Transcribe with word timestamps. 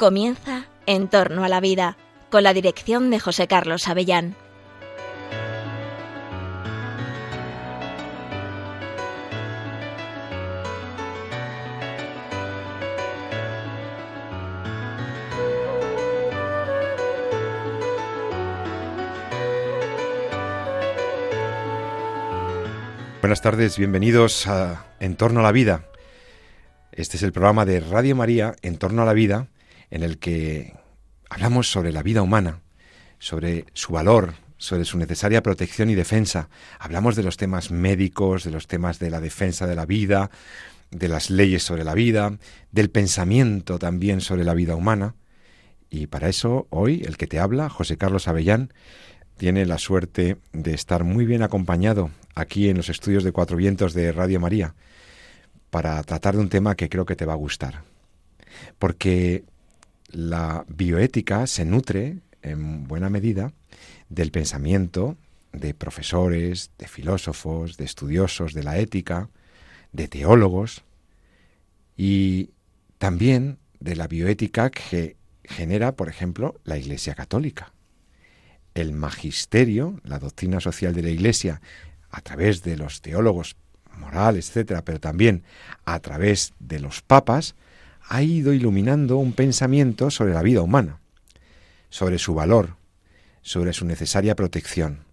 Comienza 0.00 0.64
En 0.86 1.08
torno 1.08 1.44
a 1.44 1.50
la 1.50 1.60
vida, 1.60 1.98
con 2.30 2.42
la 2.42 2.54
dirección 2.54 3.10
de 3.10 3.20
José 3.20 3.46
Carlos 3.46 3.86
Avellán. 3.86 4.34
Buenas 23.30 23.42
tardes, 23.42 23.78
bienvenidos 23.78 24.48
a 24.48 24.86
En 24.98 25.14
torno 25.14 25.38
a 25.38 25.44
la 25.44 25.52
vida. 25.52 25.86
Este 26.90 27.16
es 27.16 27.22
el 27.22 27.30
programa 27.30 27.64
de 27.64 27.78
Radio 27.78 28.16
María 28.16 28.56
En 28.60 28.76
torno 28.76 29.02
a 29.02 29.04
la 29.04 29.12
vida 29.12 29.46
en 29.88 30.02
el 30.02 30.18
que 30.18 30.74
hablamos 31.28 31.70
sobre 31.70 31.92
la 31.92 32.02
vida 32.02 32.22
humana, 32.22 32.58
sobre 33.20 33.66
su 33.72 33.92
valor, 33.92 34.34
sobre 34.56 34.84
su 34.84 34.98
necesaria 34.98 35.44
protección 35.44 35.90
y 35.90 35.94
defensa. 35.94 36.48
Hablamos 36.80 37.14
de 37.14 37.22
los 37.22 37.36
temas 37.36 37.70
médicos, 37.70 38.42
de 38.42 38.50
los 38.50 38.66
temas 38.66 38.98
de 38.98 39.10
la 39.10 39.20
defensa 39.20 39.68
de 39.68 39.76
la 39.76 39.86
vida, 39.86 40.32
de 40.90 41.06
las 41.06 41.30
leyes 41.30 41.62
sobre 41.62 41.84
la 41.84 41.94
vida, 41.94 42.36
del 42.72 42.90
pensamiento 42.90 43.78
también 43.78 44.22
sobre 44.22 44.42
la 44.42 44.54
vida 44.54 44.74
humana. 44.74 45.14
Y 45.88 46.08
para 46.08 46.28
eso 46.28 46.66
hoy 46.70 47.04
el 47.06 47.16
que 47.16 47.28
te 47.28 47.38
habla, 47.38 47.68
José 47.68 47.96
Carlos 47.96 48.26
Avellán, 48.26 48.72
tiene 49.40 49.64
la 49.64 49.78
suerte 49.78 50.36
de 50.52 50.74
estar 50.74 51.02
muy 51.02 51.24
bien 51.24 51.42
acompañado 51.42 52.10
aquí 52.34 52.68
en 52.68 52.76
los 52.76 52.90
estudios 52.90 53.24
de 53.24 53.32
Cuatro 53.32 53.56
Vientos 53.56 53.94
de 53.94 54.12
Radio 54.12 54.38
María 54.38 54.74
para 55.70 56.02
tratar 56.02 56.34
de 56.34 56.42
un 56.42 56.50
tema 56.50 56.74
que 56.74 56.90
creo 56.90 57.06
que 57.06 57.16
te 57.16 57.24
va 57.24 57.32
a 57.32 57.36
gustar. 57.36 57.82
Porque 58.78 59.44
la 60.08 60.66
bioética 60.68 61.46
se 61.46 61.64
nutre 61.64 62.18
en 62.42 62.86
buena 62.86 63.08
medida 63.08 63.54
del 64.10 64.30
pensamiento 64.30 65.16
de 65.54 65.72
profesores, 65.72 66.70
de 66.76 66.86
filósofos, 66.86 67.78
de 67.78 67.86
estudiosos 67.86 68.52
de 68.52 68.62
la 68.62 68.76
ética, 68.76 69.30
de 69.92 70.06
teólogos 70.06 70.84
y 71.96 72.50
también 72.98 73.56
de 73.78 73.96
la 73.96 74.06
bioética 74.06 74.68
que 74.68 75.16
genera, 75.44 75.92
por 75.92 76.10
ejemplo, 76.10 76.60
la 76.64 76.76
Iglesia 76.76 77.14
Católica. 77.14 77.72
El 78.74 78.92
magisterio, 78.92 80.00
la 80.04 80.18
doctrina 80.18 80.60
social 80.60 80.94
de 80.94 81.02
la 81.02 81.10
Iglesia, 81.10 81.60
a 82.10 82.20
través 82.20 82.62
de 82.62 82.76
los 82.76 83.00
teólogos 83.02 83.56
morales, 83.96 84.48
etcétera, 84.48 84.82
pero 84.84 85.00
también 85.00 85.42
a 85.84 86.00
través 86.00 86.54
de 86.58 86.80
los 86.80 87.02
papas, 87.02 87.54
ha 88.08 88.22
ido 88.22 88.52
iluminando 88.52 89.18
un 89.18 89.32
pensamiento 89.32 90.10
sobre 90.10 90.34
la 90.34 90.42
vida 90.42 90.62
humana, 90.62 90.98
sobre 91.90 92.18
su 92.18 92.34
valor, 92.34 92.76
sobre 93.42 93.72
su 93.72 93.84
necesaria 93.84 94.34
protección. 94.34 95.04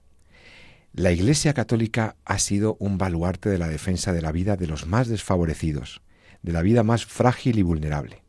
La 0.94 1.12
Iglesia 1.12 1.54
Católica 1.54 2.16
ha 2.26 2.40
sido 2.40 2.76
un 2.80 2.98
baluarte 2.98 3.50
de 3.50 3.60
la 3.60 3.68
defensa 3.68 4.14
de 4.14 4.22
la 4.22 4.32
vida 4.32 4.58
de 4.58 4.68
los 4.68 4.88
más 4.88 5.08
desfavorecidos, 5.08 6.02
de 6.42 6.54
la 6.54 6.62
vida 6.62 6.84
más 6.84 7.06
frágil 7.06 7.60
y 7.60 7.62
vulnerable. 7.62 8.24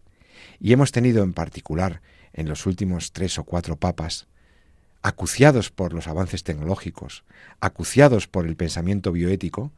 Y 0.61 0.73
hemos 0.73 0.93
tenido 0.93 1.23
en 1.23 1.33
particular 1.33 2.03
en 2.33 2.49
los 2.49 2.67
últimos 2.67 3.13
tres 3.13 3.39
o 3.39 3.45
cuatro 3.45 3.77
papas, 3.77 4.29
acuciados 5.03 5.71
por 5.71 5.93
los 5.93 6.09
avances 6.09 6.43
tecnológicos, 6.45 7.25
acuciados 7.61 8.27
por 8.27 8.47
el 8.47 8.57
pensamiento 8.57 9.13
bioético, 9.13 9.73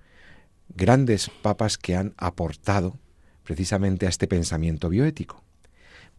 grandes 0.68 1.30
papas 1.42 1.78
que 1.78 1.96
han 1.96 2.14
aportado 2.16 2.98
precisamente 3.44 4.06
a 4.06 4.08
este 4.08 4.26
pensamiento 4.26 4.88
bioético. 4.88 5.42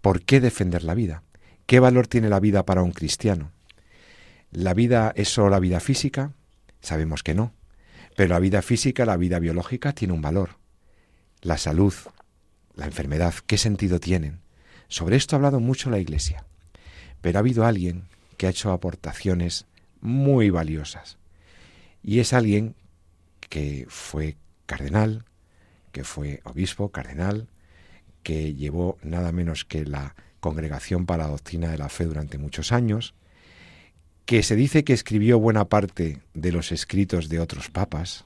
¿Por 0.02 0.22
qué 0.24 0.40
defender 0.40 0.84
la 0.84 0.94
vida? 0.94 1.24
¿Qué 1.66 1.80
valor 1.80 2.08
tiene 2.08 2.30
la 2.30 2.40
vida 2.40 2.66
para 2.66 2.84
un 2.84 2.92
cristiano? 2.92 3.52
¿La 4.52 4.74
vida 4.74 5.14
es 5.16 5.30
solo 5.30 5.50
la 5.50 5.60
vida 5.60 5.80
física? 5.80 6.34
Sabemos 6.82 7.24
que 7.24 7.34
no. 7.34 7.54
Pero 8.18 8.34
la 8.34 8.40
vida 8.40 8.62
física, 8.62 9.06
la 9.06 9.16
vida 9.16 9.40
biológica 9.40 9.94
tiene 9.94 10.14
un 10.14 10.22
valor. 10.22 10.58
La 11.42 11.58
salud, 11.58 11.94
la 12.76 12.86
enfermedad, 12.86 13.34
¿qué 13.48 13.58
sentido 13.58 14.00
tienen? 14.00 14.42
Sobre 14.90 15.16
esto 15.16 15.36
ha 15.36 15.38
hablado 15.38 15.60
mucho 15.60 15.90
la 15.90 16.00
Iglesia. 16.00 16.46
Pero 17.22 17.38
ha 17.38 17.42
habido 17.42 17.66
alguien 17.66 18.04
que 18.42 18.48
ha 18.48 18.50
hecho 18.50 18.72
aportaciones 18.72 19.68
muy 20.00 20.50
valiosas. 20.50 21.20
Y 22.02 22.22
es 22.22 22.34
alguien 22.34 22.74
que 23.40 23.86
fue 23.88 24.36
cardenal, 24.66 25.26
que 25.92 26.04
fue 26.04 26.42
obispo, 26.44 26.90
cardenal, 26.90 27.50
que 28.24 28.56
llevó 28.56 28.98
nada 29.04 29.32
menos 29.32 29.64
que 29.64 29.86
la 29.86 30.16
Congregación 30.40 31.06
para 31.06 31.26
la 31.26 31.30
Doctrina 31.30 31.70
de 31.70 31.78
la 31.78 31.88
Fe 31.88 32.06
durante 32.06 32.40
muchos 32.40 32.72
años, 32.72 33.14
que 34.26 34.42
se 34.42 34.56
dice 34.56 34.84
que 34.84 34.94
escribió 34.94 35.38
buena 35.38 35.66
parte 35.66 36.24
de 36.34 36.52
los 36.52 36.72
escritos 36.72 37.30
de 37.30 37.40
otros 37.40 37.70
papas, 37.70 38.26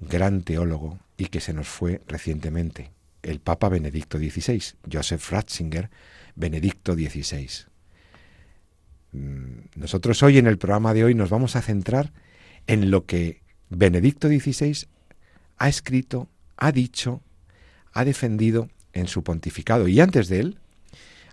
gran 0.00 0.40
teólogo 0.40 1.00
y 1.18 1.26
que 1.26 1.40
se 1.40 1.52
nos 1.52 1.68
fue 1.68 2.00
recientemente, 2.08 2.92
el 3.22 3.40
Papa 3.40 3.68
Benedicto 3.68 4.16
XVI, 4.16 4.62
Joseph 4.90 5.30
Ratzinger, 5.30 5.90
Benedicto 6.34 6.94
XVI. 6.94 7.68
Mm, 9.12 9.60
nosotros 9.76 10.22
hoy 10.22 10.38
en 10.38 10.46
el 10.46 10.58
programa 10.58 10.94
de 10.94 11.04
hoy 11.04 11.14
nos 11.14 11.30
vamos 11.30 11.56
a 11.56 11.62
centrar 11.62 12.12
en 12.66 12.90
lo 12.90 13.06
que 13.06 13.42
Benedicto 13.70 14.28
XVI 14.28 14.86
ha 15.58 15.68
escrito 15.68 16.28
ha 16.58 16.72
dicho, 16.72 17.22
ha 17.92 18.04
defendido 18.04 18.68
en 18.92 19.06
su 19.06 19.22
pontificado. 19.22 19.88
Y 19.88 20.00
antes 20.00 20.28
de 20.28 20.40
él, 20.40 20.58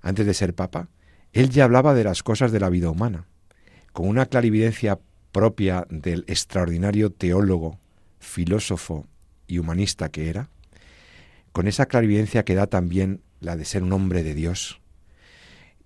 antes 0.02 0.26
de 0.26 0.34
ser 0.34 0.54
papa, 0.54 0.88
él 1.34 1.50
ya 1.50 1.66
hablaba 1.66 1.94
de 1.94 2.04
las 2.04 2.24
cosas 2.24 2.52
de 2.52 2.60
la 2.60 2.70
vida 2.70 2.90
humana, 2.90 3.26
con 3.92 4.08
una 4.08 4.28
clarividencia 4.28 5.00
propia 5.32 5.86
del 5.90 6.24
extraordinario 6.28 7.10
teólogo, 7.10 7.80
filósofo 8.20 9.08
y 9.48 9.58
humanista 9.58 10.10
que 10.10 10.30
era, 10.30 10.50
con 11.52 11.68
esa 11.68 11.88
clarividencia 11.88 12.46
que 12.46 12.56
da 12.56 12.68
también 12.68 13.22
la 13.40 13.56
de 13.56 13.66
ser 13.66 13.84
un 13.84 13.92
hombre 13.92 14.24
de 14.24 14.36
Dios, 14.36 14.80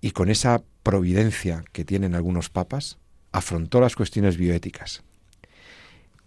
y 0.00 0.12
con 0.12 0.30
esa 0.30 0.62
providencia 0.82 1.64
que 1.72 1.84
tienen 1.84 2.14
algunos 2.14 2.48
papas, 2.48 2.98
afrontó 3.32 3.80
las 3.80 3.96
cuestiones 3.96 4.36
bioéticas, 4.36 5.02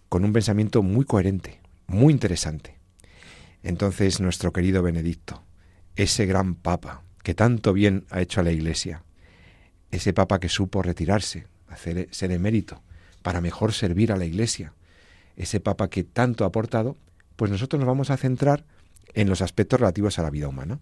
con 0.09 0.23
un 0.23 0.33
pensamiento 0.33 0.83
muy 0.83 1.05
coherente, 1.05 1.59
muy 1.87 2.13
interesante. 2.13 2.77
Entonces 3.63 4.19
nuestro 4.19 4.53
querido 4.53 4.83
Benedicto, 4.83 5.43
ese 5.95 6.25
gran 6.25 6.55
papa 6.55 7.03
que 7.23 7.33
tanto 7.33 7.73
bien 7.73 8.05
ha 8.09 8.21
hecho 8.21 8.41
a 8.41 8.43
la 8.43 8.51
Iglesia, 8.51 9.03
ese 9.91 10.13
papa 10.13 10.39
que 10.39 10.49
supo 10.49 10.81
retirarse, 10.81 11.47
hacer, 11.67 12.07
ser 12.11 12.31
emérito, 12.31 12.81
para 13.21 13.41
mejor 13.41 13.73
servir 13.73 14.11
a 14.11 14.17
la 14.17 14.25
Iglesia, 14.25 14.73
ese 15.35 15.59
papa 15.59 15.89
que 15.89 16.03
tanto 16.03 16.43
ha 16.43 16.47
aportado, 16.47 16.97
pues 17.35 17.49
nosotros 17.49 17.79
nos 17.79 17.87
vamos 17.87 18.09
a 18.09 18.17
centrar 18.17 18.65
en 19.13 19.29
los 19.29 19.41
aspectos 19.41 19.79
relativos 19.79 20.19
a 20.19 20.23
la 20.23 20.29
vida 20.29 20.47
humana. 20.47 20.79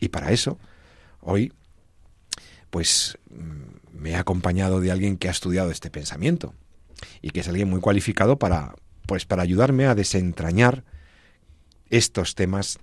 Y 0.00 0.08
para 0.08 0.32
eso, 0.32 0.58
hoy, 1.20 1.52
pues 2.74 3.18
mm, 3.30 4.00
me 4.00 4.10
he 4.10 4.16
acompañado 4.16 4.80
de 4.80 4.90
alguien 4.90 5.16
que 5.16 5.28
ha 5.28 5.30
estudiado 5.30 5.70
este 5.70 5.90
pensamiento 5.90 6.54
y 7.22 7.30
que 7.30 7.38
es 7.38 7.46
alguien 7.46 7.70
muy 7.70 7.78
cualificado 7.80 8.36
para, 8.36 8.74
pues, 9.06 9.26
para 9.26 9.44
ayudarme 9.44 9.86
a 9.86 9.94
desentrañar 9.94 10.82
estos 11.88 12.34
temas 12.34 12.80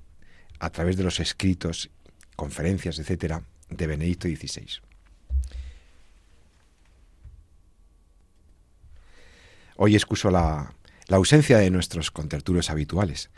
a 0.59 0.69
través 0.69 0.95
de 0.95 1.03
los 1.03 1.19
escritos, 1.19 1.89
conferencias, 2.37 2.99
etcétera, 2.99 3.43
de 3.69 3.85
Benedicto 3.85 4.29
XVI. 4.29 4.79
Hoy 9.75 9.95
excuso 9.95 10.31
la, 10.31 10.73
la 11.07 11.17
ausencia 11.17 11.57
de 11.57 11.69
nuestros 11.69 12.11
contertulios 12.11 12.69
habituales, 12.69 13.29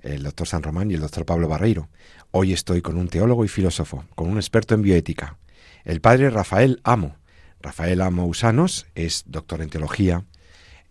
el 0.00 0.22
doctor 0.22 0.48
San 0.48 0.62
Román 0.62 0.90
y 0.90 0.94
el 0.94 1.00
doctor 1.00 1.26
Pablo 1.26 1.48
Barreiro. 1.48 1.90
Hoy 2.30 2.54
estoy 2.54 2.80
con 2.80 2.96
un 2.96 3.08
teólogo 3.08 3.44
y 3.44 3.48
filósofo, 3.48 4.06
con 4.14 4.30
un 4.30 4.38
experto 4.38 4.74
en 4.74 4.80
bioética, 4.80 5.36
el 5.88 6.00
padre 6.00 6.30
Rafael 6.30 6.80
Amo. 6.84 7.16
Rafael 7.60 8.00
Amo 8.00 8.26
Usanos 8.26 8.86
es 8.94 9.24
doctor 9.26 9.60
en 9.62 9.70
teología, 9.70 10.24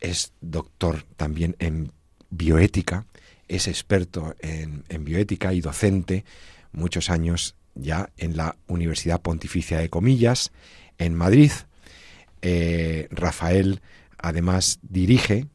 es 0.01 0.33
doctor 0.41 1.05
también 1.15 1.55
en 1.59 1.93
bioética 2.29 3.05
es 3.47 3.67
experto 3.67 4.35
en, 4.39 4.83
bioética 5.03 5.53
y 5.53 5.61
docente 5.61 6.25
muchos 6.71 7.09
años 7.09 7.55
ya 7.75 8.09
en 8.17 8.35
la 8.35 8.57
Universidad 8.67 9.21
Pontificia 9.21 9.79
de 9.79 9.89
Comillas, 9.89 10.51
en 10.97 11.13
Madrid. 11.13 11.51
Eh, 12.41 13.07
Rafael 13.11 13.81
además 14.17 14.79
dirige 14.81 15.47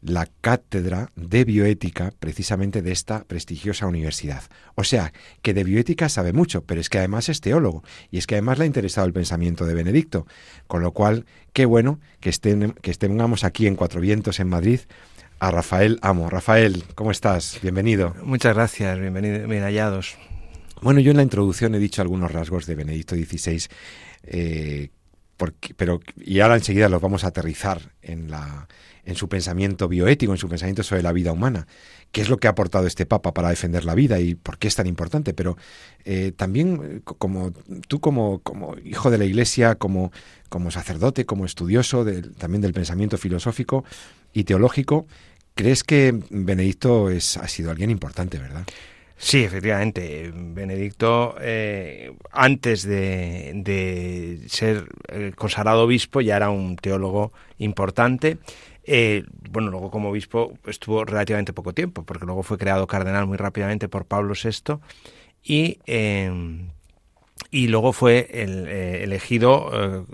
la 0.00 0.28
cátedra 0.40 1.10
de 1.16 1.44
bioética 1.44 2.12
precisamente 2.20 2.82
de 2.82 2.92
esta 2.92 3.24
prestigiosa 3.24 3.86
universidad. 3.86 4.42
O 4.74 4.84
sea, 4.84 5.12
que 5.42 5.54
de 5.54 5.64
bioética 5.64 6.08
sabe 6.08 6.32
mucho, 6.32 6.62
pero 6.62 6.80
es 6.80 6.88
que 6.88 6.98
además 6.98 7.28
es 7.28 7.40
teólogo 7.40 7.82
y 8.10 8.18
es 8.18 8.26
que 8.26 8.36
además 8.36 8.58
le 8.58 8.64
ha 8.64 8.66
interesado 8.66 9.06
el 9.06 9.12
pensamiento 9.12 9.66
de 9.66 9.74
Benedicto. 9.74 10.26
Con 10.66 10.82
lo 10.82 10.92
cual, 10.92 11.26
qué 11.52 11.64
bueno 11.64 12.00
que, 12.20 12.30
estén, 12.30 12.72
que 12.80 12.90
estemos 12.90 13.44
aquí 13.44 13.66
en 13.66 13.76
Cuatro 13.76 14.00
Vientos, 14.00 14.40
en 14.40 14.48
Madrid, 14.48 14.80
a 15.40 15.50
Rafael 15.50 15.98
Amo. 16.02 16.30
Rafael, 16.30 16.84
¿cómo 16.94 17.10
estás? 17.10 17.58
Bienvenido. 17.62 18.14
Muchas 18.22 18.54
gracias, 18.54 18.98
bienvenido, 18.98 19.46
bien 19.48 19.62
hallados. 19.62 20.16
Bueno, 20.80 21.00
yo 21.00 21.10
en 21.10 21.16
la 21.16 21.22
introducción 21.24 21.74
he 21.74 21.78
dicho 21.78 22.02
algunos 22.02 22.30
rasgos 22.30 22.66
de 22.66 22.76
Benedicto 22.76 23.16
XVI, 23.16 23.66
eh, 24.24 24.90
porque, 25.38 25.72
pero 25.72 26.00
y 26.18 26.40
ahora 26.40 26.56
enseguida 26.56 26.90
los 26.90 27.00
vamos 27.00 27.24
a 27.24 27.28
aterrizar 27.28 27.92
en 28.02 28.30
la 28.30 28.68
en 29.08 29.14
su 29.14 29.26
pensamiento 29.26 29.88
bioético, 29.88 30.32
en 30.32 30.38
su 30.38 30.50
pensamiento 30.50 30.82
sobre 30.82 31.02
la 31.02 31.12
vida 31.12 31.32
humana, 31.32 31.66
qué 32.12 32.20
es 32.20 32.28
lo 32.28 32.36
que 32.36 32.46
ha 32.46 32.50
aportado 32.50 32.86
este 32.86 33.06
Papa 33.06 33.32
para 33.32 33.48
defender 33.48 33.86
la 33.86 33.94
vida 33.94 34.20
y 34.20 34.34
por 34.34 34.58
qué 34.58 34.68
es 34.68 34.74
tan 34.74 34.86
importante. 34.86 35.32
Pero 35.32 35.56
eh, 36.04 36.32
también 36.36 37.00
como 37.00 37.52
tú 37.88 38.00
como, 38.00 38.40
como 38.40 38.76
hijo 38.84 39.10
de 39.10 39.16
la 39.16 39.24
Iglesia, 39.24 39.76
como, 39.76 40.12
como 40.50 40.70
sacerdote, 40.70 41.24
como 41.24 41.46
estudioso 41.46 42.04
también 42.36 42.60
del 42.60 42.74
pensamiento 42.74 43.16
filosófico 43.16 43.82
y 44.34 44.44
teológico, 44.44 45.06
crees 45.54 45.84
que 45.84 46.14
Benedicto 46.28 47.08
es, 47.08 47.38
ha 47.38 47.48
sido 47.48 47.70
alguien 47.70 47.90
importante, 47.90 48.38
¿verdad? 48.38 48.66
Sí, 49.18 49.42
efectivamente. 49.42 50.32
Benedicto, 50.32 51.34
eh, 51.40 52.14
antes 52.30 52.84
de, 52.84 53.52
de, 53.56 54.48
ser 54.48 54.88
eh, 55.08 55.32
consagrado 55.34 55.82
obispo, 55.82 56.20
ya 56.20 56.36
era 56.36 56.50
un 56.50 56.76
teólogo 56.76 57.32
importante 57.58 58.38
eh, 58.90 59.24
bueno, 59.50 59.70
luego 59.70 59.90
como 59.90 60.08
obispo 60.08 60.54
estuvo 60.64 61.04
relativamente 61.04 61.52
poco 61.52 61.74
tiempo, 61.74 62.04
porque 62.04 62.24
luego 62.24 62.42
fue 62.42 62.56
creado 62.56 62.86
cardenal 62.86 63.26
muy 63.26 63.36
rápidamente 63.36 63.86
por 63.86 64.06
Pablo 64.06 64.32
VI 64.32 64.78
y, 65.42 65.78
eh, 65.86 66.32
y 67.50 67.68
luego 67.68 67.92
fue 67.92 68.28
eh, 68.30 69.00
elegido 69.02 70.06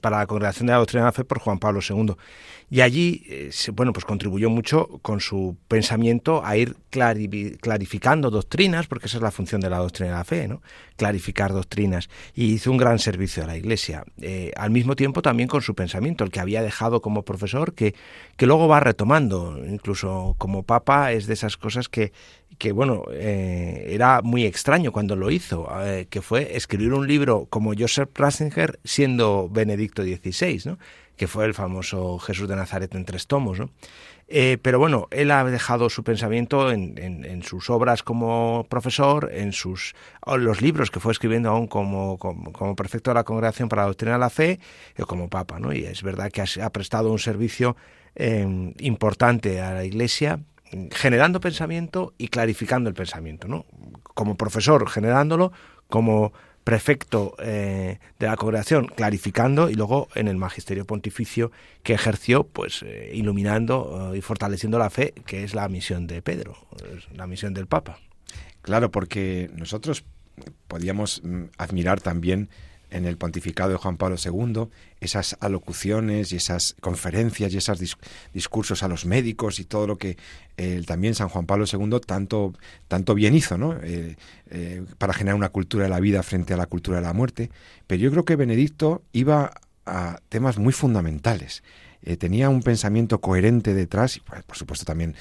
para 0.00 0.18
la 0.18 0.26
Congregación 0.26 0.66
de 0.66 0.72
la 0.72 0.78
Doctrina 0.78 1.04
de 1.04 1.08
la 1.08 1.12
Fe 1.12 1.24
por 1.24 1.38
Juan 1.38 1.58
Pablo 1.58 1.80
II. 1.88 2.14
Y 2.72 2.82
allí, 2.82 3.24
eh, 3.28 3.50
bueno, 3.72 3.92
pues 3.92 4.04
contribuyó 4.04 4.48
mucho 4.48 5.00
con 5.02 5.20
su 5.20 5.56
pensamiento 5.66 6.42
a 6.44 6.56
ir 6.56 6.76
clarificando 6.88 8.30
doctrinas, 8.30 8.86
porque 8.86 9.06
esa 9.06 9.16
es 9.16 9.22
la 9.24 9.32
función 9.32 9.60
de 9.60 9.68
la 9.68 9.78
doctrina 9.78 10.12
de 10.12 10.16
la 10.16 10.24
fe, 10.24 10.46
¿no? 10.46 10.62
Clarificar 10.96 11.52
doctrinas. 11.52 12.08
Y 12.32 12.52
hizo 12.52 12.70
un 12.70 12.76
gran 12.76 13.00
servicio 13.00 13.42
a 13.42 13.48
la 13.48 13.56
Iglesia. 13.56 14.04
Eh, 14.20 14.52
al 14.56 14.70
mismo 14.70 14.94
tiempo 14.94 15.20
también 15.20 15.48
con 15.48 15.62
su 15.62 15.74
pensamiento, 15.74 16.22
el 16.22 16.30
que 16.30 16.38
había 16.38 16.62
dejado 16.62 17.02
como 17.02 17.24
profesor, 17.24 17.74
que, 17.74 17.96
que 18.36 18.46
luego 18.46 18.68
va 18.68 18.78
retomando. 18.78 19.58
Incluso 19.66 20.36
como 20.38 20.62
papa 20.62 21.10
es 21.10 21.26
de 21.26 21.34
esas 21.34 21.56
cosas 21.56 21.88
que, 21.88 22.12
que 22.60 22.72
bueno, 22.72 23.04
eh, 23.10 23.86
era 23.88 24.20
muy 24.22 24.44
extraño 24.44 24.92
cuando 24.92 25.16
lo 25.16 25.30
hizo, 25.30 25.66
que 26.10 26.20
fue 26.20 26.56
escribir 26.56 26.92
un 26.92 27.08
libro 27.08 27.46
como 27.48 27.72
Joseph 27.76 28.10
Ratzinger 28.14 28.78
siendo 28.84 29.48
Benedicto 29.50 30.02
XVI, 30.02 30.60
¿no? 30.66 30.78
que 31.20 31.26
fue 31.26 31.44
el 31.44 31.52
famoso 31.52 32.18
Jesús 32.18 32.48
de 32.48 32.56
Nazaret 32.56 32.94
en 32.94 33.04
tres 33.04 33.26
tomos. 33.26 33.58
¿no? 33.58 33.70
Eh, 34.28 34.58
pero 34.62 34.78
bueno, 34.78 35.08
él 35.10 35.30
ha 35.32 35.42
dejado 35.44 35.90
su 35.90 36.04
pensamiento 36.04 36.70
en, 36.70 37.42
sus 37.42 37.68
obras 37.68 38.02
como 38.02 38.64
profesor, 38.68 39.30
en 39.32 39.52
sus 39.52 39.94
los 40.38 40.62
libros 40.62 40.90
que 40.90 41.00
fue 41.00 41.12
escribiendo 41.12 41.50
aún 41.50 41.66
como, 41.66 42.16
como, 42.16 42.76
prefecto 42.76 43.10
de 43.10 43.16
la 43.16 43.24
Congregación 43.24 43.68
para 43.68 43.82
la 43.82 43.88
Doctrina 43.88 44.14
de 44.14 44.18
la 44.18 44.30
Fe 44.30 44.60
o 44.98 45.04
como 45.04 45.28
Papa. 45.28 45.58
¿no? 45.58 45.72
Y 45.72 45.84
es 45.84 46.02
verdad 46.02 46.30
que 46.30 46.42
ha, 46.42 46.70
prestado 46.70 47.10
un 47.10 47.18
servicio 47.18 47.76
eh, 48.14 48.72
importante 48.78 49.60
a 49.60 49.74
la 49.74 49.84
Iglesia 49.84 50.40
generando 50.92 51.40
pensamiento 51.40 52.14
y 52.18 52.28
clarificando 52.28 52.88
el 52.88 52.94
pensamiento, 52.94 53.48
¿no? 53.48 53.66
Como 54.02 54.36
profesor 54.36 54.88
generándolo, 54.88 55.52
como 55.88 56.32
prefecto 56.64 57.34
eh, 57.38 57.98
de 58.18 58.26
la 58.26 58.36
congregación 58.36 58.86
clarificando 58.86 59.70
y 59.70 59.74
luego 59.74 60.08
en 60.14 60.28
el 60.28 60.36
magisterio 60.36 60.84
pontificio 60.84 61.50
que 61.82 61.94
ejerció 61.94 62.44
pues 62.44 62.82
eh, 62.82 63.10
iluminando 63.14 64.12
eh, 64.12 64.18
y 64.18 64.20
fortaleciendo 64.20 64.78
la 64.78 64.90
fe 64.90 65.14
que 65.26 65.42
es 65.42 65.54
la 65.54 65.68
misión 65.68 66.06
de 66.06 66.20
Pedro 66.20 66.56
la 67.14 67.26
misión 67.26 67.54
del 67.54 67.66
Papa 67.66 67.98
claro 68.60 68.90
porque 68.90 69.50
nosotros 69.54 70.04
podíamos 70.68 71.22
mm, 71.24 71.44
admirar 71.56 72.00
también 72.00 72.50
en 72.90 73.04
el 73.04 73.16
pontificado 73.16 73.70
de 73.70 73.76
Juan 73.76 73.96
Pablo 73.96 74.16
II, 74.22 74.68
esas 75.00 75.36
alocuciones 75.40 76.32
y 76.32 76.36
esas 76.36 76.76
conferencias 76.80 77.52
y 77.52 77.56
esos 77.56 77.96
discursos 78.32 78.82
a 78.82 78.88
los 78.88 79.06
médicos 79.06 79.60
y 79.60 79.64
todo 79.64 79.86
lo 79.86 79.96
que 79.96 80.16
eh, 80.56 80.82
también 80.86 81.14
San 81.14 81.28
Juan 81.28 81.46
Pablo 81.46 81.64
II 81.70 82.00
tanto, 82.06 82.52
tanto 82.88 83.14
bien 83.14 83.34
hizo, 83.34 83.56
¿no? 83.56 83.76
Eh, 83.82 84.16
eh, 84.50 84.84
para 84.98 85.12
generar 85.12 85.36
una 85.36 85.48
cultura 85.48 85.84
de 85.84 85.90
la 85.90 86.00
vida 86.00 86.22
frente 86.22 86.52
a 86.52 86.56
la 86.56 86.66
cultura 86.66 86.98
de 86.98 87.06
la 87.06 87.12
muerte. 87.12 87.50
Pero 87.86 88.02
yo 88.02 88.10
creo 88.10 88.24
que 88.24 88.36
Benedicto 88.36 89.02
iba 89.12 89.52
a 89.86 90.20
temas 90.28 90.58
muy 90.58 90.72
fundamentales. 90.72 91.62
tenía 92.18 92.48
un 92.48 92.62
pensamiento 92.62 93.20
coherente 93.20 93.74
detrás, 93.74 94.16
y 94.16 94.20
por 94.20 94.56
supuesto 94.56 94.84
también 94.86 95.14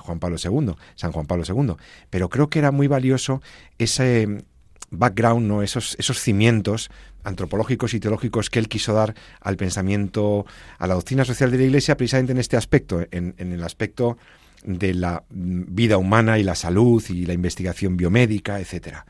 Juan 0.00 0.18
Pablo 0.18 0.36
II, 0.42 0.74
San 0.96 1.12
Juan 1.12 1.26
Pablo 1.26 1.44
II, 1.46 1.76
pero 2.10 2.28
creo 2.28 2.48
que 2.48 2.58
era 2.58 2.72
muy 2.72 2.88
valioso 2.88 3.40
ese, 3.78 4.44
background, 4.98 5.46
¿no? 5.46 5.62
esos, 5.62 5.96
esos 5.98 6.20
cimientos 6.20 6.90
antropológicos 7.22 7.94
y 7.94 8.00
teológicos 8.00 8.50
que 8.50 8.58
él 8.58 8.68
quiso 8.68 8.92
dar 8.92 9.14
al 9.40 9.56
pensamiento, 9.56 10.46
a 10.78 10.86
la 10.86 10.94
doctrina 10.94 11.24
social 11.24 11.50
de 11.50 11.58
la 11.58 11.64
Iglesia, 11.64 11.96
precisamente 11.96 12.32
en 12.32 12.38
este 12.38 12.56
aspecto, 12.56 13.06
en, 13.10 13.34
en 13.38 13.52
el 13.52 13.62
aspecto 13.64 14.18
de 14.64 14.94
la 14.94 15.24
vida 15.30 15.98
humana 15.98 16.38
y 16.38 16.42
la 16.42 16.54
salud 16.54 17.02
y 17.08 17.26
la 17.26 17.34
investigación 17.34 17.96
biomédica, 17.96 18.60
etcétera. 18.60 19.06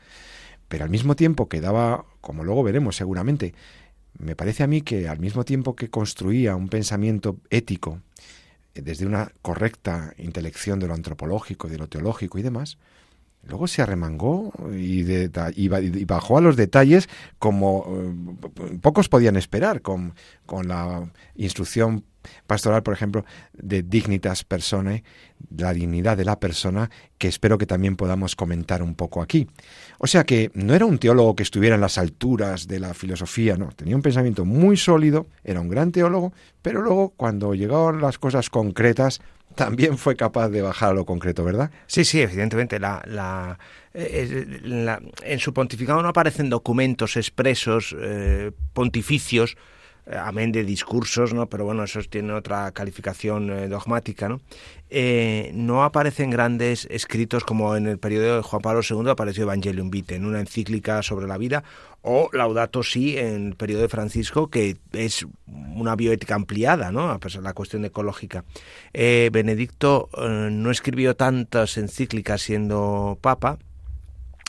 Pero 0.67 0.83
al 0.83 0.89
mismo 0.89 1.15
tiempo 1.15 1.47
que 1.47 1.61
daba, 1.61 2.05
como 2.21 2.43
luego 2.43 2.63
veremos 2.63 2.95
seguramente, 2.95 3.53
me 4.17 4.35
parece 4.35 4.63
a 4.63 4.67
mí 4.67 4.81
que 4.81 5.07
al 5.07 5.19
mismo 5.19 5.43
tiempo 5.43 5.75
que 5.75 5.89
construía 5.89 6.55
un 6.55 6.69
pensamiento 6.69 7.37
ético 7.49 8.01
eh, 8.73 8.81
desde 8.81 9.05
una 9.05 9.31
correcta 9.41 10.13
intelección 10.17 10.79
de 10.79 10.87
lo 10.87 10.93
antropológico, 10.93 11.67
de 11.67 11.77
lo 11.77 11.87
teológico 11.87 12.37
y 12.37 12.41
demás, 12.41 12.77
Luego 13.47 13.67
se 13.67 13.81
arremangó 13.81 14.51
y, 14.73 15.03
bajó 16.05 16.37
a 16.37 16.41
los 16.41 16.55
detalles 16.55 17.07
como 17.37 17.85
eh, 17.87 18.77
pocos 18.81 19.09
podían 19.09 19.35
esperar 19.35 19.81
con, 19.81 20.13
con, 20.45 20.67
la 20.67 21.09
instrucción 21.35 22.03
pastoral, 22.47 22.83
por 22.83 22.93
ejemplo, 22.93 23.23
de 23.53 23.83
dignitas 23.83 24.43
personae, 24.43 25.03
la 25.55 25.73
dignidad 25.73 26.17
de 26.17 26.25
la 26.25 26.39
persona, 26.39 26.89
que 27.17 27.27
espero 27.27 27.57
que 27.57 27.65
también 27.65 27.95
podamos 27.95 28.35
comentar 28.35 28.81
un 28.81 28.95
poco 28.95 29.21
aquí. 29.21 29.47
O 29.99 30.07
sea 30.07 30.23
que 30.23 30.51
no 30.53 30.73
era 30.73 30.85
un 30.85 30.97
teólogo 30.97 31.35
que 31.35 31.43
estuviera 31.43 31.75
en 31.75 31.81
las 31.81 31.97
alturas 31.97 32.67
de 32.67 32.79
la 32.79 32.93
filosofía, 32.93 33.57
no, 33.57 33.69
tenía 33.75 33.95
un 33.95 34.01
pensamiento 34.01 34.45
muy 34.45 34.77
sólido, 34.77 35.27
era 35.43 35.61
un 35.61 35.69
gran 35.69 35.91
teólogo, 35.91 36.33
pero 36.61 36.81
luego 36.81 37.13
cuando 37.15 37.53
llegaron 37.53 38.01
las 38.01 38.17
cosas 38.17 38.49
concretas, 38.49 39.21
también 39.55 39.97
fue 39.97 40.15
capaz 40.15 40.49
de 40.49 40.61
bajar 40.61 40.89
a 40.89 40.93
lo 40.93 41.05
concreto, 41.05 41.43
¿verdad? 41.43 41.71
Sí, 41.87 42.05
sí, 42.05 42.21
evidentemente. 42.21 42.79
La, 42.79 43.01
la, 43.05 43.57
eh, 43.93 44.45
en 45.23 45.39
su 45.39 45.53
pontificado 45.53 46.01
no 46.01 46.09
aparecen 46.09 46.49
documentos 46.49 47.17
expresos, 47.17 47.95
eh, 47.99 48.51
pontificios, 48.73 49.53
eh, 49.53 49.74
amén 50.11 50.51
de 50.51 50.63
discursos, 50.63 51.33
¿no? 51.33 51.47
Pero 51.47 51.65
bueno, 51.65 51.83
eso 51.83 51.99
tiene 52.09 52.33
otra 52.33 52.71
calificación 52.71 53.49
eh, 53.49 53.67
dogmática, 53.67 54.29
¿no? 54.29 54.39
Eh, 54.89 55.51
no 55.53 55.83
aparecen 55.83 56.29
grandes 56.29 56.87
escritos 56.91 57.43
como 57.43 57.75
en 57.75 57.87
el 57.87 57.97
periodo 57.97 58.37
de 58.37 58.41
Juan 58.43 58.61
Pablo 58.61 58.81
II 58.87 59.09
apareció 59.09 59.43
Evangelium 59.43 59.89
Vitae, 59.89 60.17
en 60.17 60.25
una 60.25 60.39
encíclica 60.39 61.01
sobre 61.01 61.27
la 61.27 61.37
vida, 61.37 61.63
o 62.01 62.29
Laudato 62.33 62.83
Si 62.83 63.17
en 63.17 63.47
el 63.47 63.55
periodo 63.55 63.81
de 63.81 63.89
Francisco, 63.89 64.49
que 64.49 64.77
es 64.93 65.25
una 65.47 65.95
bioética 65.95 66.35
ampliada, 66.35 66.91
¿no? 66.91 67.09
A 67.09 67.19
pesar 67.19 67.41
de 67.41 67.47
la 67.47 67.53
cuestión 67.53 67.83
ecológica. 67.83 68.45
Benedicto 68.93 70.09
no 70.51 70.69
escribió 70.69 71.15
tantas 71.15 71.77
encíclicas 71.77 72.43
siendo 72.43 73.17
papa, 73.21 73.57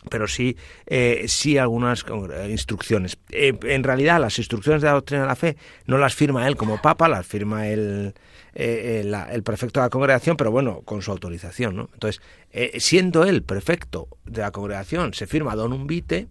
pero 0.09 0.27
sí, 0.29 0.57
eh, 0.87 1.25
sí 1.29 1.59
algunas 1.59 2.05
eh, 2.09 2.49
instrucciones. 2.51 3.19
Eh, 3.31 3.59
en 3.63 3.83
realidad, 3.83 4.21
las 4.21 4.39
instrucciones 4.39 4.83
de 4.83 4.89
la 4.89 4.95
doctrina 4.95 5.23
de 5.23 5.29
la 5.29 5.37
fe 5.37 5.57
no 5.87 5.99
las 5.99 6.15
firma 6.15 6.47
él 6.47 6.57
como 6.57 6.81
papa, 6.81 7.09
las 7.09 7.27
firma 7.27 7.69
el, 7.69 8.15
el 8.55 9.43
prefecto 9.43 9.81
de 9.81 9.87
la 9.87 9.91
congregación, 9.91 10.37
pero 10.37 10.51
bueno, 10.51 10.83
con 10.85 11.03
su 11.03 11.11
autorización. 11.11 11.77
¿no? 11.77 11.91
Entonces, 11.93 12.23
siendo 12.79 13.25
él 13.25 13.43
prefecto 13.43 14.09
de 14.25 14.43
la 14.43 14.51
congregación, 14.51 15.13
se 15.15 15.27
firma 15.27 15.55
Don 15.55 15.73
Umbite, 15.73 16.29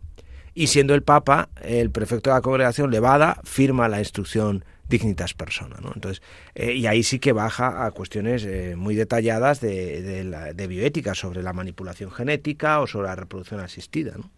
y 0.57 0.67
siendo 0.67 0.95
el 0.95 1.03
papa, 1.03 1.49
el 1.61 1.91
prefecto 1.91 2.29
de 2.29 2.37
la 2.37 2.41
congregación, 2.41 2.89
Levada, 2.89 3.41
firma 3.43 3.89
la 3.89 3.99
instrucción 3.99 4.63
dignitas 4.87 5.33
persona. 5.33 5.77
¿no? 5.81 5.91
Entonces, 5.93 6.21
eh, 6.53 6.73
y 6.73 6.87
ahí 6.87 7.03
sí 7.03 7.19
que 7.19 7.31
baja 7.31 7.85
a 7.85 7.91
cuestiones 7.91 8.45
eh, 8.45 8.75
muy 8.75 8.95
detalladas 8.95 9.61
de, 9.61 10.23
de, 10.53 10.67
bioética 10.67 11.15
sobre 11.15 11.43
la 11.43 11.53
manipulación 11.53 12.11
genética 12.11 12.79
o 12.81 12.87
sobre 12.87 13.07
la 13.07 13.15
reproducción 13.15 13.59
asistida. 13.59 14.13
¿no? 14.17 14.29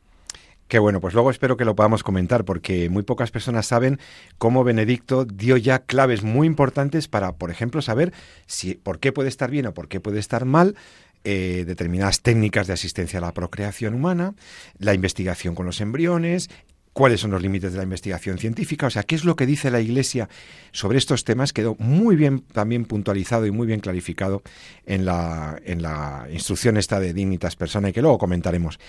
Qué 0.68 0.80
bueno, 0.80 1.00
pues 1.00 1.13
luego 1.13 1.32
espero 1.32 1.56
que 1.56 1.63
lo 1.63 1.75
podamos 1.75 2.04
comentar 2.04 2.44
porque 2.44 2.89
muy 2.89 3.04
pocas 3.04 3.32
personas 3.32 3.66
saben 3.66 4.00
cómo 4.38 4.66
Benedicto 4.66 5.24
dio 5.24 5.56
ya 5.56 5.80
claves 5.80 6.24
muy 6.24 6.46
importantes 6.46 7.08
para, 7.08 7.34
por 7.38 7.51
ejemplo, 7.51 7.82
saber 7.82 8.12
si 8.48 8.75
por 8.75 9.00
qué 9.00 9.13
puede 9.13 9.30
estar 9.30 9.50
bien 9.50 9.68
o 9.68 9.74
por 9.74 9.88
qué 9.88 10.01
puede 10.01 10.20
estar 10.20 10.44
mal 10.44 10.75
eh, 11.24 11.63
determinadas 11.66 12.22
técnicas 12.22 12.68
de 12.68 12.74
asistencia 12.74 13.20
a 13.20 13.22
la 13.22 13.34
procreación 13.34 13.94
humana, 13.94 14.34
la 14.77 14.94
investigación 14.94 15.56
con 15.56 15.66
los 15.66 15.80
embriones, 15.80 16.50
cuáles 16.98 17.22
son 17.22 17.30
los 17.30 17.44
límites 17.44 17.74
de 17.74 17.77
la 17.77 17.84
investigación 17.84 18.39
científica, 18.39 18.88
o 18.88 18.89
sea, 18.89 19.04
qué 19.04 19.13
es 19.13 19.24
lo 19.24 19.36
que 19.36 19.46
dice 19.46 19.70
la 19.70 19.80
Iglesia 19.80 20.30
sobre 20.72 20.98
estos 20.98 21.25
temas, 21.25 21.54
quedó 21.54 21.75
muy 21.77 22.16
bien 22.16 22.39
también 22.39 22.86
puntualizado 22.86 23.46
y 23.46 23.51
muy 23.51 23.68
bien 23.68 23.82
clarificado 23.82 24.42
en 24.88 25.06
la, 25.06 25.62
en 25.63 25.84
la 25.84 26.25
instrucción 26.32 26.75
esta 26.75 27.00
de 27.00 27.13
Dignitas 27.13 27.56
Persona 27.56 27.89
y 27.89 27.94
que 27.94 28.01
luego 28.01 28.18
comentaremos. 28.18 28.80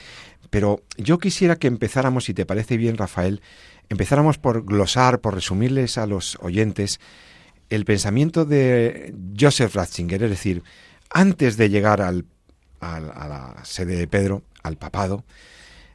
Pero 0.48 0.80
yo 0.96 1.18
quisiera 1.18 1.56
que 1.56 1.66
empezáramos, 1.66 2.24
si 2.24 2.32
te 2.32 2.46
parece 2.46 2.78
bien, 2.78 2.96
Rafael, 2.96 3.42
empezáramos 3.90 4.38
por 4.38 4.64
glosar, 4.64 5.20
por 5.20 5.34
resumirles 5.34 5.98
a 5.98 6.06
los 6.06 6.38
oyentes 6.40 7.00
el 7.68 7.84
pensamiento 7.84 8.46
de 8.46 9.14
Joseph 9.38 9.74
Ratzinger, 9.74 10.22
es 10.22 10.30
decir, 10.30 10.62
antes 11.10 11.58
de 11.58 11.68
llegar 11.68 12.00
al, 12.00 12.24
a 12.80 13.00
la 13.00 13.62
sede 13.64 13.96
de 13.96 14.06
Pedro, 14.06 14.44
al 14.62 14.78
papado, 14.78 15.26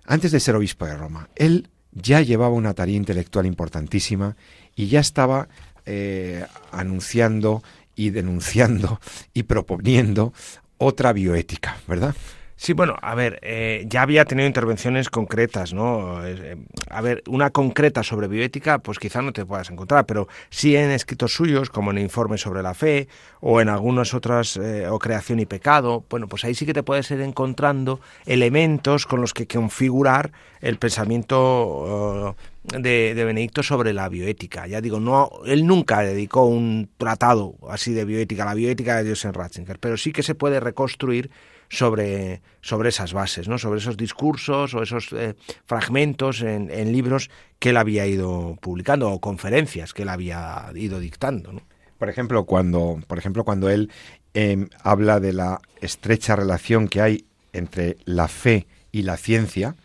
antes 0.05 0.32
de 0.32 0.39
ser 0.39 0.55
obispo 0.55 0.86
de 0.86 0.96
Roma, 0.96 1.29
él 1.36 1.70
ya 1.95 2.21
llevaba 2.21 2.53
una 2.53 2.73
tarea 2.73 2.95
intelectual 2.95 3.45
importantísima 3.45 4.35
y 4.75 4.88
ya 4.88 5.00
estaba 5.00 5.47
eh, 5.85 6.45
anunciando 6.71 7.63
y 7.95 8.09
denunciando 8.09 9.00
y 9.33 9.43
proponiendo 9.43 10.33
otra 10.77 11.13
bioética, 11.13 11.77
¿verdad? 11.88 12.15
Sí, 12.63 12.72
bueno, 12.72 12.96
a 13.01 13.13
ver, 13.13 13.39
eh, 13.41 13.84
ya 13.89 14.03
había 14.03 14.24
tenido 14.24 14.48
intervenciones 14.48 15.10
concretas, 15.10 15.74
¿no? 15.74 16.25
Eh, 16.25 16.55
a 16.89 17.01
ver, 17.01 17.22
una 17.27 17.50
concreta 17.50 18.03
sobre 18.03 18.29
bioética, 18.29 18.79
pues 18.79 19.00
quizá 19.00 19.22
no 19.22 19.34
te 19.34 19.46
puedas 19.46 19.70
encontrar, 19.70 20.05
pero 20.05 20.29
sí 20.50 20.74
en 20.77 20.89
escritos 20.91 21.34
suyos, 21.34 21.70
como 21.70 21.91
en 21.91 21.98
Informe 21.98 22.38
sobre 22.38 22.63
la 22.63 22.74
Fe, 22.74 23.10
o 23.41 23.60
en 23.60 23.67
algunas 23.67 24.13
otras, 24.13 24.55
eh, 24.55 24.88
o 24.88 24.98
Creación 24.98 25.41
y 25.41 25.46
Pecado, 25.46 26.05
bueno, 26.10 26.29
pues 26.29 26.46
ahí 26.46 26.55
sí 26.55 26.65
que 26.65 26.74
te 26.74 26.84
puedes 26.84 27.12
ir 27.12 27.20
encontrando 27.20 28.00
elementos 28.25 29.08
con 29.08 29.20
los 29.20 29.34
que 29.34 29.46
configurar 29.46 30.32
el 30.62 30.77
pensamiento 30.77 32.38
de, 32.63 33.13
de, 33.13 33.25
Benedicto 33.25 33.62
sobre 33.62 33.91
la 33.91 34.08
bioética. 34.08 34.67
Ya 34.67 34.79
digo, 34.79 35.01
no, 35.01 35.29
él 35.46 35.67
nunca 35.67 36.00
dedicó 36.00 36.46
un 36.46 36.89
tratado 36.96 37.55
así 37.70 37.91
de 37.91 38.05
bioética, 38.05 38.46
la 38.46 38.53
bioética 38.53 39.03
de 39.03 39.10
Joseph 39.10 39.36
Ratzinger, 39.36 39.79
pero 39.79 39.98
sí 39.98 40.13
que 40.13 40.24
se 40.24 40.34
puede 40.34 40.62
reconstruir 40.62 41.29
sobre, 41.74 42.42
sobre 42.62 42.89
esas 42.89 43.13
bases, 43.13 43.48
¿no? 43.48 43.58
sobre 43.58 43.80
esos 43.80 43.98
discursos 43.98 44.75
o 44.75 44.84
esos 44.84 45.12
eh, 45.12 45.34
fragmentos 45.65 46.42
en, 46.42 46.70
libros 46.92 47.32
que 47.58 47.70
él 47.70 47.77
había 47.77 48.06
ido 48.06 48.58
publicando 48.62 49.10
o 49.10 49.20
conferencias 49.20 49.94
que 49.94 50.03
él 50.03 50.10
había 50.10 50.70
ido 50.75 51.00
dictando. 51.00 51.51
¿no? 51.51 51.62
Por 51.98 52.10
ejemplo, 52.10 52.46
cuando, 52.46 53.00
por 53.08 53.18
ejemplo, 53.18 53.44
cuando 53.44 53.70
él 53.70 53.89
em, 54.36 54.70
habla 54.84 55.20
de 55.20 55.34
la 55.34 55.62
estrecha 55.82 56.36
relación 56.36 56.88
que 56.88 57.01
hay 57.01 57.25
entre 57.53 57.98
la 58.06 58.27
fe 58.27 58.68
y 58.92 59.01
la 59.01 59.18
ciencia, 59.18 59.75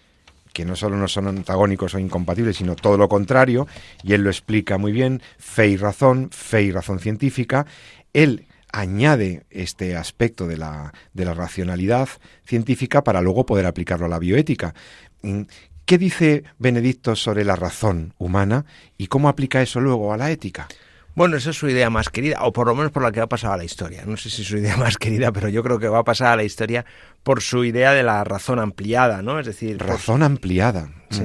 que 0.53 0.67
no 0.67 0.77
solo 0.77 0.97
no 0.97 1.09
son 1.09 1.29
antagónicos 1.29 1.95
o 1.95 1.99
incompatibles, 1.99 2.57
sino 2.57 2.77
todo 2.77 2.99
lo 2.99 3.09
contrario, 3.09 3.67
y 4.03 4.13
él 4.13 4.23
lo 4.23 4.31
explica 4.31 4.77
muy 4.77 4.93
bien, 4.93 5.23
fe 5.39 5.69
y 5.69 5.77
razón, 5.79 6.29
fe 6.33 6.65
y 6.65 6.71
razón 6.71 6.99
científica, 6.99 7.65
él 8.13 8.48
añade 8.73 9.45
este 9.51 9.97
aspecto 9.97 10.47
de 10.47 10.57
la, 10.57 10.93
de 11.13 11.25
la 11.25 11.35
racionalidad 11.35 12.09
científica 12.45 13.05
para 13.05 13.21
luego 13.21 13.47
poder 13.47 13.67
aplicarlo 13.67 14.07
a 14.07 14.09
la 14.09 14.19
bioética. 14.19 14.75
Mm, 15.23 15.43
¿Qué 15.85 15.97
dice 15.97 16.45
Benedicto 16.59 17.17
sobre 17.17 17.45
la 17.45 17.57
razón 17.57 18.13
humana 18.19 18.67
y 18.99 19.07
cómo 19.07 19.29
aplica 19.29 19.63
eso 19.63 19.81
luego 19.81 20.13
a 20.13 20.19
la 20.19 20.31
ética? 20.31 20.69
Bueno, 21.15 21.37
esa 21.37 21.51
es 21.51 21.57
su 21.57 21.69
idea 21.69 21.91
más 21.91 22.11
querida, 22.11 22.43
o 22.43 22.53
por 22.53 22.67
lo 22.69 22.77
menos 22.77 22.93
por 22.93 23.03
la 23.03 23.11
que 23.11 23.19
va 23.19 23.25
a 23.25 23.29
pasar 23.29 23.53
a 23.53 23.57
la 23.57 23.65
historia. 23.65 24.05
No 24.07 24.17
sé 24.17 24.31
si 24.31 24.43
es 24.43 24.49
su 24.49 24.59
idea 24.59 24.77
más 24.79 24.99
querida, 24.99 25.33
pero 25.33 25.49
yo 25.49 25.63
creo 25.63 25.79
que 25.79 25.89
va 25.89 26.01
a 26.01 26.05
pasar 26.05 26.29
a 26.29 26.37
la 26.37 26.45
historia 26.45 26.85
por 27.23 27.41
su 27.43 27.65
idea 27.65 27.93
de 27.93 28.03
la 28.03 28.23
razón 28.23 28.61
ampliada, 28.61 29.23
¿no? 29.23 29.41
Es 29.41 29.47
decir, 29.47 29.79
razón 29.79 30.23
ampliada. 30.23 30.93
Sí. 31.11 31.25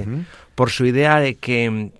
Por 0.56 0.72
su 0.72 0.86
idea 0.86 1.20
de 1.20 1.36
que 1.36 1.92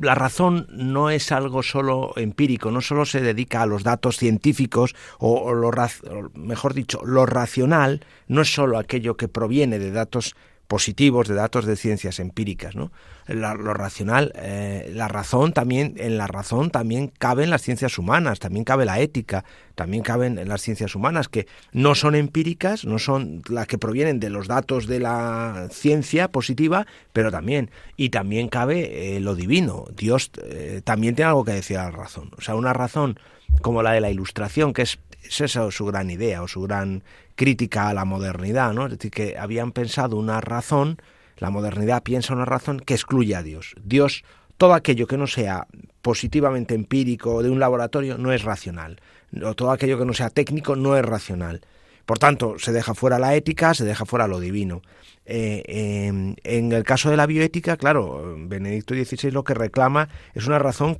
la 0.00 0.14
razón 0.14 0.66
no 0.70 1.10
es 1.10 1.32
algo 1.32 1.62
solo 1.62 2.12
empírico, 2.16 2.70
no 2.70 2.80
solo 2.80 3.04
se 3.04 3.20
dedica 3.20 3.62
a 3.62 3.66
los 3.66 3.82
datos 3.82 4.16
científicos 4.16 4.94
o, 5.18 5.52
lo, 5.52 5.70
mejor 6.34 6.74
dicho, 6.74 7.00
lo 7.04 7.26
racional 7.26 8.04
no 8.28 8.42
es 8.42 8.52
solo 8.52 8.78
aquello 8.78 9.16
que 9.16 9.28
proviene 9.28 9.78
de 9.78 9.90
datos 9.90 10.34
positivos 10.66 11.28
de 11.28 11.34
datos 11.34 11.66
de 11.66 11.76
ciencias 11.76 12.18
empíricas, 12.18 12.74
¿no? 12.74 12.90
lo 13.26 13.72
racional, 13.72 14.32
eh, 14.36 14.90
la 14.92 15.08
razón 15.08 15.52
también, 15.52 15.94
en 15.96 16.18
la 16.18 16.26
razón 16.26 16.70
también 16.70 17.08
caben 17.08 17.48
las 17.48 17.62
ciencias 17.62 17.98
humanas, 17.98 18.38
también 18.38 18.64
cabe 18.64 18.84
la 18.84 19.00
ética, 19.00 19.44
también 19.74 20.02
caben 20.02 20.46
las 20.46 20.60
ciencias 20.60 20.94
humanas 20.94 21.28
que 21.28 21.46
no 21.72 21.94
son 21.94 22.14
empíricas, 22.14 22.84
no 22.84 22.98
son 22.98 23.42
las 23.48 23.66
que 23.66 23.78
provienen 23.78 24.20
de 24.20 24.28
los 24.28 24.46
datos 24.46 24.86
de 24.86 25.00
la 25.00 25.68
ciencia 25.70 26.28
positiva, 26.28 26.86
pero 27.14 27.30
también, 27.30 27.70
y 27.96 28.10
también 28.10 28.48
cabe 28.48 29.16
eh, 29.16 29.20
lo 29.20 29.34
divino. 29.34 29.86
Dios 29.96 30.30
eh, 30.42 30.82
también 30.84 31.14
tiene 31.14 31.30
algo 31.30 31.44
que 31.44 31.52
decir 31.52 31.78
a 31.78 31.84
la 31.84 31.90
razón. 31.92 32.30
O 32.36 32.42
sea, 32.42 32.56
una 32.56 32.74
razón 32.74 33.18
como 33.62 33.82
la 33.82 33.92
de 33.92 34.00
la 34.00 34.10
ilustración, 34.10 34.72
que 34.72 34.82
es, 34.82 34.98
es 35.28 35.40
esa 35.40 35.70
su 35.70 35.86
gran 35.86 36.10
idea 36.10 36.42
o 36.42 36.48
su 36.48 36.62
gran 36.62 37.02
crítica 37.34 37.88
a 37.88 37.94
la 37.94 38.04
modernidad, 38.04 38.72
¿no? 38.72 38.86
Es 38.86 38.92
decir, 38.92 39.10
que 39.10 39.36
habían 39.38 39.72
pensado 39.72 40.16
una 40.16 40.40
razón, 40.40 40.98
la 41.38 41.50
modernidad 41.50 42.02
piensa 42.02 42.34
una 42.34 42.44
razón 42.44 42.80
que 42.80 42.94
excluye 42.94 43.34
a 43.34 43.42
Dios. 43.42 43.74
Dios, 43.82 44.24
todo 44.56 44.74
aquello 44.74 45.06
que 45.06 45.16
no 45.16 45.26
sea 45.26 45.66
positivamente 46.02 46.74
empírico 46.74 47.42
de 47.42 47.50
un 47.50 47.58
laboratorio 47.58 48.18
no 48.18 48.32
es 48.32 48.42
racional. 48.42 49.00
O 49.42 49.54
todo 49.54 49.72
aquello 49.72 49.98
que 49.98 50.04
no 50.04 50.12
sea 50.12 50.30
técnico 50.30 50.76
no 50.76 50.96
es 50.96 51.04
racional. 51.04 51.62
Por 52.06 52.18
tanto, 52.18 52.58
se 52.58 52.72
deja 52.72 52.94
fuera 52.94 53.18
la 53.18 53.34
ética, 53.34 53.74
se 53.74 53.84
deja 53.84 54.04
fuera 54.04 54.28
lo 54.28 54.38
divino. 54.38 54.82
Eh, 55.24 55.62
em, 55.66 56.36
en 56.44 56.72
el 56.72 56.84
caso 56.84 57.10
de 57.10 57.16
la 57.16 57.26
bioética, 57.26 57.76
claro, 57.76 58.36
Benedicto 58.36 58.94
XVI 58.94 59.30
lo 59.30 59.42
que 59.42 59.54
reclama 59.54 60.08
es 60.34 60.46
una 60.46 60.58
razón 60.58 60.98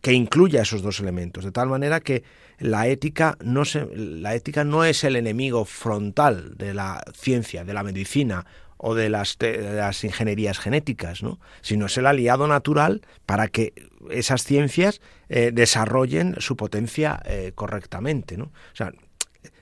que 0.00 0.12
incluya 0.12 0.62
esos 0.62 0.80
dos 0.80 1.00
elementos, 1.00 1.44
de 1.44 1.52
tal 1.52 1.68
manera 1.68 2.00
que 2.00 2.22
la 2.58 2.88
ética 2.88 3.36
no 3.42 3.64
se, 3.64 3.86
la 3.94 4.34
ética 4.34 4.64
no 4.64 4.84
es 4.84 5.04
el 5.04 5.16
enemigo 5.16 5.64
frontal 5.64 6.56
de 6.56 6.74
la 6.74 7.02
ciencia, 7.14 7.64
de 7.64 7.74
la 7.74 7.82
medicina 7.82 8.46
o 8.76 8.94
de 8.94 9.08
las, 9.08 9.36
las 9.40 10.04
ingenierías 10.04 10.58
genéticas, 10.58 11.22
¿no? 11.22 11.40
sino 11.60 11.86
es 11.86 11.98
el 11.98 12.06
aliado 12.06 12.46
natural 12.46 13.02
para 13.26 13.48
que 13.48 13.72
esas 14.10 14.44
ciencias 14.44 15.00
eh, 15.28 15.50
desarrollen 15.52 16.36
su 16.38 16.56
potencia 16.56 17.20
eh, 17.24 17.52
correctamente. 17.54 18.40
O 18.40 18.50
sea, 18.72 18.92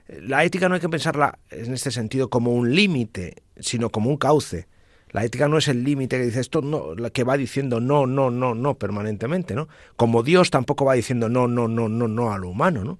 la 0.09 0.45
ética 0.45 0.69
no 0.69 0.75
hay 0.75 0.81
que 0.81 0.89
pensarla 0.89 1.39
en 1.51 1.73
este 1.73 1.91
sentido 1.91 2.29
como 2.31 2.53
un 2.53 2.75
límite, 2.75 3.43
sino 3.59 3.91
como 3.91 4.11
un 4.11 4.19
cauce. 4.19 4.69
La 5.13 5.25
ética 5.25 5.49
no 5.49 5.59
es 5.59 5.69
el 5.69 5.85
límite 5.85 6.19
que 6.19 6.25
dice 6.25 6.41
esto, 6.41 6.63
no, 6.63 6.95
que 7.13 7.25
va 7.25 7.37
diciendo 7.37 7.81
no, 7.81 8.07
no, 8.07 8.31
no, 8.31 8.55
no 8.55 8.75
permanentemente, 8.75 9.55
¿no? 9.55 9.69
Como 9.97 10.23
Dios 10.23 10.51
tampoco 10.51 10.85
va 10.85 10.95
diciendo 10.95 11.29
no, 11.29 11.47
no, 11.49 11.69
no, 11.69 11.89
no, 11.89 12.09
no 12.09 12.33
al 12.33 12.45
humano, 12.45 12.85
¿no? 12.85 12.99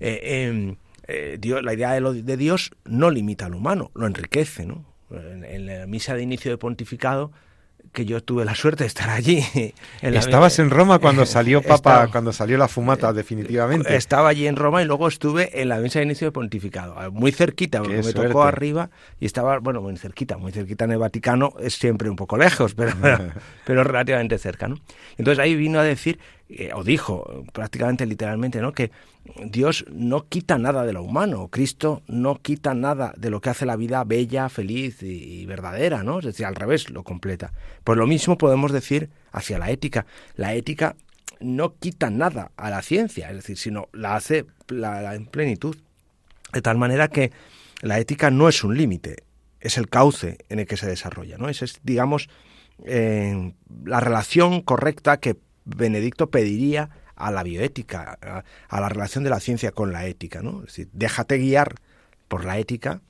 Eh, 0.00 0.44
em, 0.44 0.76
eh, 1.08 1.38
Dios, 1.40 1.62
la 1.62 1.72
idea 1.72 1.92
de, 1.92 2.22
de, 2.22 2.36
Dios 2.36 2.72
no 2.84 3.10
limita 3.10 3.46
al 3.46 3.54
humano, 3.54 3.90
lo 3.94 4.06
enriquece, 4.06 4.66
¿no? 4.66 4.84
en 5.10 5.64
la 5.64 5.86
misa 5.86 6.14
de 6.14 6.22
inicio 6.22 6.50
de 6.50 6.58
pontificado 6.58 7.32
que 7.92 8.04
yo 8.04 8.22
tuve 8.22 8.44
la 8.44 8.54
suerte 8.54 8.84
de 8.84 8.88
estar 8.88 9.10
allí. 9.10 9.44
Estabas 10.02 10.58
en 10.58 10.70
Roma 10.70 10.98
cuando 10.98 11.26
salió 11.26 11.62
Papa, 11.68 12.08
cuando 12.10 12.32
salió 12.32 12.58
la 12.58 12.68
fumata 12.68 13.12
definitivamente. 13.12 13.96
Estaba 13.96 14.28
allí 14.28 14.46
en 14.46 14.56
Roma 14.56 14.82
y 14.82 14.84
luego 14.84 15.08
estuve 15.08 15.60
en 15.60 15.68
la 15.68 15.78
misa 15.78 15.98
de 15.98 16.06
inicio 16.06 16.28
de 16.28 16.32
pontificado, 16.32 17.10
muy 17.10 17.32
cerquita, 17.32 17.80
porque 17.80 18.02
me 18.02 18.12
tocó 18.12 18.42
arriba 18.42 18.90
y 19.20 19.26
estaba, 19.26 19.58
bueno, 19.58 19.80
muy 19.80 19.96
cerquita, 19.96 20.36
muy 20.36 20.52
cerquita 20.52 20.84
en 20.84 20.92
el 20.92 20.98
Vaticano, 20.98 21.54
es 21.60 21.74
siempre 21.74 22.08
un 22.08 22.16
poco 22.16 22.36
lejos, 22.36 22.74
pero, 22.74 22.92
pero 23.64 23.84
relativamente 23.84 24.38
cerca, 24.38 24.68
¿no? 24.68 24.76
Entonces 25.16 25.42
ahí 25.42 25.56
vino 25.56 25.80
a 25.80 25.82
decir, 25.82 26.18
eh, 26.48 26.70
o 26.74 26.84
dijo 26.84 27.44
prácticamente 27.52 28.06
literalmente, 28.06 28.60
¿no? 28.60 28.72
Que 28.72 28.90
Dios 29.36 29.84
no 29.90 30.26
quita 30.28 30.58
nada 30.58 30.84
de 30.84 30.92
lo 30.92 31.02
humano, 31.02 31.48
Cristo 31.48 32.02
no 32.06 32.40
quita 32.40 32.74
nada 32.74 33.12
de 33.16 33.30
lo 33.30 33.40
que 33.40 33.50
hace 33.50 33.66
la 33.66 33.76
vida 33.76 34.02
bella, 34.04 34.48
feliz 34.48 35.02
y, 35.02 35.44
verdadera, 35.46 36.02
¿no? 36.02 36.18
Es 36.18 36.24
decir, 36.24 36.46
al 36.46 36.54
revés, 36.54 36.90
lo 36.90 37.04
completa. 37.04 37.52
Pues 37.84 37.98
lo 37.98 38.06
mismo 38.06 38.38
podemos 38.38 38.72
decir 38.72 39.10
hacia 39.32 39.58
la 39.58 39.70
ética. 39.70 40.06
La 40.34 40.54
ética 40.54 40.96
no 41.40 41.74
quita 41.76 42.10
nada 42.10 42.50
a 42.56 42.70
la 42.70 42.82
ciencia, 42.82 43.30
es 43.30 43.36
decir, 43.36 43.58
sino 43.58 43.88
la 43.92 44.16
hace 44.16 44.46
en 44.70 45.26
plenitud. 45.26 45.76
De 46.52 46.62
tal 46.62 46.78
manera 46.78 47.08
que 47.08 47.30
la 47.82 47.98
ética 47.98 48.30
no 48.30 48.48
es 48.48 48.64
un 48.64 48.76
límite, 48.76 49.24
es 49.60 49.78
el 49.78 49.88
cauce 49.88 50.38
en 50.48 50.60
el 50.60 50.66
que 50.66 50.76
se 50.76 50.86
desarrolla, 50.86 51.36
¿no? 51.38 51.48
Esa 51.48 51.64
es, 51.64 51.80
digamos, 51.82 52.28
eh, 52.84 53.52
la 53.84 54.00
relación 54.00 54.62
correcta 54.62 55.18
que 55.18 55.36
Benedicto 55.64 56.30
pediría 56.30 56.90
a 57.18 57.30
la 57.30 57.42
bioética, 57.42 58.44
a, 58.68 58.80
la 58.80 58.88
relación 58.88 59.24
de 59.24 59.30
la 59.30 59.40
ciencia 59.40 59.72
con 59.72 59.92
la 59.92 60.06
ética, 60.06 60.42
¿no? 60.42 60.60
Es 60.60 60.68
decir, 60.68 60.88
déjate 60.92 61.38
guiar 61.38 61.74
por 62.28 62.44
la 62.44 62.58
ética 62.58 63.00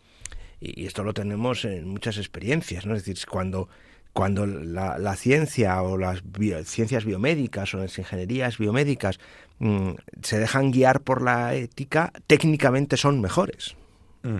y, 0.60 0.86
esto 0.86 1.04
lo 1.04 1.14
tenemos 1.14 1.64
en 1.64 1.88
muchas 1.88 2.16
experiencias, 2.16 2.86
¿no? 2.86 2.94
Es 2.94 3.04
decir, 3.04 3.24
cuando 3.28 3.68
cuando 4.12 4.46
la, 4.46 5.14
ciencia 5.14 5.80
o 5.82 5.96
las 5.96 6.22
ciencias 6.64 7.04
biomédicas 7.04 7.72
o 7.74 7.78
las 7.78 7.96
ingenierías 7.98 8.58
biomédicas 8.58 9.20
mm, 9.60 9.90
se 10.22 10.40
dejan 10.40 10.72
guiar 10.72 11.02
por 11.02 11.22
la 11.22 11.54
ética, 11.54 12.12
técnicamente 12.26 12.96
son 12.96 13.20
mejores. 13.20 13.76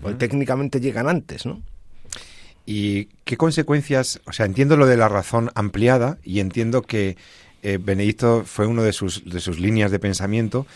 o 0.02 0.14
técnicamente 0.16 0.80
llegan 0.80 1.08
antes, 1.08 1.46
¿no? 1.46 1.62
¿Y 2.66 3.06
qué 3.24 3.36
consecuencias? 3.36 4.20
O 4.26 4.32
sea, 4.32 4.44
entiendo 4.44 4.76
lo 4.76 4.86
de 4.86 4.96
la 4.96 5.08
razón 5.08 5.50
ampliada 5.54 6.18
y 6.22 6.40
entiendo 6.40 6.82
que 6.82 7.16
eh, 7.62 7.78
Benedicto 7.80 8.44
fue 8.44 8.66
uno 8.66 8.82
de 8.82 8.92
sus, 8.92 9.24
de 9.24 9.40
sus 9.40 9.58
líneas 9.58 9.90
de 9.90 9.98
pensamiento 9.98 10.66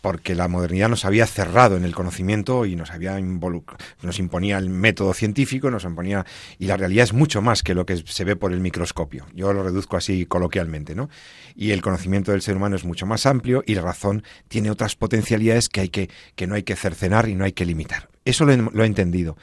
porque 0.00 0.34
la 0.34 0.48
modernidad 0.48 0.88
nos 0.88 1.04
había 1.04 1.26
cerrado 1.26 1.76
en 1.76 1.84
el 1.84 1.94
conocimiento 1.94 2.64
y 2.66 2.76
nos 2.76 2.90
había 2.90 3.18
nos 3.20 4.18
imponía 4.18 4.58
el 4.58 4.70
método 4.70 5.14
científico, 5.14 5.70
nos 5.70 5.84
imponía 5.84 6.24
y 6.58 6.66
la 6.66 6.76
realidad 6.76 7.04
es 7.04 7.12
mucho 7.12 7.42
más 7.42 7.62
que 7.62 7.74
lo 7.74 7.86
que 7.86 7.96
se 7.96 8.24
ve 8.24 8.36
por 8.36 8.52
el 8.52 8.60
microscopio. 8.60 9.26
Yo 9.34 9.52
lo 9.52 9.62
reduzco 9.62 9.96
así 9.96 10.26
coloquialmente, 10.26 10.94
¿no? 10.94 11.10
Y 11.54 11.72
el 11.72 11.82
conocimiento 11.82 12.32
del 12.32 12.42
ser 12.42 12.56
humano 12.56 12.76
es 12.76 12.84
mucho 12.84 13.06
más 13.06 13.26
amplio 13.26 13.62
y 13.66 13.74
la 13.74 13.82
razón 13.82 14.24
tiene 14.48 14.70
otras 14.70 14.96
potencialidades 14.96 15.68
que 15.68 15.82
hay 15.82 15.88
que 15.88 16.10
que 16.34 16.46
no 16.46 16.54
hay 16.54 16.62
que 16.62 16.76
cercenar 16.76 17.28
y 17.28 17.34
no 17.34 17.44
hay 17.44 17.52
que 17.52 17.66
limitar. 17.66 18.08
Eso 18.24 18.44
lo 18.44 18.56
lo 18.56 18.84
he 18.84 18.86
entendido. 18.86 19.36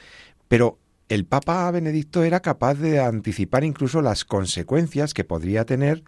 Pero 0.48 0.78
el 1.08 1.24
Papa 1.24 1.70
Benedicto 1.70 2.22
era 2.22 2.40
capaz 2.40 2.74
de 2.74 3.00
anticipar 3.00 3.64
incluso 3.64 4.02
las 4.02 4.24
consecuencias 4.24 5.14
que 5.14 5.24
podría 5.24 5.64
tener 5.64 6.02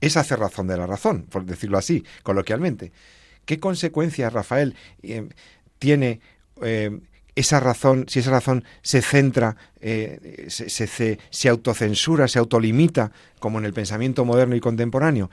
esa 0.00 0.24
cerrazón 0.24 0.66
de 0.66 0.76
la 0.76 0.86
razón, 0.86 1.26
por 1.30 1.44
decirlo 1.44 1.78
así, 1.78 2.04
coloquialmente. 2.22 2.92
¿Qué 3.44 3.60
consecuencias, 3.60 4.32
Rafael, 4.32 4.74
eh, 5.02 5.28
tiene 5.78 6.20
eh, 6.62 6.98
esa 7.34 7.60
razón, 7.60 8.06
si 8.08 8.20
esa 8.20 8.30
razón 8.30 8.64
se 8.82 9.02
centra, 9.02 9.56
eh, 9.80 10.46
se, 10.48 10.68
se, 10.70 11.18
se, 11.30 11.48
autocensura, 11.48 12.28
se 12.28 12.38
autolimita, 12.38 13.12
como 13.38 13.58
en 13.58 13.64
el 13.64 13.72
pensamiento 13.72 14.24
moderno 14.24 14.56
y 14.56 14.60
contemporáneo? 14.60 15.30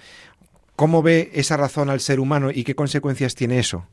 ¿Cómo 0.76 1.04
ve 1.04 1.32
esa 1.34 1.58
razón 1.58 1.90
al 1.90 2.00
ser 2.00 2.20
humano 2.20 2.50
y 2.52 2.64
qué 2.64 2.76
consecuencias 2.76 3.36
tiene 3.36 3.60
eso? 3.60 3.86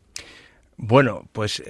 Bueno, 0.76 1.28
pues 1.32 1.62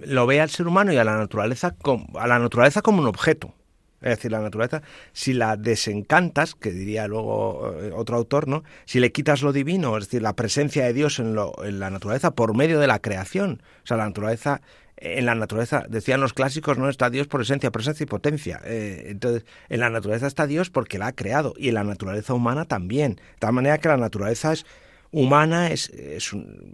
lo 0.00 0.26
ve 0.26 0.40
al 0.40 0.50
ser 0.50 0.66
humano 0.66 0.92
y 0.92 0.98
a 0.98 1.04
la 1.04 1.16
naturaleza, 1.16 1.74
a 2.14 2.26
la 2.26 2.38
naturaleza 2.38 2.82
como 2.82 3.00
un 3.00 3.08
objeto. 3.08 3.54
Es 4.02 4.16
decir, 4.16 4.32
la 4.32 4.40
naturaleza, 4.40 4.82
si 5.12 5.32
la 5.32 5.56
desencantas, 5.56 6.54
que 6.54 6.72
diría 6.72 7.06
luego 7.06 7.74
eh, 7.80 7.92
otro 7.94 8.16
autor, 8.16 8.48
¿no? 8.48 8.64
Si 8.84 9.00
le 9.00 9.12
quitas 9.12 9.42
lo 9.42 9.52
divino, 9.52 9.96
es 9.96 10.04
decir, 10.04 10.22
la 10.22 10.34
presencia 10.34 10.84
de 10.84 10.92
Dios 10.92 11.18
en, 11.18 11.34
lo, 11.34 11.52
en 11.64 11.78
la 11.78 11.90
naturaleza 11.90 12.32
por 12.32 12.56
medio 12.56 12.80
de 12.80 12.86
la 12.86 12.98
creación. 12.98 13.62
O 13.84 13.86
sea, 13.86 13.96
la 13.96 14.06
naturaleza, 14.06 14.60
en 14.96 15.26
la 15.26 15.34
naturaleza, 15.34 15.84
decían 15.88 16.20
los 16.20 16.32
clásicos, 16.32 16.78
no 16.78 16.88
está 16.88 17.10
Dios 17.10 17.26
por 17.28 17.42
esencia, 17.42 17.70
presencia 17.70 18.04
y 18.04 18.06
potencia. 18.06 18.60
Eh, 18.64 19.06
entonces, 19.08 19.44
en 19.68 19.80
la 19.80 19.90
naturaleza 19.90 20.26
está 20.26 20.46
Dios 20.46 20.70
porque 20.70 20.98
la 20.98 21.08
ha 21.08 21.12
creado 21.12 21.54
y 21.56 21.68
en 21.68 21.74
la 21.74 21.84
naturaleza 21.84 22.34
humana 22.34 22.64
también. 22.64 23.16
De 23.16 23.38
tal 23.38 23.52
manera 23.52 23.78
que 23.78 23.88
la 23.88 23.96
naturaleza 23.96 24.52
es 24.52 24.66
humana 25.12 25.68
es, 25.70 25.92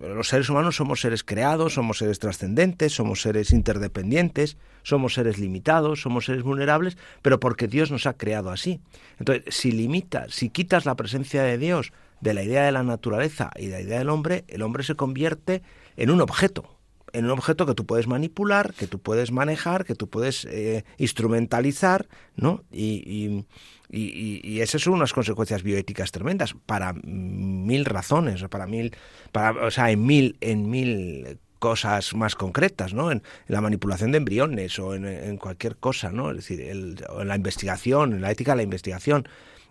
los 0.00 0.28
seres 0.28 0.48
humanos 0.48 0.76
somos 0.76 1.00
seres 1.00 1.24
creados, 1.24 1.74
somos 1.74 1.98
seres 1.98 2.20
trascendentes, 2.20 2.94
somos 2.94 3.20
seres 3.20 3.52
interdependientes, 3.52 4.56
somos 4.82 5.14
seres 5.14 5.38
limitados, 5.38 6.00
somos 6.00 6.24
seres 6.24 6.44
vulnerables, 6.44 6.96
pero 7.20 7.40
porque 7.40 7.66
Dios 7.66 7.90
nos 7.90 8.06
ha 8.06 8.16
creado 8.16 8.50
así. 8.50 8.80
Entonces, 9.18 9.54
si 9.54 9.72
limitas, 9.72 10.34
si 10.34 10.48
quitas 10.50 10.86
la 10.86 10.94
presencia 10.94 11.42
de 11.42 11.58
Dios 11.58 11.92
de 12.20 12.34
la 12.34 12.42
idea 12.42 12.64
de 12.64 12.72
la 12.72 12.84
naturaleza 12.84 13.50
y 13.56 13.66
de 13.66 13.72
la 13.72 13.80
idea 13.80 13.98
del 13.98 14.08
hombre, 14.08 14.44
el 14.48 14.62
hombre 14.62 14.84
se 14.84 14.94
convierte 14.94 15.62
en 15.96 16.10
un 16.10 16.20
objeto, 16.20 16.77
en 17.12 17.24
un 17.24 17.30
objeto 17.32 17.66
que 17.66 17.74
tú 17.74 17.86
puedes 17.86 18.06
manipular, 18.06 18.74
que 18.74 18.86
tú 18.86 18.98
puedes 18.98 19.32
manejar, 19.32 19.84
que 19.84 19.94
tú 19.94 20.08
puedes 20.08 20.44
eh, 20.46 20.84
instrumentalizar, 20.98 22.08
¿no? 22.36 22.64
y 22.70 23.44
y, 23.90 24.40
y, 24.44 24.60
esas 24.60 24.82
son 24.82 24.94
unas 24.94 25.14
consecuencias 25.14 25.62
bioéticas 25.62 26.12
tremendas 26.12 26.54
para 26.66 26.92
mil 26.92 27.86
razones, 27.86 28.44
para 28.48 28.66
mil, 28.66 28.94
para, 29.32 29.64
o 29.64 29.70
sea, 29.70 29.90
en 29.90 30.04
mil, 30.04 30.36
en 30.42 30.68
mil 30.68 31.38
cosas 31.58 32.14
más 32.14 32.36
concretas, 32.36 32.92
¿no? 32.92 33.10
En, 33.10 33.22
la 33.46 33.62
manipulación 33.62 34.12
de 34.12 34.18
embriones 34.18 34.78
o 34.78 34.94
en, 34.94 35.38
cualquier 35.38 35.76
cosa, 35.76 36.12
¿no? 36.12 36.30
Es 36.30 36.36
decir, 36.36 36.60
en 36.60 36.96
la 37.28 37.36
investigación, 37.36 38.12
en 38.12 38.20
la 38.20 38.30
ética 38.30 38.52
de 38.52 38.56
la 38.56 38.62
investigación 38.62 39.26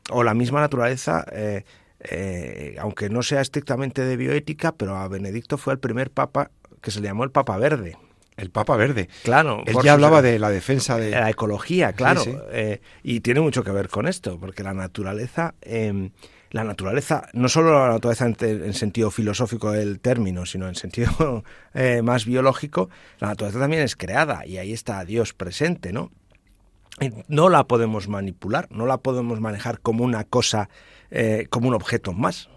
o 0.09 0.23
la 0.23 0.33
misma 0.33 0.61
naturaleza. 0.61 1.25
Eh, 1.31 1.63
eh, 1.99 2.75
aunque 2.79 3.09
no 3.09 3.23
sea 3.23 3.41
estrictamente 3.41 4.05
de 4.05 4.17
bioética, 4.17 4.71
pero 4.71 4.95
a 4.95 5.07
Benedicto 5.07 5.57
fue 5.57 5.73
el 5.73 5.79
primer 5.79 6.11
papa 6.11 6.51
que 6.81 6.91
se 6.91 6.99
le 7.01 7.07
llamó 7.07 7.23
el 7.23 7.31
Papa 7.31 7.57
Verde. 7.57 7.97
El 8.35 8.51
Papa 8.51 8.77
Verde. 8.77 9.09
Claro. 9.23 9.63
Él 9.65 9.75
ya 9.83 9.93
hablaba 9.93 10.21
de 10.21 10.37
la 10.37 10.49
defensa 10.49 10.97
de... 10.97 11.11
La 11.11 11.29
ecología, 11.29 11.93
claro. 11.93 12.21
Eh, 12.51 12.81
y 13.01 13.21
tiene 13.21 13.41
mucho 13.41 13.63
que 13.63 13.71
ver 13.71 13.89
con 13.89 14.07
esto, 14.07 14.39
porque 14.39 14.63
la 14.63 14.73
naturaleza... 14.73 15.55
Em, 15.61 16.11
la 16.51 16.63
naturaleza, 16.63 17.27
no 17.33 17.49
solo 17.49 17.73
la 17.73 17.89
naturaleza 17.89 18.25
en, 18.25 18.73
sentido 18.73 19.11
filosófico 19.11 19.71
del 19.73 19.99
término, 19.99 20.45
sino 20.45 20.69
en 20.69 20.75
sentido 20.75 21.43
eh, 21.73 22.01
más 22.01 22.25
biológico, 22.25 22.89
la 23.19 23.27
naturaleza 23.27 23.59
también 23.59 23.83
es 23.83 23.97
creada 23.97 24.45
y 24.45 24.57
ahí 24.57 24.71
está 24.71 25.03
Dios 25.03 25.33
presente, 25.33 25.91
¿no? 25.91 26.09
no 27.27 27.49
la 27.49 27.65
podemos 27.65 28.07
manipular, 28.07 28.67
no 28.71 28.85
la 28.85 28.97
podemos 28.97 29.39
manejar 29.39 29.79
como 29.79 30.03
una 30.03 30.23
cosa, 30.23 30.69
eh, 31.11 31.47
como 31.49 31.67
un 31.67 31.75
objeto 31.75 32.13
más. 32.13 32.49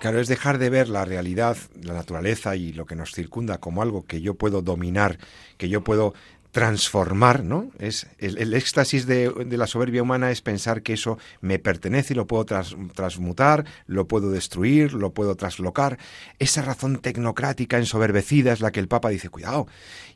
Claro, 0.00 0.20
es 0.20 0.28
dejar 0.28 0.58
de 0.58 0.70
ver 0.70 0.88
la 0.88 1.04
realidad, 1.04 1.56
la 1.82 1.94
naturaleza 1.94 2.56
y 2.56 2.72
lo 2.72 2.86
que 2.86 2.96
nos 2.96 3.12
circunda 3.12 3.58
como 3.58 3.82
algo 3.82 4.06
que 4.06 4.20
yo 4.20 4.34
puedo 4.34 4.62
dominar, 4.62 5.18
que 5.58 5.68
yo 5.68 5.84
puedo 5.84 6.14
transformar, 6.52 7.44
¿no? 7.44 7.70
Es 7.78 8.08
el, 8.18 8.54
éxtasis 8.54 9.06
de, 9.06 9.32
la 9.50 9.66
soberbia 9.66 10.02
humana 10.02 10.30
es 10.30 10.42
pensar 10.42 10.82
que 10.82 10.94
eso 10.94 11.18
me 11.40 11.58
pertenece 11.58 12.14
y 12.14 12.16
lo 12.16 12.26
puedo 12.26 12.44
transmutar, 12.44 13.64
lo 13.86 14.08
puedo 14.08 14.30
destruir, 14.30 14.92
lo 14.92 15.12
puedo 15.12 15.36
traslocar. 15.36 15.98
Esa 16.38 16.62
razón 16.62 16.98
tecnocrática 16.98 17.78
ensoberbecida 17.78 18.52
es 18.52 18.60
la 18.60 18.72
que 18.72 18.80
el 18.80 18.88
Papa 18.88 19.10
dice, 19.10 19.28
cuidado. 19.28 19.68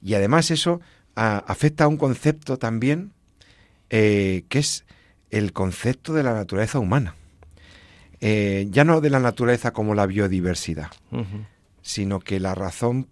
Y 0.02 0.14
además 0.14 0.50
eso 0.50 0.80
afecta 1.14 1.84
a 1.84 1.88
un 1.88 1.96
concepto 1.96 2.58
también 2.58 3.12
eh, 3.90 4.44
que 4.48 4.58
es 4.58 4.84
el 5.30 5.52
concepto 5.52 6.14
de 6.14 6.24
la 6.24 6.34
naturaleza 6.34 6.80
humana. 6.80 7.14
Eh, 8.26 8.68
ya 8.70 8.84
no 8.84 9.02
de 9.02 9.10
la 9.10 9.20
naturaleza 9.20 9.74
como 9.74 9.94
la 9.94 10.06
biodiversidad, 10.06 10.88
sino 11.82 12.20
que 12.20 12.40
la 12.40 12.54
razón 12.54 13.06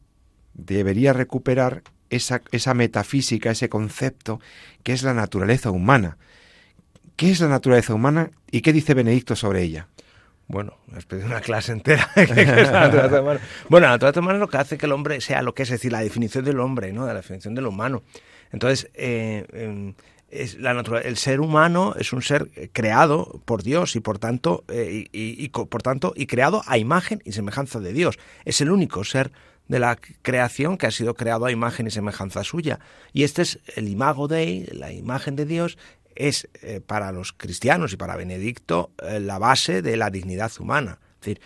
debería 0.55 1.13
recuperar 1.13 1.83
esa, 2.09 2.41
esa 2.51 2.73
metafísica, 2.73 3.51
ese 3.51 3.69
concepto 3.69 4.41
que 4.83 4.95
es 4.95 5.03
la 5.03 5.13
naturaleza 5.13 5.71
humana. 5.71 6.17
¿Qué 7.17 7.31
es 7.31 7.41
la 7.41 7.49
naturaleza 7.49 7.93
humana 7.93 8.31
y 8.51 8.63
qué 8.63 8.73
dice 8.73 8.95
Benedicto 8.95 9.37
sobre 9.37 9.61
ella? 9.61 9.87
Bueno, 10.49 10.79
has 10.97 11.05
pedido 11.05 11.27
una 11.27 11.43
clase 11.43 11.73
entera. 11.73 12.11
bueno, 13.69 13.87
la 13.87 13.93
naturaleza 13.93 14.21
humana 14.21 14.37
es 14.37 14.41
lo 14.41 14.49
que 14.49 14.57
hace 14.57 14.79
que 14.79 14.87
el 14.87 14.93
hombre 14.93 15.21
sea 15.21 15.43
lo 15.43 15.55
que 15.55 15.65
es, 15.65 15.69
es 15.69 15.81
decir, 15.81 15.93
la 15.93 16.01
definición 16.01 16.43
del 16.43 16.59
hombre, 16.59 16.91
¿no? 16.91 17.05
De 17.05 17.13
la 17.13 17.21
definición 17.21 17.55
del 17.55 17.67
humano. 17.67 18.03
Entonces, 18.51 18.91
eh, 18.95 19.47
em, 19.53 19.93
el 20.33 21.17
ser 21.19 21.41
humano 21.41 21.95
es 21.99 22.13
un 22.15 22.23
ser 22.23 22.51
eh, 22.57 22.71
creado 22.73 23.43
por 23.45 23.63
Dios 23.63 23.97
y 23.97 24.01
por 24.01 24.19
tanto 24.19 24.65
eh, 24.69 25.07
y, 25.13 25.49
por 25.51 25.83
tanto 25.83 26.15
y 26.17 26.27
creado 26.27 26.63
a 26.67 26.79
imagen 26.79 27.21
y 27.25 27.33
semejanza 27.33 27.81
de 27.81 27.93
Dios. 27.93 28.19
Es 28.47 28.63
el 28.63 28.71
único 28.71 29.05
ser 29.05 29.31
de 29.69 29.79
la 29.79 29.99
creación 30.23 30.79
que 30.79 30.87
ha 30.87 30.91
sido 30.91 31.15
creado 31.15 31.45
a 31.45 31.53
imagen 31.53 31.87
y 31.87 31.91
semejanza 31.91 32.45
suya. 32.45 32.81
Y 33.13 33.25
este 33.25 33.43
es 33.43 33.61
el 33.77 33.89
imago 33.89 34.27
Dei, 34.27 34.67
la 34.73 34.91
imagen 34.93 35.37
de 35.37 35.45
Dios, 35.45 35.77
es 36.15 36.49
eh, 36.63 36.81
para 36.85 37.13
los 37.13 37.33
cristianos 37.33 37.93
y 37.93 37.97
para 37.97 38.17
Benedicto 38.17 38.91
la 39.03 39.39
base 39.39 39.83
de 39.83 39.97
la 39.99 40.09
dignidad 40.09 40.51
humana. 40.59 40.99
Es 41.21 41.27
decir, 41.27 41.41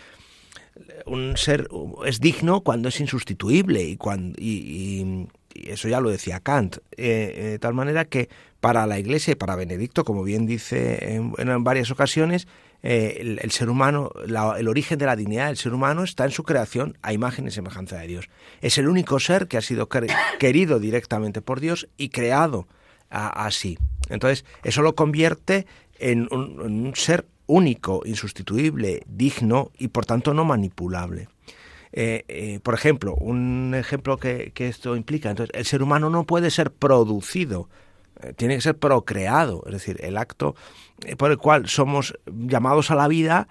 un 1.05 1.35
ser 1.35 1.67
es 2.05 2.19
digno 2.19 2.61
cuando 2.61 2.89
es 2.89 2.99
insustituible 3.01 3.83
y 3.83 3.97
cuando 3.97 4.37
y, 4.39 5.27
eso 5.53 5.87
ya 5.87 5.99
lo 5.99 6.11
decía 6.11 6.39
Kant, 6.39 6.77
de 6.95 7.57
tal 7.59 7.73
manera 7.73 8.05
que 8.05 8.29
para 8.59 8.85
la 8.87 8.99
Iglesia 8.99 9.33
y 9.33 9.35
para 9.35 9.55
Benedicto, 9.55 10.03
como 10.03 10.23
bien 10.23 10.45
dice 10.45 11.15
en, 11.15 11.63
varias 11.63 11.91
ocasiones, 11.91 12.47
eh, 12.83 13.37
el, 13.41 13.51
ser 13.51 13.69
humano, 13.69 14.11
el 14.25 14.67
origen 14.67 14.97
de 14.99 15.05
la 15.05 15.15
dignidad 15.15 15.47
del 15.47 15.57
ser 15.57 15.73
humano 15.73 16.03
está 16.03 16.25
en 16.25 16.31
su 16.31 16.43
creación 16.43 16.97
a 17.01 17.13
imagen 17.13 17.47
y 17.47 17.51
semejanza 17.51 17.97
de 17.97 18.07
Dios. 18.07 18.29
Es 18.61 18.77
el 18.77 18.87
único 18.87 19.19
ser 19.19 19.47
que 19.47 19.57
ha 19.57 19.61
sido 19.61 19.87
querido 20.39 20.79
directamente 20.79 21.41
por 21.41 21.59
Dios 21.59 21.87
y 21.97 22.09
creado 22.09 22.67
así. 23.09 23.77
Entonces, 24.09 24.45
eso 24.63 24.81
lo 24.81 24.95
convierte 24.95 25.65
en 25.99 26.27
un, 26.31 26.93
ser 26.95 27.25
único, 27.45 28.01
insustituible, 28.05 29.03
digno 29.07 29.71
y 29.77 29.89
por 29.89 30.05
tanto 30.05 30.33
no 30.33 30.45
manipulable. 30.45 31.29
Eh, 31.93 32.25
eh, 32.27 32.59
por 32.61 32.73
ejemplo, 32.73 33.15
un 33.15 33.73
ejemplo 33.73 34.17
que, 34.17 34.51
que, 34.53 34.67
esto 34.67 34.95
implica, 34.95 35.29
entonces, 35.29 35.55
el 35.57 35.65
ser 35.65 35.81
humano 35.81 36.09
no 36.09 36.25
puede 36.25 36.51
ser 36.51 36.71
producido 36.71 37.69
tiene 38.35 38.55
que 38.55 38.61
ser 38.61 38.77
procreado, 38.77 39.63
es 39.65 39.73
decir, 39.73 39.97
el 40.01 40.17
acto 40.17 40.55
eh, 41.05 41.15
por 41.15 41.31
el 41.31 41.37
cual 41.37 41.67
somos 41.67 42.17
llamados 42.25 42.91
a 42.91 42.95
la 42.95 43.07
vida, 43.07 43.47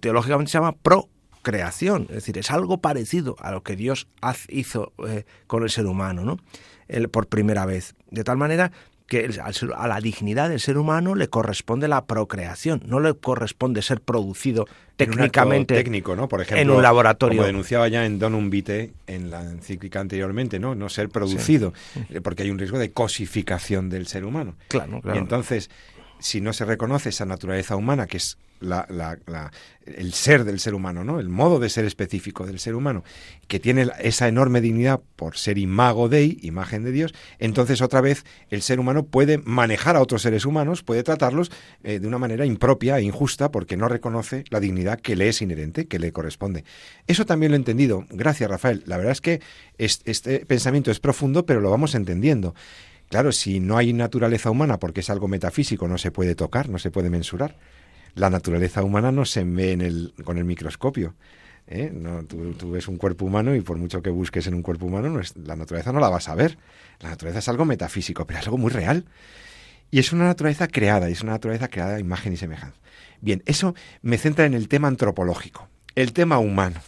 teológicamente 0.00 0.50
se 0.50 0.58
llama 0.58 0.76
procreación, 0.82 2.02
es 2.08 2.16
decir, 2.16 2.38
es 2.38 2.50
algo 2.50 2.78
parecido 2.78 3.36
a 3.38 3.52
lo 3.52 3.62
que 3.62 3.76
Dios 3.76 4.08
hizo 4.48 4.92
eh, 5.06 5.24
con 5.46 5.62
el 5.62 5.70
ser 5.70 5.86
humano, 5.86 6.24
¿no? 6.24 6.38
por 7.10 7.26
primera 7.26 7.64
vez. 7.64 7.94
De 8.10 8.22
tal 8.22 8.36
manera 8.36 8.70
que 9.12 9.28
a 9.76 9.88
la 9.88 10.00
dignidad 10.00 10.48
del 10.48 10.58
ser 10.58 10.78
humano 10.78 11.14
le 11.14 11.28
corresponde 11.28 11.86
la 11.86 12.06
procreación, 12.06 12.80
no 12.86 12.98
le 12.98 13.12
corresponde 13.12 13.82
ser 13.82 14.00
producido 14.00 14.66
técnicamente 14.96 15.74
técnico, 15.74 16.16
¿no? 16.16 16.28
Por 16.28 16.40
ejemplo, 16.40 16.62
en 16.62 16.70
un 16.70 16.82
laboratorio. 16.82 17.36
Como 17.36 17.46
denunciaba 17.46 17.88
ya 17.88 18.06
en 18.06 18.18
Donum 18.18 18.48
Vitae 18.48 18.94
en 19.06 19.30
la 19.30 19.42
encíclica 19.42 20.00
anteriormente, 20.00 20.58
¿no? 20.58 20.74
No 20.74 20.88
ser 20.88 21.10
producido, 21.10 21.74
porque 22.22 22.44
hay 22.44 22.50
un 22.50 22.58
riesgo 22.58 22.78
de 22.78 22.90
cosificación 22.90 23.90
del 23.90 24.06
ser 24.06 24.24
humano. 24.24 24.54
Claro, 24.68 25.02
claro. 25.02 25.18
Y 25.18 25.20
entonces, 25.20 25.68
si 26.22 26.40
no 26.40 26.52
se 26.52 26.64
reconoce 26.64 27.10
esa 27.10 27.26
naturaleza 27.26 27.76
humana, 27.76 28.06
que 28.06 28.16
es 28.16 28.38
la, 28.60 28.86
el 29.84 30.12
ser 30.12 30.44
del 30.44 30.60
ser 30.60 30.74
humano, 30.74 31.02
¿no? 31.02 31.18
El 31.18 31.28
modo 31.28 31.58
de 31.58 31.68
ser 31.68 31.84
específico 31.84 32.46
del 32.46 32.60
ser 32.60 32.76
humano, 32.76 33.02
que 33.48 33.58
tiene 33.58 33.88
esa 34.00 34.28
enorme 34.28 34.60
dignidad 34.60 35.00
por 35.16 35.36
ser 35.36 35.58
imago 35.58 36.08
dei, 36.08 36.38
imagen 36.42 36.84
de 36.84 36.92
Dios, 36.92 37.12
entonces 37.40 37.82
otra 37.82 38.00
vez 38.00 38.24
el 38.50 38.62
ser 38.62 38.78
humano 38.78 39.04
puede 39.04 39.38
manejar 39.38 39.96
a 39.96 40.00
otros 40.00 40.22
seres 40.22 40.46
humanos, 40.46 40.82
puede 40.82 41.02
tratarlos 41.02 41.50
eh, 41.82 41.98
de 41.98 42.06
una 42.06 42.18
manera 42.18 42.46
impropia 42.46 42.98
e 42.98 43.02
injusta 43.02 43.50
porque 43.50 43.76
no 43.76 43.88
reconoce 43.88 44.44
la 44.50 44.60
dignidad 44.60 45.00
que 45.00 45.16
le 45.16 45.28
es 45.28 45.42
inherente, 45.42 45.86
que 45.86 45.98
le 45.98 46.12
corresponde. 46.12 46.64
Eso 47.06 47.26
también 47.26 47.50
lo 47.50 47.56
he 47.56 47.58
entendido. 47.58 48.06
Gracias, 48.10 48.48
Rafael. 48.48 48.84
La 48.86 48.96
verdad 48.96 49.12
es 49.12 49.20
que 49.20 49.40
este 49.78 50.46
pensamiento 50.46 50.90
es 50.92 51.00
profundo, 51.00 51.44
pero 51.44 51.60
lo 51.60 51.70
vamos 51.70 51.94
entendiendo. 51.94 52.54
Claro, 53.12 53.30
si 53.30 53.60
no 53.60 53.76
hay 53.76 53.92
naturaleza 53.92 54.50
humana 54.50 54.80
porque 54.80 55.00
es 55.00 55.10
algo 55.10 55.28
metafísico, 55.28 55.86
no 55.86 55.98
se 55.98 56.10
puede 56.10 56.34
tocar, 56.34 56.68
no 56.68 56.80
se 56.80 56.90
puede 56.90 57.10
mensurar 57.10 57.56
la 58.14 58.30
naturaleza 58.30 58.82
humana 58.82 59.12
no 59.12 59.24
se 59.24 59.44
ve 59.44 60.10
con 60.24 60.38
el 60.38 60.44
microscopio. 60.44 61.14
¿eh? 61.66 61.90
No, 61.92 62.24
tú, 62.24 62.70
ves 62.70 62.88
un 62.88 62.96
cuerpo 62.96 63.24
humano 63.24 63.54
y 63.54 63.60
por 63.60 63.78
mucho 63.78 64.02
que 64.02 64.10
busques 64.10 64.46
en 64.46 64.54
un 64.54 64.62
cuerpo 64.62 64.86
humano, 64.86 65.20
la 65.44 65.56
naturaleza 65.56 65.92
no 65.92 66.00
la 66.00 66.08
vas 66.08 66.28
a 66.28 66.34
ver. 66.34 66.58
La 67.00 67.10
naturaleza 67.10 67.38
es 67.38 67.48
algo 67.48 67.64
metafísico, 67.64 68.26
pero 68.26 68.40
es 68.40 68.46
algo 68.46 68.58
muy 68.58 68.70
real. 68.70 69.06
Y 69.90 69.98
es 69.98 70.12
una 70.12 70.24
naturaleza 70.24 70.68
creada, 70.68 71.10
y 71.10 71.12
es 71.12 71.22
una 71.22 71.32
naturaleza 71.32 71.68
creada 71.68 71.96
a 71.96 72.00
imagen 72.00 72.32
y 72.32 72.36
semejanza. 72.38 72.78
Bien, 73.20 73.42
eso 73.44 73.74
me 74.00 74.16
centra 74.16 74.46
en 74.46 74.54
el 74.54 74.68
tema 74.68 74.88
antropológico, 74.88 75.68
el 75.94 76.12
tema 76.12 76.38
humano. 76.38 76.80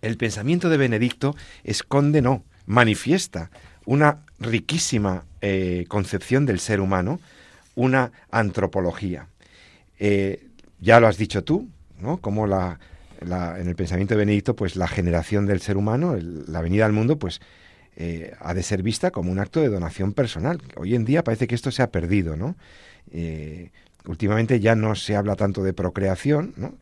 El 0.00 0.16
pensamiento 0.16 0.68
de 0.68 0.76
Benedicto 0.76 1.34
esconde, 1.64 2.22
no, 2.22 2.44
manifiesta 2.66 3.50
una 3.84 4.24
riquísima 4.38 5.24
eh, 5.42 5.84
concepción 5.88 6.46
del 6.46 6.60
ser 6.60 6.80
humano, 6.80 7.20
una 7.74 8.12
antropología. 8.30 9.26
Eh, 9.98 10.46
ya 10.80 10.98
lo 11.00 11.06
has 11.06 11.16
dicho 11.16 11.44
tú, 11.44 11.68
¿no? 12.00 12.18
Como 12.18 12.46
la, 12.46 12.78
en 13.20 13.68
el 13.68 13.76
pensamiento 13.76 14.14
de 14.14 14.18
Benedicto, 14.18 14.56
pues 14.56 14.76
la 14.76 14.88
generación 14.88 15.46
del 15.46 15.60
ser 15.60 15.76
humano, 15.76 16.16
la 16.18 16.62
venida 16.62 16.86
al 16.86 16.92
mundo, 16.92 17.18
pues 17.18 17.40
eh, 17.96 18.34
ha 18.40 18.54
de 18.54 18.62
ser 18.62 18.82
vista 18.82 19.10
como 19.10 19.30
un 19.30 19.38
acto 19.38 19.60
de 19.60 19.68
donación 19.68 20.14
personal. 20.14 20.60
Hoy 20.76 20.94
en 20.94 21.04
día 21.04 21.22
parece 21.22 21.46
que 21.46 21.54
esto 21.54 21.70
se 21.70 21.82
ha 21.82 21.90
perdido, 21.90 22.36
¿no? 22.36 22.56
Eh, 23.12 23.70
últimamente 24.06 24.58
ya 24.60 24.74
no 24.74 24.94
se 24.94 25.16
habla 25.16 25.36
tanto 25.36 25.62
de 25.62 25.74
procreación, 25.74 26.54
¿no? 26.56 26.74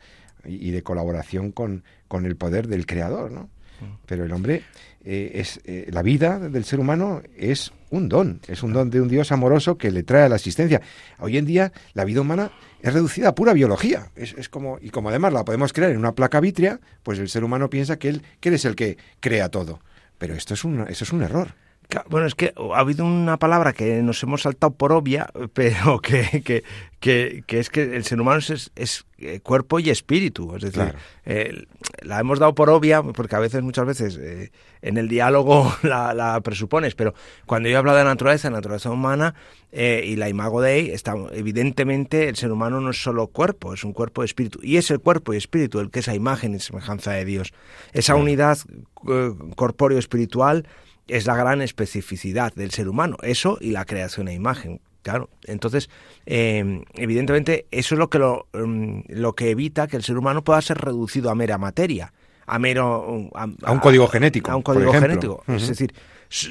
Y, 0.44 0.71
de 0.71 0.83
colaboración 0.83 1.51
con, 1.51 1.83
con, 2.07 2.25
el 2.25 2.37
poder 2.37 2.68
del 2.68 2.87
creador, 2.87 3.33
¿no? 3.33 3.51
Mm. 3.81 3.99
Pero 4.07 4.25
el 4.25 4.33
hombre 4.33 4.62
es 5.05 5.61
la 5.64 6.03
vida 6.03 6.38
del 6.38 6.64
ser 6.64 6.81
humano 6.81 7.23
es 7.37 7.73
un 7.90 8.09
don, 8.09 8.40
es 8.48 8.62
un 8.62 8.72
don 8.72 8.90
de 8.90 9.01
un 9.01 9.09
Dios 9.09 9.33
amoroso 9.33 9.79
que 9.79 9.90
le 9.90 10.03
trae 10.03 10.29
la 10.29 10.37
asistencia. 10.37 10.81
Hoy 11.18 11.38
en 11.38 11.46
día 11.46 11.72
la 11.94 12.05
vida 12.05 12.20
humana 12.20 12.51
es 12.81 12.92
reducida 12.92 13.29
a 13.29 13.35
pura 13.35 13.53
biología. 13.53 14.11
Es, 14.14 14.48
como, 14.48 14.79
y 14.81 14.90
como 14.90 15.09
además 15.09 15.33
la 15.33 15.44
podemos 15.44 15.72
crear 15.72 15.90
en 15.90 15.98
una 15.98 16.12
placa 16.12 16.40
vitria, 16.40 16.81
pues 17.03 17.18
el 17.18 17.29
ser 17.29 17.44
humano 17.44 17.70
piensa 17.70 17.98
que 17.98 18.09
él, 18.09 18.22
que 18.40 18.55
es 18.55 18.64
el 18.64 18.77
que 18.77 18.98
crea 19.20 19.48
todo. 19.48 19.81
Pero 20.18 20.35
esto 20.35 20.55
es 20.55 20.64
un, 20.64 20.81
eso 20.88 21.05
es 21.05 21.12
un 21.12 21.22
error. 21.22 21.55
Bueno, 22.11 22.27
es 22.27 22.35
que 22.35 22.53
ha 22.74 22.79
habido 22.79 23.07
una 23.07 23.38
palabra 23.38 23.72
que 23.72 24.03
nos 24.03 24.22
hemos 24.22 24.42
saltado 24.42 24.74
por 24.74 24.92
obvia, 24.92 25.31
pero 25.55 26.01
que, 26.01 26.42
que, 26.42 26.62
que, 27.01 27.59
es 27.59 27.70
que 27.70 27.83
el 27.96 28.05
ser 28.05 28.20
humano 28.20 28.40
es, 28.40 28.70
es, 28.77 29.07
eh, 29.16 29.40
cuerpo 29.40 29.79
y 29.81 29.88
espíritu. 29.88 30.55
Es 30.55 30.62
decir, 30.64 30.94
eh, 31.24 31.64
la 32.03 32.20
hemos 32.20 32.40
dado 32.40 32.55
por 32.55 32.68
obvia, 32.68 33.03
porque 33.03 33.37
a 33.37 33.38
veces, 33.38 33.62
muchas 33.62 33.87
veces, 33.87 34.18
eh, 34.20 34.53
en 34.83 34.98
el 34.98 35.09
diálogo 35.09 35.72
la, 35.83 36.38
presupones, 36.44 36.94
pero 36.94 37.14
cuando 37.46 37.70
yo 37.70 37.79
hablo 37.79 37.92
de 37.92 38.05
la 38.05 38.11
naturaleza, 38.11 38.51
naturaleza 38.51 38.90
humana 38.90 39.35
y 39.72 40.16
la 40.16 40.29
imago 40.29 40.61
Dei, 40.61 40.90
está, 40.90 41.14
evidentemente 41.33 42.29
el 42.29 42.37
ser 42.37 42.53
humano 42.53 42.81
no 42.81 42.90
es 42.90 43.03
solo 43.03 43.29
cuerpo, 43.29 43.74
es 43.74 43.85
un 43.85 43.94
cuerpo 43.94 44.22
y 44.22 44.27
espíritu. 44.27 44.61
Y 44.62 44.77
es 44.77 44.90
el 44.90 45.01
cuerpo 45.01 45.33
y 45.33 45.38
espíritu 45.38 45.81
el 45.81 45.90
que 45.90 46.01
es 46.01 46.07
la 46.07 46.14
imagen 46.14 46.55
y 46.55 46.61
semejanza 46.61 47.12
de 47.12 47.24
Dios. 47.24 47.53
Esa 47.92 48.14
unidad 48.14 48.59
corpóreo-espiritual 49.57 50.66
es 51.09 51.27
la 51.27 51.35
gran 51.35 51.62
especificidad 51.62 52.53
del 52.55 52.71
ser 52.71 52.88
humano, 52.88 53.16
eso 53.23 53.59
y 53.61 53.71
la 53.71 53.85
creación 53.85 54.29
a 54.29 54.33
imagen. 54.33 54.81
Claro, 55.03 55.31
entonces, 55.44 55.88
eh, 56.27 56.83
evidentemente, 56.94 57.66
eso 57.71 57.94
es 57.94 57.99
lo 57.99 58.11
que, 58.11 58.18
lo, 58.18 58.47
mm, 58.53 59.01
lo, 59.09 59.35
que 59.35 59.51
evita 59.51 59.87
que 59.87 59.97
el 59.97 60.03
ser 60.03 60.18
humano 60.18 60.44
pueda 60.44 60.61
ser 60.61 60.79
reducido 60.79 61.31
a 61.31 61.35
mera 61.35 61.57
materia, 61.57 62.12
a 62.47 62.59
mero... 62.59 63.31
A, 63.35 63.73
un 63.73 63.79
código 63.79 64.07
genético. 64.09 64.51
A 64.51 64.57
un 64.57 64.62
código 64.62 64.92
genético. 64.92 65.44
Es 65.47 65.68
decir, 65.68 65.94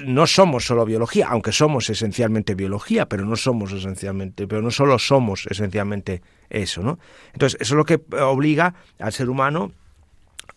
no 0.06 0.26
somos 0.26 0.66
solo 0.66 0.86
biología, 0.86 1.28
aunque 1.30 1.52
somos 1.52 1.90
esencialmente 1.90 2.56
biología, 2.56 3.08
pero 3.08 3.26
no 3.26 3.36
somos 3.36 3.74
esencialmente, 3.74 4.48
pero 4.48 4.62
no 4.62 4.72
solo 4.72 4.98
somos 4.98 5.46
esencialmente 5.50 6.22
eso, 6.50 6.82
¿no? 6.82 6.98
Entonces, 7.34 7.60
eso 7.62 7.76
es 7.76 7.78
lo 7.78 7.86
que 7.86 8.02
obliga 8.22 8.74
al 8.98 9.14
ser 9.14 9.30
humano 9.30 9.72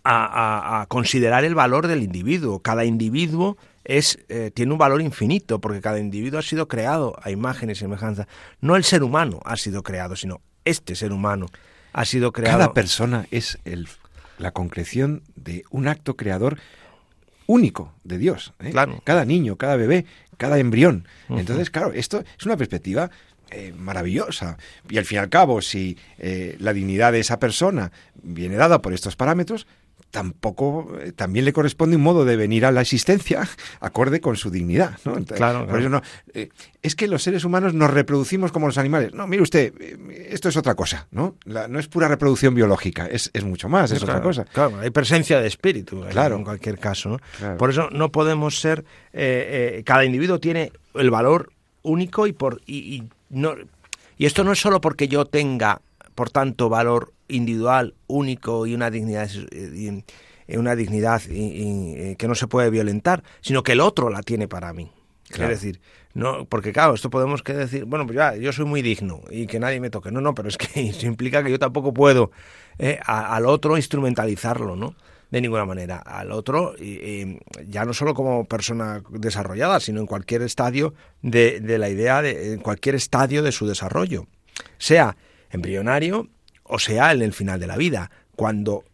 a, 0.05 0.81
a 0.81 0.87
considerar 0.87 1.45
el 1.45 1.55
valor 1.55 1.87
del 1.87 2.03
individuo. 2.03 2.61
Cada 2.61 2.85
individuo 2.87 3.59
es, 3.85 4.19
eh, 4.29 4.51
tiene 4.53 4.73
un 4.73 4.79
valor 4.79 5.01
infinito, 5.01 5.61
porque 5.61 5.81
cada 5.81 5.99
individuo 5.99 6.39
ha 6.39 6.43
sido 6.43 6.69
creado 6.69 7.17
a 7.23 7.31
imagen 7.31 7.71
y 7.71 7.75
semejanza. 7.75 8.29
No 8.61 8.77
el 8.77 8.85
ser 8.85 9.03
humano 9.03 9.41
ha 9.45 9.57
sido 9.57 9.83
creado, 9.83 10.17
sino 10.17 10.41
este 10.65 10.95
ser 10.95 11.13
humano 11.13 11.47
ha 11.93 12.05
sido 12.05 12.33
creado. 12.33 12.59
Cada 12.59 12.75
persona 12.75 13.27
es 13.31 13.59
el, 13.65 13.89
la 14.39 14.53
concreción 14.53 15.23
de 15.35 15.65
un 15.71 15.89
acto 15.89 16.17
creador 16.17 16.59
único 17.47 17.95
de 18.05 18.19
Dios. 18.19 18.53
¿eh? 18.61 18.71
Claro. 18.71 19.01
Cada 19.05 19.25
niño, 19.25 19.57
cada 19.57 19.77
bebé, 19.77 20.07
cada 20.37 20.59
embrión. 20.59 21.07
Entonces, 21.29 21.71
claro, 21.71 21.93
esto 21.93 22.23
es 22.39 22.47
una 22.47 22.57
perspectiva 22.57 23.11
eh, 23.51 23.75
maravillosa. 23.77 24.57
Y 24.89 24.99
al 24.99 25.05
fin 25.05 25.17
y 25.17 25.19
al 25.19 25.29
cabo, 25.29 25.61
si 25.61 25.99
la 26.59 26.73
dignidad 26.73 27.13
de 27.13 27.21
esa 27.21 27.41
persona 27.41 27.91
viene 28.23 28.57
dada 28.57 28.81
por 28.81 28.93
estos 28.93 29.17
parámetros, 29.17 29.67
tampoco 30.11 30.99
eh, 31.01 31.13
también 31.13 31.45
le 31.45 31.53
corresponde 31.53 31.97
un 31.97 32.03
modo 32.03 32.25
de 32.25 32.37
venir 32.37 32.65
a 32.65 32.73
la 32.73 32.81
existencia 32.81 33.49
acorde 33.81 34.21
con 34.21 34.37
su 34.37 34.51
dignidad 34.51 34.99
¿no? 35.05 35.25
claro, 35.25 35.67
no, 35.67 36.03
eh, 36.35 36.51
es 36.83 36.95
que 36.95 37.07
los 37.09 37.23
seres 37.23 37.45
humanos 37.45 37.75
nos 37.75 37.91
reproducimos 37.91 38.53
como 38.53 38.67
los 38.67 38.79
animales. 38.79 39.15
No 39.15 39.27
mire 39.27 39.43
usted 39.43 39.73
eh, 39.81 40.29
esto 40.31 40.49
es 40.49 40.57
otra 40.57 40.75
cosa 40.75 41.07
no 41.11 41.37
no 41.45 41.79
es 41.79 41.89
pura 41.89 42.09
reproducción 42.09 42.55
biológica 42.55 43.07
es, 43.07 43.31
es 43.33 43.45
mucho 43.45 43.69
más 43.69 43.91
es 43.93 44.03
otra 44.03 44.21
cosa. 44.21 44.45
claro 44.45 44.79
hay 44.81 44.91
presencia 44.91 45.41
de 45.41 45.47
espíritu 45.47 46.05
claro. 46.11 46.37
En 46.37 46.45
cualquier 46.45 46.79
caso 46.79 47.11
¿no? 47.41 47.57
por 47.57 47.71
eso 47.71 47.89
no 47.91 48.11
podemos 48.11 48.61
ser 48.61 48.85
cada 49.85 50.05
individuo 50.05 50.39
tiene 50.39 50.73
el 50.95 51.11
valor 51.11 51.53
único 51.83 52.27
y 52.27 52.33
por 52.33 52.61
y 52.67 53.05
no 53.29 53.55
y 54.19 54.27
esto 54.27 54.45
no 54.45 54.53
es 54.53 54.61
solo 54.61 54.81
porque 54.81 55.09
yo 55.09 55.25
tenga 55.25 55.81
por 56.21 56.29
tanto, 56.29 56.69
valor 56.69 57.15
individual, 57.31 57.95
único 58.07 58.67
y 58.67 58.75
una 58.75 58.91
dignidad, 58.91 59.31
una 60.49 60.77
dignidad 60.77 61.23
que 61.23 62.29
no 62.29 62.35
se 62.35 62.47
puede 62.47 62.71
violentar, 62.71 63.23
sino 63.41 63.63
que 63.63 63.73
el 63.73 63.81
otro 63.81 64.11
la 64.11 64.23
tiene 64.23 64.49
para 64.49 64.73
mí. 64.73 64.91
Es 65.33 65.49
decir, 65.49 65.81
no, 66.13 66.45
porque 66.47 66.73
claro, 66.73 66.95
esto 66.95 67.09
podemos 67.09 67.43
que 67.43 67.53
decir, 67.55 67.85
bueno, 67.85 68.05
pues 68.05 68.17
ya, 68.17 68.35
yo 68.35 68.53
soy 68.53 68.65
muy 68.65 68.83
digno 68.83 69.23
y 69.31 69.47
que 69.47 69.61
nadie 69.61 69.81
me 69.81 69.91
toque. 69.91 70.11
No, 70.11 70.21
no, 70.21 70.35
pero 70.35 70.49
es 70.49 70.57
que 70.57 70.67
eso 70.89 71.07
implica 71.07 71.43
que 71.43 71.51
yo 71.51 71.59
tampoco 71.59 71.95
puedo 71.95 72.33
eh, 72.79 72.99
al 73.05 73.47
otro 73.47 73.77
instrumentalizarlo, 73.77 74.77
¿no? 74.77 74.95
De 75.31 75.41
ninguna 75.41 75.65
manera. 75.65 75.99
Al 75.99 76.33
otro, 76.33 76.75
ya 77.69 77.85
no 77.85 77.95
solo 77.95 78.15
como 78.15 78.47
persona 78.47 79.01
desarrollada, 79.11 79.79
sino 79.79 80.01
en 80.01 80.07
cualquier 80.07 80.43
estadio 80.43 80.93
de, 81.23 81.61
de 81.61 81.79
la 81.79 81.89
idea, 81.89 82.21
de, 82.21 82.55
en 82.55 82.59
cualquier 82.59 82.97
estadio 82.97 83.45
de 83.45 83.53
su 83.53 83.69
desarrollo. 83.69 84.27
Sea 84.79 85.17
embrionario 85.51 86.29
o 86.71 86.79
sea 86.79 87.13
en 87.13 87.23
el 87.23 87.33
final 87.33 87.61
de 87.61 87.67
la 87.67 87.77
vida, 87.77 88.11
cuando 88.37 88.85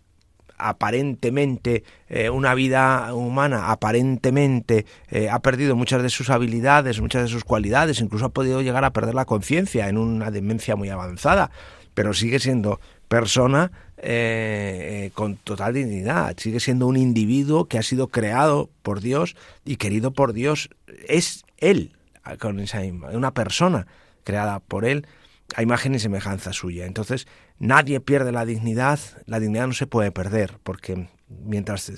aparentemente 0.59 1.85
eh, 2.09 2.31
una 2.31 2.55
vida 2.55 3.13
humana 3.15 3.71
aparentemente 3.71 4.87
eh, 5.11 5.29
ha 5.29 5.41
perdido 5.41 5.77
muchas 5.77 6.03
de 6.03 6.09
sus 6.09 6.31
habilidades, 6.31 7.01
muchas 7.01 7.23
de 7.23 7.29
sus 7.29 7.45
cualidades, 7.45 8.01
incluso 8.01 8.25
ha 8.25 8.31
podido 8.31 8.63
llegar 8.63 8.85
a 8.85 8.93
perder 8.93 9.15
la 9.15 9.27
conciencia 9.27 9.89
en 9.89 9.99
una 9.99 10.31
demencia 10.31 10.75
muy 10.75 10.89
avanzada, 10.89 11.51
pero 11.93 12.15
sigue 12.15 12.39
siendo 12.39 12.81
persona 13.09 13.71
eh, 13.99 15.11
con 15.15 15.37
total 15.37 15.75
dignidad, 15.75 16.35
sigue 16.39 16.61
siendo 16.61 16.87
un 16.87 16.97
individuo 16.97 17.67
que 17.67 17.79
ha 17.79 17.83
sido 17.83 18.09
creado 18.09 18.71
por 18.83 19.01
Dios 19.01 19.37
y 19.65 19.77
querido 19.77 20.13
por 20.13 20.33
Dios, 20.33 20.71
es 21.09 21.45
él, 21.59 21.93
con 22.41 22.61
esa, 22.61 22.81
una 23.13 23.33
persona 23.33 23.87
creada 24.25 24.61
por 24.61 24.85
él 24.85 25.07
a 25.55 25.63
imagen 25.63 25.95
y 25.95 25.99
semejanza 25.99 26.53
suya. 26.53 26.87
Entonces, 26.87 27.27
nadie 27.59 28.01
pierde 28.01 28.33
la 28.33 28.45
dignidad, 28.45 28.99
la 29.27 29.41
dignidad 29.41 29.67
no 29.67 29.73
se 29.73 29.87
puede 29.87 30.13
perder, 30.13 30.59
porque 30.63 31.09
Mientras 31.29 31.93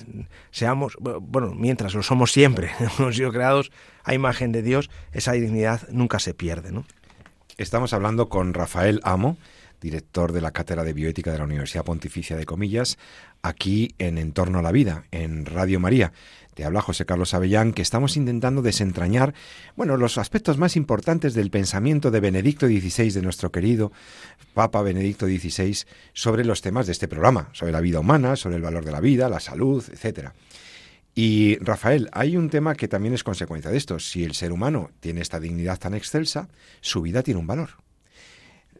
seamos, 0.49 0.97
bueno, 0.99 1.53
mientras 1.53 1.93
lo 1.93 2.01
somos 2.01 2.31
siempre, 2.31 2.71
hemos 2.99 3.15
sido 3.15 3.31
creados 3.31 3.71
a 4.03 4.15
imagen 4.15 4.51
de 4.51 4.63
Dios, 4.63 4.89
esa 5.11 5.33
dignidad 5.33 5.87
nunca 5.91 6.17
se 6.17 6.33
pierde, 6.33 6.71
¿no? 6.71 6.83
Estamos 7.57 7.93
hablando 7.93 8.27
con 8.27 8.55
Rafael 8.55 8.99
Amo, 9.03 9.37
director 9.81 10.31
de 10.31 10.41
la 10.41 10.51
Cátedra 10.51 10.83
de 10.83 10.93
Bioética 10.93 11.31
de 11.31 11.37
la 11.37 11.43
Universidad 11.43 11.85
Pontificia 11.85 12.37
de 12.37 12.45
Comillas, 12.45 12.97
aquí 13.43 13.93
en 13.99 14.17
Entorno 14.17 14.59
a 14.59 14.61
la 14.63 14.71
Vida, 14.71 15.03
en 15.11 15.45
Radio 15.45 15.79
María. 15.79 16.11
Te 16.59 16.65
habla 16.65 16.81
José 16.81 17.05
Carlos 17.05 17.33
Avellán, 17.33 17.71
que 17.71 17.81
estamos 17.81 18.17
intentando 18.17 18.61
desentrañar, 18.61 19.33
bueno, 19.77 19.95
los 19.95 20.17
aspectos 20.17 20.57
más 20.57 20.75
importantes 20.75 21.33
del 21.33 21.51
pensamiento 21.51 22.11
de 22.11 22.19
Benedicto 22.19 22.67
XVI, 22.67 23.11
de 23.11 23.21
nuestro 23.21 23.49
querido 23.49 23.93
Papa 24.53 24.81
Benedicto 24.81 25.25
XVI, 25.25 25.85
sobre 26.11 26.43
los 26.43 26.61
temas 26.61 26.85
de 26.85 26.91
este 26.91 27.07
programa, 27.07 27.47
sobre 27.53 27.71
la 27.71 27.79
vida 27.79 28.01
humana, 28.01 28.35
sobre 28.35 28.57
el 28.57 28.61
valor 28.61 28.83
de 28.83 28.91
la 28.91 28.99
vida, 28.99 29.29
la 29.29 29.39
salud, 29.39 29.81
etcétera. 29.89 30.33
Y 31.15 31.55
Rafael, 31.59 32.09
hay 32.11 32.35
un 32.35 32.49
tema 32.49 32.75
que 32.75 32.89
también 32.89 33.13
es 33.13 33.23
consecuencia 33.23 33.71
de 33.71 33.77
esto. 33.77 33.97
Si 33.97 34.25
el 34.25 34.33
ser 34.33 34.51
humano 34.51 34.91
tiene 34.99 35.21
esta 35.21 35.39
dignidad 35.39 35.79
tan 35.79 35.93
excelsa, 35.93 36.49
su 36.81 37.01
vida 37.01 37.23
tiene 37.23 37.39
un 37.39 37.47
valor. 37.47 37.69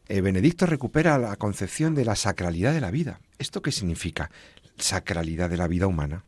Eh, 0.09 0.19
Benedicto 0.19 0.65
recupera 0.65 1.17
la 1.17 1.37
concepción 1.37 1.95
de 1.95 2.03
la 2.03 2.17
sacralidad 2.17 2.73
de 2.73 2.81
la 2.81 2.91
vida. 2.91 3.21
¿Esto 3.37 3.61
qué 3.61 3.71
significa? 3.71 4.31
Sacralidad 4.77 5.49
de 5.49 5.55
la 5.55 5.69
vida 5.69 5.87
humana. 5.87 6.25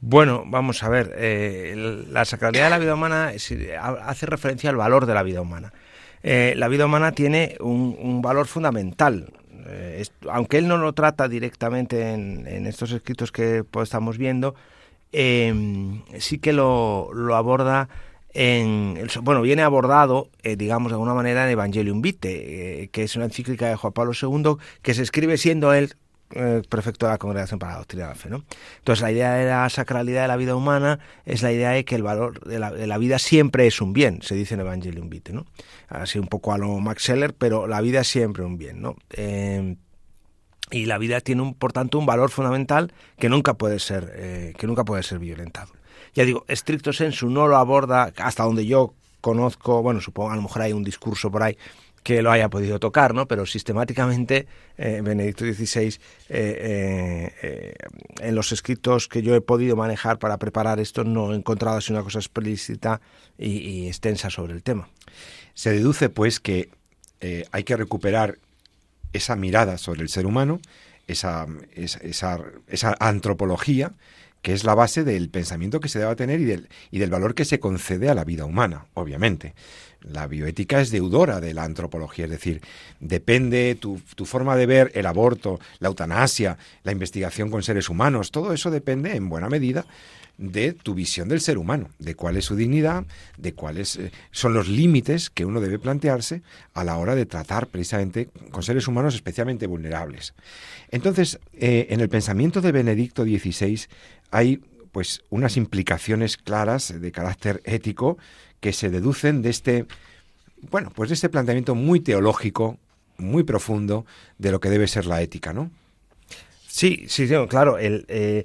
Bueno, 0.00 0.44
vamos 0.46 0.82
a 0.82 0.88
ver, 0.88 1.14
eh, 1.16 2.04
la 2.10 2.24
sacralidad 2.24 2.64
de 2.64 2.70
la 2.70 2.78
vida 2.78 2.94
humana 2.94 3.32
hace 4.04 4.26
referencia 4.26 4.70
al 4.70 4.76
valor 4.76 5.06
de 5.06 5.14
la 5.14 5.22
vida 5.22 5.40
humana. 5.40 5.72
Eh, 6.22 6.54
la 6.56 6.68
vida 6.68 6.86
humana 6.86 7.12
tiene 7.12 7.56
un, 7.60 8.20
valor 8.22 8.46
fundamental, 8.46 9.32
aunque 10.30 10.58
él 10.58 10.68
no 10.68 10.76
lo 10.76 10.92
trata 10.92 11.28
directamente 11.28 12.12
en, 12.12 12.66
estos 12.66 12.92
escritos 12.92 13.32
que 13.32 13.64
pues, 13.64 13.84
estamos 13.84 14.18
viendo, 14.18 14.54
sí 15.12 16.38
que 16.40 16.52
lo, 16.52 17.10
lo 17.12 17.36
aborda 17.36 17.88
en, 18.38 18.98
bueno, 19.22 19.40
viene 19.40 19.62
abordado, 19.62 20.28
eh, 20.42 20.56
digamos, 20.56 20.92
de 20.92 20.96
alguna 20.96 21.14
manera 21.14 21.44
en 21.44 21.50
Evangelium 21.52 22.02
Vitae, 22.02 22.82
eh, 22.82 22.88
que 22.88 23.02
es 23.02 23.16
una 23.16 23.24
encíclica 23.24 23.66
de 23.68 23.76
Juan 23.76 23.94
Pablo 23.94 24.12
II, 24.20 24.56
que 24.82 24.92
se 24.92 25.02
escribe 25.02 25.38
siendo 25.38 25.72
él 25.72 25.94
eh, 26.30 26.62
prefecto 26.68 27.06
de 27.06 27.12
la 27.12 27.18
Congregación 27.18 27.58
para 27.58 27.72
la 27.72 27.78
Doctrina 27.78 28.04
de 28.04 28.10
la 28.10 28.14
Fe. 28.14 28.30
¿no? 28.30 28.44
Entonces, 28.78 29.02
la 29.02 29.12
idea 29.12 29.34
de 29.34 29.46
la 29.46 29.68
sacralidad 29.68 30.22
de 30.22 30.28
la 30.28 30.36
vida 30.36 30.56
humana 30.56 30.98
es 31.24 31.42
la 31.42 31.52
idea 31.52 31.70
de 31.70 31.84
que 31.84 31.94
el 31.94 32.02
valor 32.02 32.40
de 32.40 32.58
la, 32.58 32.98
vida 32.98 33.18
siempre 33.18 33.66
es 33.66 33.80
un 33.80 33.92
bien, 33.92 34.22
se 34.22 34.34
dice 34.34 34.54
en 34.54 34.60
Evangelium 34.60 35.08
Vitae. 35.08 35.34
¿no? 35.34 35.46
Así 35.88 36.18
un 36.18 36.28
poco 36.28 36.52
a 36.52 36.58
lo 36.58 36.78
Max 36.78 37.04
Seller, 37.04 37.34
pero 37.34 37.66
la 37.66 37.80
vida 37.80 38.00
es 38.00 38.08
siempre 38.08 38.44
un 38.44 38.58
bien. 38.58 38.80
¿no? 38.80 38.96
y 40.68 40.86
la 40.86 40.98
vida 40.98 41.20
tiene, 41.20 41.42
un, 41.42 41.54
por 41.54 41.72
tanto, 41.72 41.96
un 41.96 42.06
valor 42.06 42.30
fundamental 42.30 42.92
que 43.18 43.28
nunca 43.28 43.54
puede 43.54 43.78
ser, 43.78 44.54
que 44.58 44.66
nunca 44.66 44.84
puede 44.84 45.04
ser 45.04 45.20
violentado 45.20 45.72
ya 46.16 46.24
digo, 46.24 46.44
estricto 46.48 46.92
sensu 46.92 47.28
no 47.28 47.46
lo 47.46 47.58
aborda 47.58 48.10
hasta 48.16 48.42
donde 48.42 48.64
yo 48.64 48.94
conozco, 49.20 49.82
bueno, 49.82 50.00
supongo 50.00 50.30
a 50.32 50.36
lo 50.36 50.42
mejor 50.42 50.62
hay 50.62 50.72
un 50.72 50.82
discurso 50.82 51.30
por 51.30 51.42
ahí 51.42 51.58
que 52.06 52.22
lo 52.22 52.30
haya 52.30 52.48
podido 52.48 52.78
tocar, 52.78 53.14
¿no? 53.14 53.26
Pero 53.26 53.46
sistemáticamente 53.46 54.46
eh, 54.78 55.00
Benedicto 55.02 55.44
XVI, 55.44 55.98
eh, 56.28 57.32
eh, 57.42 57.74
en 58.20 58.34
los 58.36 58.52
escritos 58.52 59.08
que 59.08 59.22
yo 59.22 59.34
he 59.34 59.40
podido 59.40 59.74
manejar 59.74 60.20
para 60.20 60.38
preparar 60.38 60.78
esto, 60.78 61.02
no 61.02 61.32
he 61.32 61.36
encontrado 61.36 61.78
así 61.78 61.92
una 61.92 62.04
cosa 62.04 62.20
explícita 62.20 63.00
y, 63.36 63.88
extensa 63.88 64.30
sobre 64.30 64.52
el 64.52 64.62
tema. 64.62 64.88
Se 65.54 65.72
deduce, 65.72 66.08
pues, 66.08 66.38
que 66.38 66.70
hay 67.50 67.64
que 67.64 67.76
recuperar 67.76 68.38
esa 69.12 69.34
mirada 69.34 69.76
sobre 69.76 70.02
el 70.02 70.08
ser 70.08 70.26
humano, 70.26 70.60
esa, 71.08 71.48
esa, 71.74 72.38
antropología, 73.00 73.94
que 74.42 74.52
es 74.52 74.62
la 74.62 74.76
base 74.76 75.02
del 75.02 75.28
pensamiento 75.28 75.80
que 75.80 75.88
se 75.88 75.98
debe 75.98 76.14
tener 76.14 76.40
y 76.40 76.44
del, 76.44 76.68
y 76.92 77.00
del 77.00 77.10
valor 77.10 77.34
que 77.34 77.44
se 77.44 77.58
concede 77.58 78.08
a 78.08 78.14
la 78.14 78.22
vida 78.22 78.44
humana, 78.44 78.86
obviamente. 78.94 79.54
La 80.10 80.26
bioética 80.26 80.80
es 80.80 80.90
deudora 80.90 81.40
de 81.40 81.52
la 81.52 81.64
antropología, 81.64 82.26
es 82.26 82.30
decir, 82.30 82.60
depende 83.00 83.74
tu, 83.74 83.98
forma 84.24 84.56
de 84.56 84.66
ver 84.66 84.92
el 84.94 85.06
aborto, 85.06 85.58
la 85.80 85.88
eutanasia, 85.88 86.58
la 86.84 86.92
investigación 86.92 87.50
con 87.50 87.62
seres 87.62 87.88
humanos, 87.88 88.30
todo 88.30 88.52
eso 88.52 88.70
depende 88.70 89.16
en 89.16 89.28
buena 89.28 89.48
medida 89.48 89.84
de 90.38 90.72
tu 90.74 90.94
visión 90.94 91.28
del 91.28 91.40
ser 91.40 91.58
humano, 91.58 91.88
de 91.98 92.14
cuál 92.14 92.36
es 92.36 92.44
su 92.44 92.56
dignidad, 92.56 93.04
de 93.38 93.54
cuáles 93.54 93.96
eh, 93.96 94.12
son 94.30 94.52
los 94.54 94.68
límites 94.68 95.30
que 95.30 95.44
uno 95.44 95.60
debe 95.60 95.78
plantearse 95.78 96.42
a 96.74 96.84
la 96.84 96.98
hora 96.98 97.14
de 97.14 97.26
tratar 97.26 97.68
precisamente 97.68 98.28
con 98.50 98.62
seres 98.62 98.86
humanos 98.86 99.14
especialmente 99.14 99.66
vulnerables. 99.66 100.34
Entonces, 100.90 101.40
eh, 101.54 101.86
en 101.90 102.00
el 102.00 102.08
pensamiento 102.08 102.60
de 102.60 102.72
Benedicto 102.72 103.24
XVI 103.24 103.86
hay 104.30 104.60
pues 104.96 105.22
unas 105.28 105.58
implicaciones 105.58 106.38
claras 106.38 106.98
de 106.98 107.12
carácter 107.12 107.60
ético 107.64 108.16
que 108.60 108.72
se 108.72 108.88
deducen 108.88 109.42
de 109.42 109.50
este 109.50 109.84
bueno, 110.70 110.90
pues 110.94 111.10
de 111.10 111.14
este 111.16 111.28
planteamiento 111.28 111.74
muy 111.74 112.00
teológico, 112.00 112.78
muy 113.18 113.42
profundo 113.42 114.06
de 114.38 114.52
lo 114.52 114.58
que 114.58 114.70
debe 114.70 114.88
ser 114.88 115.04
la 115.04 115.20
ética, 115.20 115.52
¿no? 115.52 115.70
Sí, 116.66 117.04
sí, 117.08 117.28
claro. 117.46 117.76
El, 117.76 118.06
eh, 118.08 118.44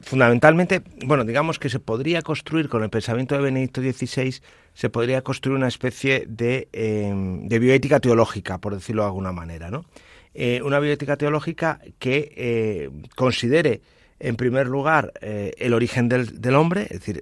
fundamentalmente, 0.00 0.82
bueno, 1.04 1.24
digamos 1.24 1.58
que 1.58 1.68
se 1.68 1.80
podría 1.80 2.22
construir 2.22 2.68
con 2.68 2.84
el 2.84 2.90
pensamiento 2.90 3.34
de 3.34 3.40
Benedicto 3.40 3.80
XVI, 3.80 4.36
se 4.74 4.90
podría 4.90 5.22
construir 5.22 5.56
una 5.58 5.66
especie 5.66 6.26
de, 6.28 6.68
em, 6.70 7.48
de 7.48 7.58
bioética 7.58 7.98
teológica, 7.98 8.58
por 8.58 8.72
decirlo 8.76 9.02
de 9.02 9.08
alguna 9.08 9.32
manera, 9.32 9.68
¿no? 9.68 9.84
Eh, 10.32 10.62
una 10.62 10.78
bioética 10.78 11.16
teológica 11.16 11.80
que 11.98 12.32
eh, 12.36 12.90
considere 13.16 13.80
en 14.20 14.36
primer 14.36 14.66
lugar, 14.66 15.12
eh, 15.20 15.52
el 15.58 15.74
origen 15.74 16.08
del, 16.08 16.40
del, 16.40 16.54
hombre, 16.54 16.82
es 16.90 17.00
decir, 17.00 17.20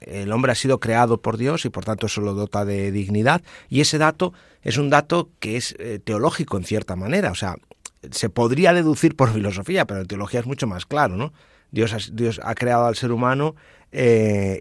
el 0.00 0.32
hombre 0.32 0.52
ha 0.52 0.54
sido 0.54 0.80
creado 0.80 1.20
por 1.20 1.36
Dios 1.36 1.64
y 1.64 1.70
por 1.70 1.84
tanto 1.84 2.06
eso 2.06 2.20
lo 2.20 2.34
dota 2.34 2.64
de 2.64 2.92
dignidad, 2.92 3.42
y 3.68 3.80
ese 3.80 3.98
dato 3.98 4.32
es 4.62 4.76
un 4.76 4.90
dato 4.90 5.30
que 5.40 5.56
es 5.56 5.76
teológico 6.04 6.56
en 6.56 6.64
cierta 6.64 6.96
manera, 6.96 7.30
o 7.30 7.34
sea, 7.34 7.56
se 8.10 8.28
podría 8.28 8.72
deducir 8.72 9.16
por 9.16 9.30
filosofía, 9.34 9.86
pero 9.86 10.00
en 10.00 10.06
teología 10.06 10.40
es 10.40 10.46
mucho 10.46 10.66
más 10.66 10.86
claro, 10.86 11.16
¿no? 11.16 11.32
Dios 11.70 11.94
ha, 11.94 11.98
Dios 12.12 12.40
ha 12.44 12.54
creado 12.54 12.84
al 12.84 12.96
ser 12.96 13.12
humano 13.12 13.54
eh, 13.92 14.60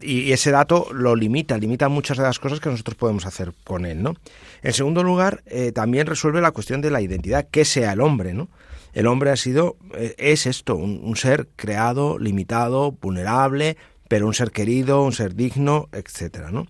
y, 0.00 0.32
ese 0.32 0.50
dato 0.52 0.88
lo 0.92 1.16
limita, 1.16 1.58
limita 1.58 1.88
muchas 1.88 2.16
de 2.18 2.22
las 2.24 2.38
cosas 2.38 2.60
que 2.60 2.70
nosotros 2.70 2.96
podemos 2.96 3.26
hacer 3.26 3.52
con 3.64 3.84
él, 3.84 4.02
¿no? 4.02 4.14
En 4.62 4.72
segundo 4.72 5.02
lugar, 5.02 5.42
eh, 5.46 5.72
también 5.72 6.06
resuelve 6.06 6.40
la 6.40 6.52
cuestión 6.52 6.80
de 6.80 6.90
la 6.90 7.00
identidad, 7.00 7.48
que 7.50 7.64
sea 7.64 7.92
el 7.92 8.00
hombre, 8.00 8.32
¿no? 8.32 8.48
El 8.92 9.06
hombre 9.06 9.30
ha 9.30 9.36
sido, 9.36 9.76
eh, 9.94 10.14
es 10.18 10.46
esto, 10.46 10.76
un, 10.76 11.16
ser 11.16 11.48
creado, 11.56 12.18
limitado, 12.18 12.92
vulnerable, 12.92 13.76
pero 14.08 14.26
un 14.26 14.34
ser 14.34 14.50
querido, 14.50 15.02
un 15.02 15.12
ser 15.12 15.34
digno, 15.34 15.88
etcétera, 15.92 16.50
¿no? 16.50 16.66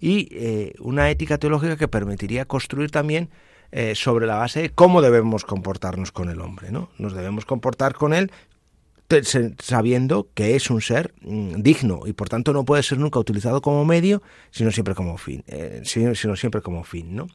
Y 0.00 0.72
una 0.78 1.10
ética 1.10 1.38
teológica 1.38 1.76
que 1.76 1.88
permitiría 1.88 2.44
construir 2.44 2.90
también 2.90 3.30
sobre 3.94 4.26
la 4.26 4.36
base 4.36 4.62
de 4.62 4.70
cómo 4.70 5.02
debemos 5.02 5.44
comportarnos 5.44 6.12
con 6.12 6.28
el 6.28 6.40
hombre, 6.40 6.70
¿no? 6.70 6.90
Nos 6.98 7.14
debemos 7.14 7.46
comportar 7.46 7.94
con 7.94 8.12
él 8.12 8.30
sabiendo 9.58 10.28
que 10.34 10.56
es 10.56 10.70
un 10.70 10.80
ser 10.80 11.14
mm, 11.22 11.62
digno 11.62 12.00
y 12.06 12.12
por 12.12 12.28
tanto 12.28 12.52
no 12.52 12.64
puede 12.64 12.82
ser 12.82 12.98
nunca 12.98 13.18
utilizado 13.18 13.60
como 13.60 13.84
medio, 13.84 14.22
sino 14.50 14.70
siempre 14.70 14.94
como 14.94 15.18
fin, 15.18 15.44
eh, 15.46 15.82
sino, 15.84 16.36
siempre 16.36 16.62
como 16.62 16.84
fin, 16.84 17.14
¿no? 17.14 17.28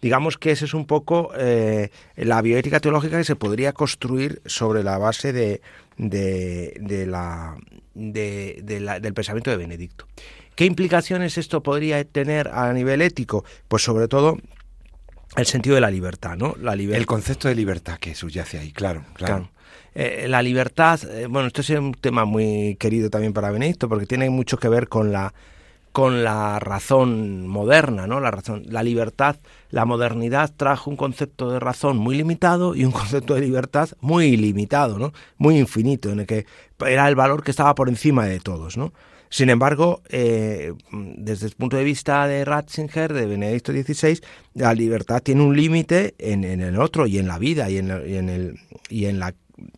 Digamos 0.00 0.38
que 0.38 0.50
esa 0.50 0.64
es 0.64 0.74
un 0.74 0.86
poco 0.86 1.30
eh, 1.36 1.90
la 2.16 2.40
bioética 2.42 2.80
teológica 2.80 3.18
que 3.18 3.24
se 3.24 3.36
podría 3.36 3.72
construir 3.72 4.40
sobre 4.46 4.82
la 4.82 4.98
base 4.98 5.32
de, 5.32 5.60
de, 5.96 7.06
la, 7.06 7.56
del 7.94 9.14
pensamiento 9.14 9.50
de 9.50 9.56
Benedicto. 9.56 10.06
¿Qué 10.54 10.64
implicaciones 10.64 11.38
esto 11.38 11.62
podría 11.62 12.02
tener 12.04 12.48
a 12.48 12.72
nivel 12.72 13.02
ético? 13.02 13.44
Pues 13.68 13.82
sobre 13.82 14.08
todo 14.08 14.38
el 15.36 15.46
sentido 15.46 15.74
de 15.74 15.80
la 15.80 15.90
libertad, 15.90 16.36
¿no? 16.36 16.56
La 16.60 16.72
El 16.72 17.06
concepto 17.06 17.48
de 17.48 17.54
libertad 17.54 17.98
que 17.98 18.14
subyace 18.14 18.58
ahí, 18.58 18.72
claro. 18.72 19.04
claro. 19.14 19.50
Eh, 19.94 20.26
la 20.28 20.42
libertad, 20.42 21.00
eh, 21.04 21.26
bueno, 21.26 21.48
esto 21.48 21.62
es 21.62 21.70
un 21.70 21.94
tema 21.94 22.24
muy 22.24 22.76
querido 22.76 23.10
también 23.10 23.32
para 23.32 23.50
Benedicto 23.50 23.88
porque 23.88 24.06
tiene 24.06 24.30
mucho 24.30 24.56
que 24.56 24.68
ver 24.68 24.88
con 24.88 25.12
la 25.12 25.34
con 25.92 26.22
la 26.22 26.58
razón 26.60 27.46
moderna, 27.48 28.06
¿no? 28.06 28.20
La 28.20 28.30
razón, 28.30 28.62
la 28.66 28.82
libertad, 28.82 29.36
la 29.70 29.84
modernidad 29.84 30.52
trajo 30.56 30.90
un 30.90 30.96
concepto 30.96 31.50
de 31.50 31.58
razón 31.58 31.96
muy 31.96 32.16
limitado 32.16 32.74
y 32.74 32.84
un 32.84 32.92
concepto 32.92 33.34
de 33.34 33.40
libertad 33.40 33.88
muy 34.00 34.26
ilimitado, 34.26 34.98
¿no? 34.98 35.12
Muy 35.38 35.58
infinito, 35.58 36.10
en 36.10 36.20
el 36.20 36.26
que 36.26 36.46
era 36.86 37.08
el 37.08 37.16
valor 37.16 37.42
que 37.42 37.50
estaba 37.50 37.74
por 37.74 37.88
encima 37.88 38.26
de 38.26 38.40
todos, 38.40 38.76
¿no? 38.76 38.92
Sin 39.32 39.48
embargo, 39.48 40.02
eh, 40.08 40.72
desde 40.90 41.46
el 41.46 41.52
punto 41.52 41.76
de 41.76 41.84
vista 41.84 42.26
de 42.26 42.44
Ratzinger, 42.44 43.12
de 43.12 43.26
Benedicto 43.26 43.70
XVI, 43.70 44.20
la 44.54 44.74
libertad 44.74 45.22
tiene 45.22 45.42
un 45.42 45.56
límite 45.56 46.14
en, 46.18 46.42
el 46.44 46.80
otro 46.80 47.06
y 47.06 47.18
en 47.18 47.28
la 47.28 47.38
vida 47.38 47.70
y 47.70 47.78
en, 47.78 47.90
el, 47.90 48.58
y 48.88 49.04
en 49.04 49.20
la 49.20 49.32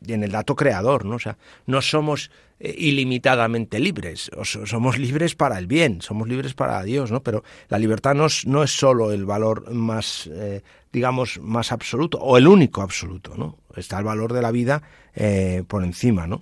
en 0.06 0.22
el 0.22 0.30
dato 0.32 0.56
creador, 0.56 1.04
¿no? 1.04 1.16
O 1.16 1.18
sea, 1.18 1.36
no 1.66 1.82
somos 1.82 2.30
eh, 2.64 2.76
ilimitadamente 2.78 3.80
libres, 3.80 4.30
somos 4.44 4.96
libres 4.96 5.34
para 5.34 5.58
el 5.58 5.66
bien, 5.66 6.00
somos 6.00 6.28
libres 6.28 6.54
para 6.54 6.80
Dios, 6.84 7.10
¿no? 7.10 7.20
Pero 7.20 7.42
la 7.68 7.76
libertad 7.76 8.14
no 8.14 8.26
es, 8.26 8.46
no 8.46 8.62
es 8.62 8.70
solo 8.70 9.10
el 9.10 9.24
valor 9.24 9.72
más, 9.72 10.28
eh, 10.32 10.62
digamos, 10.92 11.40
más 11.40 11.72
absoluto, 11.72 12.18
o 12.18 12.38
el 12.38 12.46
único 12.46 12.80
absoluto, 12.80 13.34
¿no? 13.36 13.58
Está 13.74 13.98
el 13.98 14.04
valor 14.04 14.32
de 14.32 14.42
la 14.42 14.52
vida 14.52 14.80
eh, 15.16 15.64
por 15.66 15.82
encima, 15.82 16.28
¿no? 16.28 16.40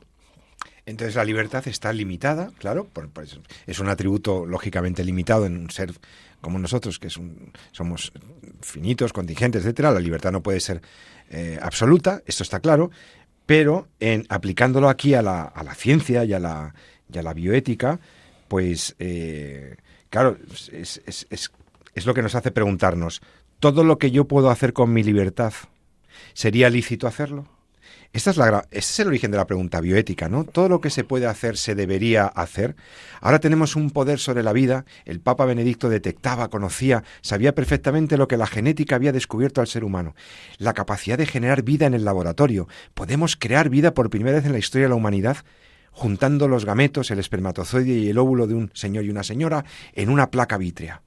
Entonces 0.85 1.15
la 1.15 1.25
libertad 1.25 1.67
está 1.67 1.91
limitada, 1.91 2.51
claro, 2.59 2.87
pues, 2.93 3.41
es 3.67 3.79
un 3.79 3.89
atributo 3.89 4.45
lógicamente 4.45 5.03
limitado 5.03 5.47
en 5.47 5.57
un 5.57 5.71
ser 5.71 5.95
como 6.43 6.59
nosotros, 6.59 6.99
que 6.99 7.09
somos 7.09 8.13
finitos, 8.61 9.15
contingentes, 9.15 9.63
etcétera. 9.63 9.91
La 9.91 10.01
libertad 10.01 10.33
no 10.33 10.43
puede 10.43 10.61
ser 10.61 10.83
absoluta, 11.63 12.23
esto 12.27 12.43
está 12.43 12.59
claro, 12.59 12.91
pero 13.51 13.89
en 13.99 14.27
aplicándolo 14.29 14.89
aquí 14.89 15.15
a 15.15 15.23
la, 15.23 15.43
a 15.43 15.65
la 15.65 15.75
ciencia 15.75 16.25
y 16.25 16.33
a 16.33 16.39
la, 16.39 16.73
la 17.09 17.35
bioética, 17.35 17.99
pues 18.47 18.95
eh, 19.01 19.75
claro, 20.09 20.37
es, 20.71 21.03
es, 21.05 21.27
es 21.93 22.07
lo 22.07 22.15
que 22.15 22.23
nos 22.23 22.37
hace 22.37 22.53
preguntarnos, 22.53 23.21
¿todo 23.59 23.83
lo 23.83 23.99
que 23.99 24.13
yo 24.13 24.27
puedo 24.29 24.51
hacer 24.51 24.73
con 24.73 24.93
mi 24.93 25.03
libertad 25.03 25.53
sería 26.33 26.71
lícito 26.71 27.09
hacerlo? 27.09 27.49
Esta 28.13 28.31
es 28.31 28.37
la, 28.37 28.67
este 28.73 28.79
es 28.79 29.01
el 29.01 29.07
origen 29.07 29.31
de 29.31 29.37
la 29.37 29.47
pregunta 29.47 29.81
bioética, 29.81 30.29
¿no? 30.29 30.43
Todo 30.43 30.69
lo 30.69 30.81
que 30.81 30.91
se 30.91 31.05
puede 31.05 31.27
hacer 31.27 31.57
se 31.57 31.77
debería 31.77 32.27
hacer. 32.27 32.75
Ahora 33.21 33.39
tenemos 33.39 33.77
un 33.77 33.91
poder 33.93 34.19
sobre 34.19 34.43
la 34.43 34.53
vida. 34.53 34.85
El 35.05 35.21
Papa 35.21 35.45
Benedicto 35.45 35.89
detectaba, 35.89 36.49
conocía, 36.49 37.05
sabía 37.21 37.55
perfectamente 37.55 38.17
lo 38.17 38.27
que 38.27 38.37
la 38.37 38.49
genética 38.49 38.97
había 38.97 39.13
descubierto 39.13 39.61
al 39.61 39.69
ser 39.69 39.85
humano. 39.85 40.17
La 40.59 40.75
capacidad 40.75 41.19
de 41.19 41.27
generar 41.27 41.63
vida 41.63 41.87
en 41.87 41.95
el 41.95 42.05
laboratorio. 42.05 42.67
Podemos 42.95 43.37
crear 43.37 43.69
vida 43.69 43.95
por 43.95 44.11
primera 44.11 44.39
vez 44.39 44.47
en 44.47 44.53
la 44.53 44.59
historia 44.59 44.87
de 44.87 44.91
la 44.91 44.97
humanidad 44.97 45.37
juntando 45.93 46.49
los 46.49 46.65
gametos, 46.65 47.11
el 47.11 47.19
espermatozoide 47.19 47.93
y 47.93 48.09
el 48.11 48.19
óvulo 48.19 48.47
de 48.47 48.55
un 48.55 48.71
señor 48.75 49.05
y 49.05 49.11
una 49.11 49.23
señora 49.25 49.65
en 49.93 50.09
una 50.09 50.31
placa 50.31 50.57
vítrea. 50.57 51.03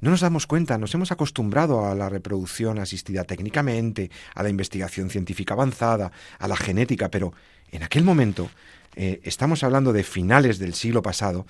No 0.00 0.10
nos 0.10 0.20
damos 0.20 0.46
cuenta, 0.46 0.78
nos 0.78 0.94
hemos 0.94 1.12
acostumbrado 1.12 1.86
a 1.86 1.94
la 1.94 2.08
reproducción 2.08 2.78
asistida 2.78 3.24
técnicamente, 3.24 4.10
a 4.34 4.42
la 4.42 4.48
investigación 4.48 5.10
científica 5.10 5.54
avanzada, 5.54 6.10
a 6.38 6.48
la 6.48 6.56
genética, 6.56 7.10
pero 7.10 7.34
en 7.70 7.82
aquel 7.82 8.04
momento, 8.04 8.50
eh, 8.96 9.20
estamos 9.24 9.62
hablando 9.62 9.92
de 9.92 10.02
finales 10.02 10.58
del 10.58 10.74
siglo 10.74 11.02
pasado, 11.02 11.46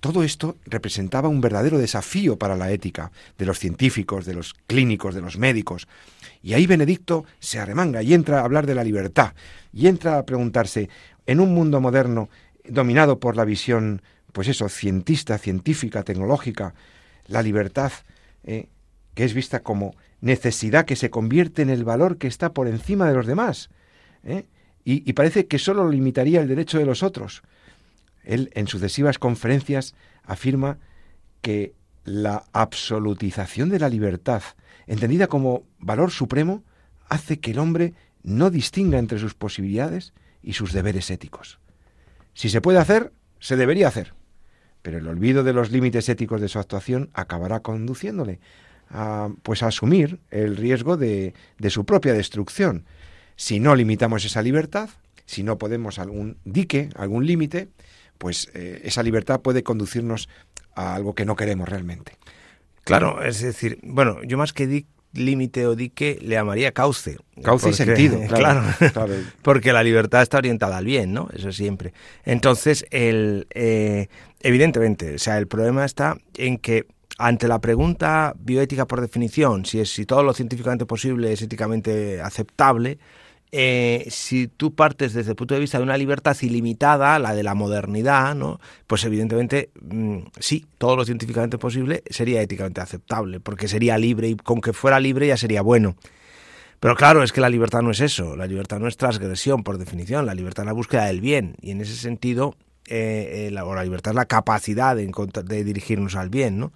todo 0.00 0.22
esto 0.22 0.58
representaba 0.66 1.30
un 1.30 1.40
verdadero 1.40 1.78
desafío 1.78 2.38
para 2.38 2.56
la 2.56 2.70
ética 2.70 3.10
de 3.38 3.46
los 3.46 3.58
científicos, 3.58 4.26
de 4.26 4.34
los 4.34 4.52
clínicos, 4.66 5.14
de 5.14 5.22
los 5.22 5.38
médicos. 5.38 5.88
Y 6.42 6.52
ahí 6.52 6.66
Benedicto 6.66 7.24
se 7.38 7.58
arremanga 7.58 8.02
y 8.02 8.12
entra 8.12 8.40
a 8.40 8.44
hablar 8.44 8.66
de 8.66 8.74
la 8.74 8.84
libertad 8.84 9.32
y 9.72 9.86
entra 9.86 10.18
a 10.18 10.26
preguntarse, 10.26 10.90
en 11.24 11.40
un 11.40 11.54
mundo 11.54 11.80
moderno 11.80 12.28
dominado 12.68 13.18
por 13.18 13.34
la 13.34 13.46
visión, 13.46 14.02
pues 14.32 14.48
eso, 14.48 14.68
cientista, 14.68 15.38
científica, 15.38 16.02
tecnológica, 16.02 16.74
la 17.26 17.42
libertad, 17.42 17.92
eh, 18.44 18.68
que 19.14 19.24
es 19.24 19.34
vista 19.34 19.60
como 19.60 19.94
necesidad 20.20 20.84
que 20.84 20.96
se 20.96 21.10
convierte 21.10 21.62
en 21.62 21.70
el 21.70 21.84
valor 21.84 22.18
que 22.18 22.26
está 22.26 22.52
por 22.52 22.68
encima 22.68 23.08
de 23.08 23.14
los 23.14 23.26
demás. 23.26 23.70
Eh, 24.24 24.46
y, 24.86 25.12
parece 25.14 25.46
que 25.46 25.58
solo 25.58 25.88
limitaría 25.88 26.42
el 26.42 26.48
derecho 26.48 26.78
de 26.78 26.84
los 26.84 27.02
otros. 27.02 27.42
Él 28.22 28.50
en 28.54 28.66
sucesivas 28.66 29.18
conferencias 29.18 29.94
afirma 30.24 30.78
que 31.40 31.74
la 32.04 32.44
absolutización 32.52 33.70
de 33.70 33.78
la 33.78 33.88
libertad, 33.88 34.42
entendida 34.86 35.26
como 35.26 35.64
valor 35.78 36.10
supremo, 36.10 36.64
hace 37.08 37.40
que 37.40 37.52
el 37.52 37.60
hombre 37.60 37.94
no 38.22 38.50
distinga 38.50 38.98
entre 38.98 39.18
sus 39.18 39.32
posibilidades 39.32 40.12
y 40.42 40.52
sus 40.52 40.74
deberes 40.74 41.10
éticos. 41.10 41.60
Si 42.34 42.50
se 42.50 42.60
puede 42.60 42.78
hacer, 42.78 43.10
se 43.40 43.56
debería 43.56 43.88
hacer 43.88 44.12
pero 44.84 44.98
el 44.98 45.08
olvido 45.08 45.42
de 45.44 45.54
los 45.54 45.72
límites 45.72 46.10
éticos 46.10 46.42
de 46.42 46.48
su 46.48 46.58
actuación 46.58 47.08
acabará 47.14 47.60
conduciéndole 47.60 48.38
a, 48.90 49.30
pues 49.42 49.62
a 49.62 49.68
asumir 49.68 50.20
el 50.30 50.58
riesgo 50.58 50.98
de, 50.98 51.32
su 51.70 51.86
propia 51.86 52.12
destrucción. 52.12 52.84
Si 53.34 53.60
no 53.60 53.74
limitamos 53.76 54.26
esa 54.26 54.42
libertad, 54.42 54.90
si 55.24 55.42
no 55.42 55.56
podemos 55.56 55.98
algún 55.98 56.36
dique, 56.44 56.90
algún 56.96 57.26
límite, 57.26 57.70
pues 58.18 58.50
eh, 58.52 58.82
esa 58.84 59.02
libertad 59.02 59.40
puede 59.40 59.62
conducirnos 59.62 60.28
a 60.74 60.94
algo 60.94 61.14
que 61.14 61.24
no 61.24 61.34
queremos 61.34 61.66
realmente. 61.66 62.18
Claro, 62.84 63.24
es 63.24 63.40
decir, 63.40 63.78
bueno, 63.82 64.22
yo 64.22 64.36
más 64.36 64.52
que 64.52 64.84
límite 65.14 65.66
o 65.66 65.74
dique 65.74 66.18
le 66.20 66.34
llamaría 66.34 66.72
cauce. 66.72 67.16
Cauce 67.42 67.70
y 67.70 67.72
sentido, 67.72 68.20
claro, 68.28 68.62
Porque 69.42 69.72
la 69.72 69.82
libertad 69.82 70.22
está 70.22 70.38
orientada 70.38 70.76
al 70.76 70.84
bien, 70.84 71.14
¿no? 71.14 71.28
Eso 71.32 71.52
siempre. 71.52 71.94
Entonces, 72.24 72.84
el, 72.90 73.46
eh, 73.54 74.08
Evidentemente, 74.46 75.14
o 75.14 75.18
sea, 75.18 75.38
el 75.38 75.46
problema 75.46 75.86
está 75.86 76.18
en 76.36 76.58
que 76.58 76.84
ante 77.16 77.48
la 77.48 77.62
pregunta 77.62 78.34
bioética 78.38 78.86
por 78.86 79.00
definición, 79.00 79.64
si 79.64 79.80
es 79.80 79.88
si 79.88 80.04
todo 80.04 80.22
lo 80.22 80.34
científicamente 80.34 80.84
posible 80.84 81.32
es 81.32 81.40
éticamente 81.40 82.20
aceptable, 82.20 82.98
eh, 83.52 84.06
si 84.10 84.48
tú 84.48 84.74
partes 84.74 85.14
desde 85.14 85.30
el 85.30 85.36
punto 85.36 85.54
de 85.54 85.60
vista 85.60 85.78
de 85.78 85.84
una 85.84 85.96
libertad 85.96 86.36
ilimitada, 86.42 87.18
la 87.18 87.34
de 87.34 87.42
la 87.42 87.54
modernidad, 87.54 88.34
¿no? 88.34 88.60
pues 88.86 89.02
evidentemente 89.04 89.70
mm, 89.80 90.18
sí, 90.38 90.66
todo 90.76 90.94
lo 90.94 91.06
científicamente 91.06 91.56
posible 91.56 92.02
sería 92.10 92.42
éticamente 92.42 92.82
aceptable, 92.82 93.40
porque 93.40 93.66
sería 93.66 93.96
libre 93.96 94.28
y 94.28 94.36
con 94.36 94.60
que 94.60 94.74
fuera 94.74 95.00
libre 95.00 95.26
ya 95.26 95.38
sería 95.38 95.62
bueno. 95.62 95.96
Pero 96.80 96.96
claro, 96.96 97.22
es 97.22 97.32
que 97.32 97.40
la 97.40 97.48
libertad 97.48 97.80
no 97.80 97.92
es 97.92 98.00
eso, 98.00 98.36
la 98.36 98.46
libertad 98.46 98.78
no 98.78 98.88
es 98.88 98.98
transgresión 98.98 99.62
por 99.62 99.78
definición, 99.78 100.26
la 100.26 100.34
libertad 100.34 100.64
es 100.64 100.66
la 100.66 100.74
búsqueda 100.74 101.06
del 101.06 101.22
bien 101.22 101.56
y 101.62 101.70
en 101.70 101.80
ese 101.80 101.96
sentido 101.96 102.56
eh, 102.88 103.46
eh, 103.46 103.50
la, 103.50 103.64
o 103.64 103.74
la 103.74 103.84
libertad 103.84 104.12
es 104.12 104.16
la 104.16 104.26
capacidad 104.26 104.96
de, 104.96 105.64
dirigirnos 105.64 106.16
al 106.16 106.30
bien, 106.30 106.58
¿no? 106.58 106.72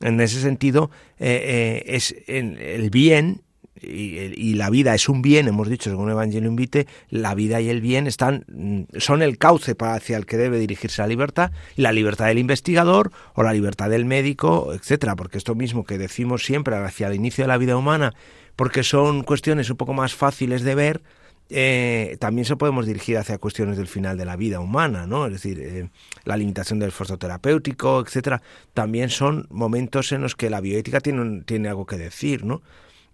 En 0.00 0.20
ese 0.20 0.40
sentido, 0.40 0.90
eh, 1.18 1.82
es 1.86 2.14
el 2.26 2.90
bien 2.90 3.42
y, 3.80 4.54
la 4.54 4.70
vida 4.70 4.94
es 4.94 5.08
un 5.08 5.22
bien, 5.22 5.48
hemos 5.48 5.68
dicho 5.68 5.90
según 5.90 6.06
el 6.06 6.12
Evangelio 6.12 6.48
invite, 6.48 6.86
la 7.10 7.34
vida 7.34 7.60
y 7.60 7.68
el 7.68 7.80
bien 7.80 8.06
están 8.06 8.44
mm, 8.48 8.98
son 8.98 9.22
el 9.22 9.38
cauce 9.38 9.74
hacia 9.78 10.16
el 10.16 10.26
que 10.26 10.36
debe 10.36 10.58
dirigirse 10.58 11.02
la 11.02 11.08
libertad, 11.08 11.52
y 11.76 11.82
la 11.82 11.92
libertad 11.92 12.26
del 12.26 12.38
investigador 12.38 13.12
o 13.34 13.42
la 13.42 13.52
libertad 13.52 13.90
del 13.90 14.04
médico, 14.04 14.72
etcétera, 14.72 15.16
porque 15.16 15.38
esto 15.38 15.54
mismo 15.54 15.84
que 15.84 15.98
decimos 15.98 16.44
siempre 16.44 16.76
hacia 16.76 17.08
el 17.08 17.14
inicio 17.14 17.44
de 17.44 17.48
la 17.48 17.58
vida 17.58 17.76
humana, 17.76 18.14
porque 18.56 18.82
son 18.82 19.22
cuestiones 19.22 19.68
un 19.70 19.76
poco 19.76 19.92
más 19.92 20.14
fáciles 20.14 20.62
de 20.62 20.74
ver, 20.74 21.02
eh, 21.48 22.16
también 22.18 22.44
se 22.44 22.56
podemos 22.56 22.86
dirigir 22.86 23.18
hacia 23.18 23.38
cuestiones 23.38 23.76
del 23.76 23.86
final 23.86 24.18
de 24.18 24.24
la 24.24 24.36
vida 24.36 24.58
humana, 24.58 25.06
¿no? 25.06 25.26
Es 25.26 25.32
decir, 25.32 25.60
eh, 25.60 25.88
la 26.24 26.36
limitación 26.36 26.80
del 26.80 26.88
esfuerzo 26.88 27.18
terapéutico, 27.18 28.00
etcétera, 28.00 28.42
también 28.74 29.10
son 29.10 29.46
momentos 29.50 30.10
en 30.12 30.22
los 30.22 30.34
que 30.34 30.50
la 30.50 30.60
bioética 30.60 31.00
tiene, 31.00 31.42
tiene 31.42 31.68
algo 31.68 31.86
que 31.86 31.96
decir, 31.98 32.44
¿no? 32.44 32.62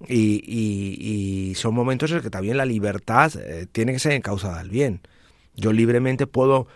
Y, 0.08 1.52
son 1.56 1.74
momentos 1.74 2.10
en 2.10 2.16
los 2.16 2.24
que 2.24 2.30
también 2.30 2.56
la 2.56 2.64
libertad 2.64 3.32
eh, 3.36 3.66
tiene 3.70 3.92
que 3.92 3.98
ser 3.98 4.12
encausada 4.12 4.58
al 4.58 4.70
bien. 4.70 5.00
Yo 5.54 5.72
libremente 5.72 6.26
puedo 6.26 6.66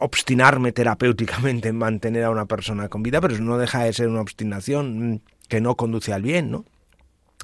obstinarme 0.00 0.72
terapéuticamente 0.72 1.68
en 1.68 1.76
mantener 1.76 2.24
a 2.24 2.30
una 2.30 2.46
persona 2.46 2.88
con 2.88 3.02
vida, 3.02 3.20
pero 3.20 3.34
eso 3.34 3.42
no 3.42 3.58
deja 3.58 3.84
de 3.84 3.92
ser 3.92 4.08
una 4.08 4.20
obstinación 4.20 5.12
mm, 5.12 5.20
que 5.48 5.60
no 5.60 5.76
conduce 5.76 6.12
al 6.12 6.22
bien, 6.22 6.50
¿no? 6.50 6.64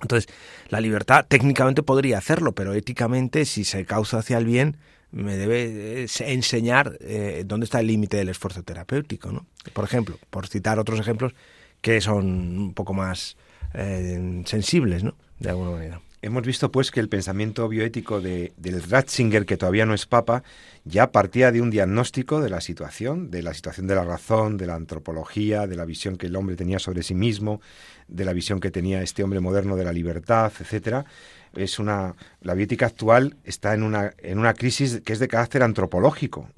Entonces, 0.03 0.33
la 0.69 0.81
libertad 0.81 1.27
técnicamente 1.29 1.83
podría 1.83 2.19
hacerlo, 2.19 2.53
pero 2.53 2.75
éticamente, 2.75 3.45
si 3.45 3.65
se 3.65 3.85
causa 3.85 4.19
hacia 4.19 4.39
el 4.39 4.45
bien, 4.45 4.77
me 5.13 5.37
debe 5.37 6.07
enseñar 6.21 6.97
eh, 7.01 7.43
dónde 7.47 7.65
está 7.65 7.81
el 7.81 7.89
límite 7.89 8.17
del 8.17 8.29
esfuerzo 8.29 8.63
terapéutico. 8.63 9.33
¿no? 9.33 9.47
Por 9.73 9.85
ejemplo, 9.85 10.19
por 10.31 10.47
citar 10.47 10.79
otros 10.79 11.01
ejemplos 11.01 11.35
que 11.81 12.01
son 12.01 12.27
un 12.59 12.75
poco 12.75 12.95
más 12.95 13.37
eh, 13.75 14.43
sensibles, 14.47 15.03
¿no? 15.03 15.15
de 15.39 15.51
alguna 15.51 15.71
manera. 15.71 16.01
Hemos 16.23 16.43
visto 16.43 16.71
pues 16.71 16.91
que 16.91 17.01
el 17.01 17.09
pensamiento 17.09 17.67
bioético 17.67 18.21
de, 18.21 18.53
del 18.59 18.83
Ratzinger, 18.83 19.47
que 19.47 19.57
todavía 19.57 19.87
no 19.87 19.95
es 19.95 20.05
papa, 20.05 20.43
ya 20.85 21.13
partía 21.13 21.51
de 21.51 21.63
un 21.63 21.71
diagnóstico 21.71 22.43
de 22.43 22.51
la 22.51 22.61
situación, 22.61 23.31
de 23.31 23.43
la 23.43 23.55
situación 23.55 23.87
de 23.87 23.95
la 23.95 24.05
razón, 24.05 24.59
de 24.59 24.67
la 24.67 24.75
antropología, 24.75 25.67
de 25.67 25.77
la 25.77 25.87
visión 25.87 26.17
que 26.17 26.27
el 26.27 26.37
hombre 26.37 26.57
tenía 26.57 26.79
sobre 26.79 27.03
sí 27.03 27.15
mismo, 27.15 27.63
de 28.07 28.27
la 28.27 28.35
visión 28.35 28.61
que 28.61 28.71
tenía 28.71 29.01
este 29.01 29.25
hombre 29.25 29.41
moderno 29.41 29.77
de 29.77 29.85
la 29.85 29.95
libertad, 29.95 30.53
etcétera. 30.61 31.07
Es 31.55 31.79
una 31.79 32.15
la 32.43 32.53
bioética 32.53 32.85
actual 32.85 33.39
está 33.45 33.73
en 33.73 33.83
una 33.83 34.13
en 34.19 34.39
una 34.39 34.53
crisis 34.53 35.01
que 35.01 35.15
es 35.15 35.21
de 35.21 35.27
carácter 35.27 35.63
antropológico, 35.63 36.51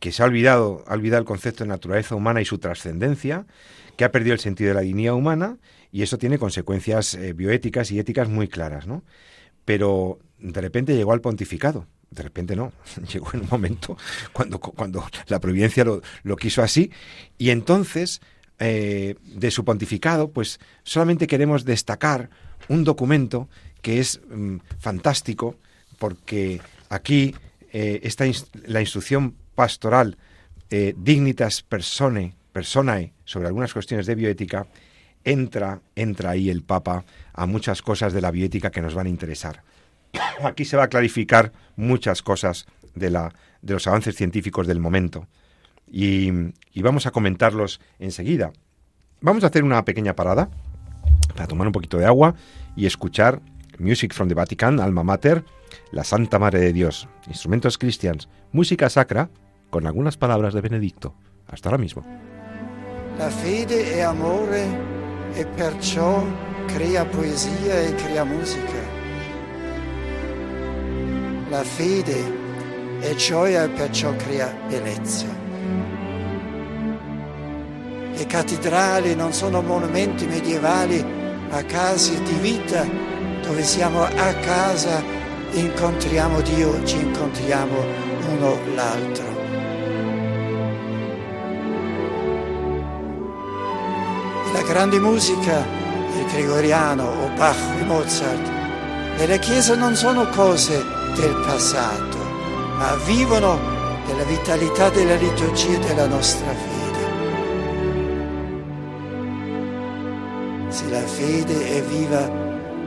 que 0.00 0.12
se 0.12 0.22
ha 0.22 0.26
olvidado 0.26 0.82
ha 0.86 0.94
olvidado 0.94 1.20
el 1.20 1.26
concepto 1.26 1.62
de 1.62 1.68
naturaleza 1.68 2.14
humana 2.14 2.40
y 2.40 2.46
su 2.46 2.58
trascendencia, 2.58 3.44
que 3.98 4.04
ha 4.04 4.10
perdido 4.10 4.32
el 4.32 4.40
sentido 4.40 4.68
de 4.68 4.74
la 4.74 4.80
dignidad 4.80 5.14
humana 5.14 5.58
y 5.94 6.02
eso 6.02 6.18
tiene 6.18 6.40
consecuencias 6.40 7.14
eh, 7.14 7.34
bioéticas 7.34 7.92
y 7.92 8.00
éticas 8.00 8.28
muy 8.28 8.48
claras, 8.48 8.88
¿no? 8.88 9.04
Pero 9.64 10.18
de 10.40 10.60
repente 10.60 10.96
llegó 10.96 11.12
al 11.12 11.20
pontificado. 11.20 11.86
De 12.10 12.24
repente 12.24 12.56
no, 12.56 12.72
llegó 13.12 13.30
en 13.32 13.42
un 13.42 13.48
momento 13.48 13.96
cuando, 14.32 14.58
cuando 14.58 15.06
la 15.28 15.38
providencia 15.38 15.84
lo, 15.84 16.36
quiso 16.36 16.64
así. 16.64 16.90
Y 17.38 17.50
entonces, 17.50 18.20
eh, 18.58 19.14
de 19.22 19.52
su 19.52 19.64
pontificado, 19.64 20.32
pues 20.32 20.58
solamente 20.82 21.28
queremos 21.28 21.64
destacar 21.64 22.28
un 22.68 22.82
documento 22.82 23.48
que 23.80 24.00
es 24.00 24.20
mm, 24.28 24.56
fantástico 24.80 25.54
porque 26.00 26.60
aquí 26.88 27.36
eh, 27.72 28.00
esta 28.02 28.24
la 28.66 28.80
instrucción 28.80 29.36
pastoral 29.54 30.18
dignitas 30.96 31.62
persone, 31.62 32.34
personae 32.52 33.12
sobre 33.24 33.46
algunas 33.46 33.72
cuestiones 33.72 34.06
de 34.06 34.16
bioética, 34.16 34.66
entra, 35.24 35.80
entra 35.96 36.30
ahí 36.30 36.50
el 36.50 36.62
Papa 36.62 37.04
a 37.32 37.46
muchas 37.46 37.82
cosas 37.82 38.12
de 38.12 38.20
la 38.20 38.30
bioética 38.30 38.70
que 38.70 38.82
nos 38.82 38.94
van 38.94 39.06
a 39.06 39.10
interesar. 39.10 39.62
Aquí 40.44 40.64
se 40.64 40.76
va 40.76 40.84
a 40.84 40.88
clarificar 40.88 41.52
muchas 41.76 42.22
cosas 42.22 42.66
de, 42.94 43.10
la, 43.10 43.32
de 43.62 43.74
los 43.74 43.86
avances 43.86 44.14
científicos 44.14 44.66
del 44.66 44.80
momento 44.80 45.26
y, 45.90 46.30
y 46.72 46.82
vamos 46.82 47.06
a 47.06 47.10
comentarlos 47.10 47.80
enseguida. 47.98 48.52
Vamos 49.20 49.44
a 49.44 49.48
hacer 49.48 49.64
una 49.64 49.84
pequeña 49.84 50.14
parada 50.14 50.50
para 51.34 51.46
tomar 51.46 51.66
un 51.66 51.72
poquito 51.72 51.98
de 51.98 52.06
agua 52.06 52.34
y 52.76 52.86
escuchar 52.86 53.40
Music 53.78 54.12
from 54.12 54.28
the 54.28 54.34
Vatican, 54.34 54.80
Alma 54.80 55.02
Mater, 55.02 55.44
la 55.90 56.04
Santa 56.04 56.38
Madre 56.38 56.60
de 56.60 56.72
Dios, 56.72 57.08
instrumentos 57.26 57.78
cristianos, 57.78 58.28
música 58.52 58.88
sacra, 58.88 59.30
con 59.70 59.86
algunas 59.86 60.16
palabras 60.16 60.54
de 60.54 60.60
Benedicto. 60.60 61.14
Hasta 61.48 61.68
ahora 61.68 61.78
mismo. 61.78 62.04
La 63.18 63.30
fede 63.30 63.94
è 63.94 64.00
amore 64.00 65.03
e 65.34 65.44
perciò 65.44 66.24
crea 66.66 67.04
poesia 67.04 67.80
e 67.80 67.94
crea 67.94 68.24
musica. 68.24 69.02
La 71.48 71.62
fede 71.62 72.42
è 73.00 73.14
gioia 73.14 73.64
e 73.64 73.68
perciò 73.68 74.14
crea 74.16 74.54
bellezza. 74.68 75.26
Le 78.16 78.26
cattedrali 78.26 79.14
non 79.14 79.32
sono 79.32 79.60
monumenti 79.60 80.26
medievali, 80.26 81.04
ma 81.50 81.64
case 81.64 82.22
di 82.22 82.34
vita 82.34 82.86
dove 83.42 83.62
siamo 83.62 84.02
a 84.02 84.34
casa, 84.40 85.02
incontriamo 85.50 86.40
Dio, 86.40 86.84
ci 86.84 86.96
incontriamo 86.96 87.76
uno 88.30 88.58
l'altro. 88.74 89.33
La 94.54 94.62
grande 94.62 95.00
musica, 95.00 95.66
il 96.16 96.26
gregoriano 96.30 97.02
o 97.02 97.28
Bach 97.36 97.56
o 97.80 97.84
Mozart, 97.86 98.48
nella 99.18 99.36
Chiesa 99.38 99.74
non 99.74 99.96
sono 99.96 100.28
cose 100.28 100.80
del 101.16 101.34
passato, 101.44 102.16
ma 102.78 102.94
vivono 103.04 103.58
della 104.06 104.22
vitalità 104.22 104.90
della 104.90 105.16
liturgia 105.16 105.76
della 105.78 106.06
nostra 106.06 106.46
fede. 106.54 107.02
Se 110.68 110.88
la 110.88 111.04
fede 111.04 111.76
è 111.76 111.82
viva, 111.82 112.30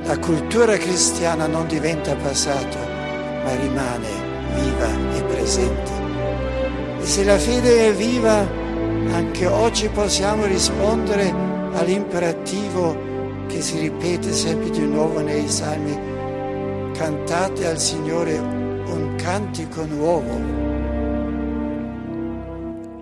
la 0.04 0.18
cultura 0.20 0.78
cristiana 0.78 1.48
non 1.48 1.68
diventa 1.68 2.16
passato, 2.16 2.78
ma 3.44 3.54
rimane 3.60 4.08
viva 4.56 5.18
e 5.18 5.22
presente. 5.24 5.92
E 7.02 7.06
se 7.06 7.26
la 7.26 7.38
fede 7.38 7.90
è 7.90 7.94
viva, 7.94 8.48
anche 9.12 9.46
oggi 9.48 9.90
possiamo 9.90 10.46
rispondere 10.46 11.56
all'imperativo 11.74 13.46
che 13.48 13.62
si 13.62 13.80
ripete 13.80 14.32
sempre 14.32 14.70
di 14.70 14.86
nuovo 14.86 15.22
nei 15.22 15.48
salmi. 15.48 15.96
Cantate 16.94 17.68
al 17.68 17.80
Signore 17.80 18.38
un 18.38 19.16
cántico 19.18 19.86
nuevo. 19.86 20.68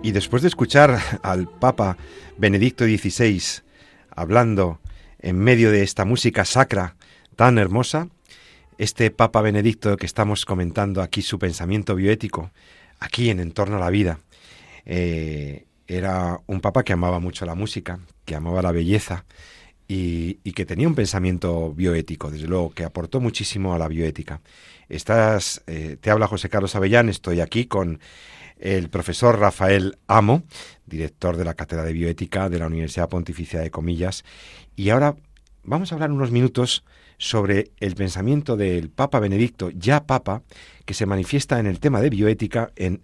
Y 0.02 0.12
después 0.12 0.42
de 0.42 0.48
escuchar 0.48 1.00
al 1.22 1.48
Papa 1.48 1.96
Benedicto 2.36 2.84
XVI 2.84 3.62
hablando 4.10 4.80
en 5.18 5.38
medio 5.38 5.70
de 5.70 5.82
esta 5.82 6.04
música 6.04 6.44
sacra 6.44 6.96
tan 7.34 7.58
hermosa, 7.58 8.08
este 8.78 9.10
Papa 9.10 9.40
Benedicto 9.40 9.96
que 9.96 10.06
estamos 10.06 10.44
comentando 10.44 11.02
aquí 11.02 11.22
su 11.22 11.38
pensamiento 11.38 11.94
bioético, 11.94 12.50
aquí 13.00 13.30
en 13.30 13.40
Entorno 13.40 13.76
a 13.76 13.80
la 13.80 13.90
Vida, 13.90 14.20
eh, 14.84 15.65
era 15.86 16.40
un 16.46 16.60
Papa 16.60 16.82
que 16.82 16.92
amaba 16.92 17.18
mucho 17.20 17.46
la 17.46 17.54
música, 17.54 18.00
que 18.24 18.34
amaba 18.34 18.62
la 18.62 18.72
belleza 18.72 19.24
y, 19.88 20.34
que 20.52 20.66
tenía 20.66 20.88
un 20.88 20.94
pensamiento 20.94 21.72
bioético, 21.72 22.30
desde 22.30 22.46
luego, 22.46 22.70
que 22.70 22.84
aportó 22.84 23.20
muchísimo 23.20 23.74
a 23.74 23.78
la 23.78 23.88
bioética. 23.88 24.40
Estás, 24.88 25.62
eh, 25.66 25.96
te 26.00 26.10
habla 26.10 26.26
José 26.26 26.48
Carlos 26.48 26.74
Avellán, 26.74 27.08
estoy 27.08 27.40
aquí 27.40 27.66
con 27.66 28.00
el 28.58 28.88
profesor 28.88 29.38
Rafael 29.38 29.98
Amo, 30.06 30.42
director 30.86 31.36
de 31.36 31.44
la 31.44 31.54
Cátedra 31.54 31.84
de 31.84 31.92
Bioética 31.92 32.48
de 32.48 32.58
la 32.58 32.66
Universidad 32.66 33.08
Pontificia 33.08 33.60
de 33.60 33.70
Comillas, 33.70 34.24
y 34.74 34.90
ahora 34.90 35.16
vamos 35.62 35.92
a 35.92 35.94
hablar 35.94 36.10
unos 36.10 36.30
minutos 36.30 36.84
sobre 37.18 37.70
el 37.80 37.94
pensamiento 37.94 38.56
del 38.56 38.90
Papa 38.90 39.20
Benedicto, 39.20 39.70
ya 39.70 40.06
Papa, 40.06 40.42
que 40.84 40.94
se 40.94 41.06
manifiesta 41.06 41.58
en 41.58 41.66
el 41.66 41.80
tema 41.80 42.00
de 42.00 42.10
bioética 42.10 42.72
en 42.76 43.02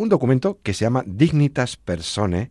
un 0.00 0.08
documento 0.08 0.58
que 0.62 0.72
se 0.72 0.86
llama 0.86 1.04
Dignitas 1.06 1.76
Persone 1.76 2.50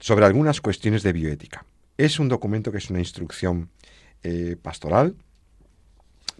sobre 0.00 0.26
algunas 0.26 0.60
cuestiones 0.60 1.04
de 1.04 1.12
bioética. 1.12 1.64
Es 1.96 2.18
un 2.18 2.28
documento 2.28 2.72
que 2.72 2.78
es 2.78 2.90
una 2.90 2.98
instrucción 2.98 3.70
eh, 4.24 4.56
pastoral, 4.60 5.14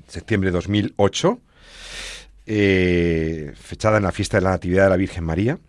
septiembre 0.09 0.49
de 0.49 0.55
2008, 0.55 1.41
eh, 2.47 3.53
fechada 3.55 3.99
en 3.99 4.03
la 4.03 4.11
fiesta 4.11 4.39
de 4.39 4.43
la 4.43 4.51
Natividad 4.51 4.85
de 4.85 4.91
la 4.91 4.97
Virgen 4.97 5.23
María, 5.23 5.61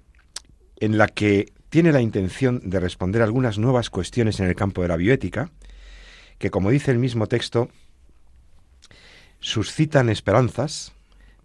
en 0.77 0.97
la 0.97 1.07
que 1.07 1.53
tiene 1.69 1.91
la 1.91 2.01
intención 2.01 2.59
de 2.67 2.79
responder 2.79 3.21
algunas 3.21 3.59
nuevas 3.59 3.91
cuestiones 3.91 4.39
en 4.39 4.47
el 4.47 4.55
campo 4.55 4.81
de 4.81 4.87
la 4.87 4.97
bioética, 4.97 5.51
que 6.39 6.49
como 6.49 6.71
dice 6.71 6.89
el 6.89 6.97
mismo 6.97 7.27
texto, 7.27 7.69
suscitan 9.39 10.09
esperanzas, 10.09 10.93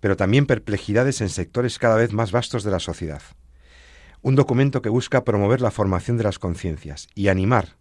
pero 0.03 0.16
también 0.16 0.46
perplejidades 0.46 1.20
en 1.20 1.28
sectores 1.28 1.78
cada 1.78 1.94
vez 1.94 2.12
más 2.12 2.32
vastos 2.32 2.64
de 2.64 2.72
la 2.72 2.80
sociedad. 2.80 3.22
Un 4.20 4.34
documento 4.34 4.82
que 4.82 4.88
busca 4.88 5.22
promover 5.22 5.61
la 5.61 5.70
formación 5.70 6.16
de 6.16 6.24
las 6.24 6.40
conciencias 6.40 7.07
y 7.14 7.28
animar 7.28 7.76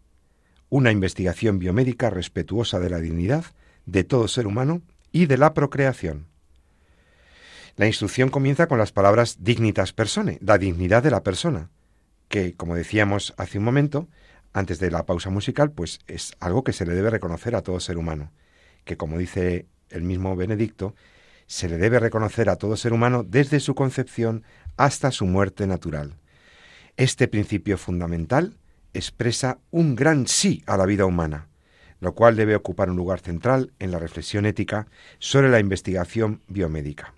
una 0.69 0.91
investigación 0.91 1.57
biomédica 1.57 2.11
respetuosa 2.11 2.79
de 2.79 2.91
la 2.91 2.99
dignidad 2.99 3.45
de 3.87 4.03
todo 4.03 4.27
ser 4.27 4.45
humano 4.45 4.83
y 5.11 5.25
de 5.25 5.39
la 5.39 5.55
procreación. 5.55 6.27
La 7.75 7.87
instrucción 7.87 8.29
comienza 8.29 8.67
con 8.67 8.77
las 8.77 8.91
palabras 8.91 9.37
dignitas 9.39 9.91
persone, 9.91 10.37
la 10.41 10.59
dignidad 10.59 11.01
de 11.01 11.09
la 11.09 11.23
persona, 11.23 11.71
que, 12.27 12.53
como 12.53 12.75
decíamos 12.75 13.33
hace 13.37 13.57
un 13.57 13.63
momento, 13.63 14.07
antes 14.53 14.77
de 14.77 14.91
la 14.91 15.07
pausa 15.07 15.31
musical, 15.31 15.71
pues 15.71 15.97
es 16.05 16.33
algo 16.39 16.63
que 16.63 16.73
se 16.73 16.85
le 16.85 16.93
debe 16.93 17.09
reconocer 17.09 17.55
a 17.55 17.63
todo 17.63 17.79
ser 17.79 17.97
humano, 17.97 18.31
que 18.85 18.95
como 18.95 19.17
dice 19.17 19.65
el 19.89 20.03
mismo 20.03 20.35
Benedicto, 20.35 20.93
se 21.51 21.67
le 21.67 21.77
debe 21.77 21.99
reconocer 21.99 22.49
a 22.49 22.55
todo 22.55 22.77
ser 22.77 22.93
humano 22.93 23.25
desde 23.27 23.59
su 23.59 23.75
concepción 23.75 24.45
hasta 24.77 25.11
su 25.11 25.25
muerte 25.25 25.67
natural. 25.67 26.15
Este 26.95 27.27
principio 27.27 27.77
fundamental 27.77 28.55
expresa 28.93 29.59
un 29.69 29.97
gran 29.97 30.27
sí 30.27 30.63
a 30.65 30.77
la 30.77 30.85
vida 30.85 31.03
humana, 31.03 31.49
lo 31.99 32.15
cual 32.15 32.37
debe 32.37 32.55
ocupar 32.55 32.89
un 32.89 32.95
lugar 32.95 33.19
central 33.19 33.73
en 33.79 33.91
la 33.91 33.99
reflexión 33.99 34.45
ética 34.45 34.87
sobre 35.19 35.49
la 35.49 35.59
investigación 35.59 36.39
biomédica. 36.47 37.13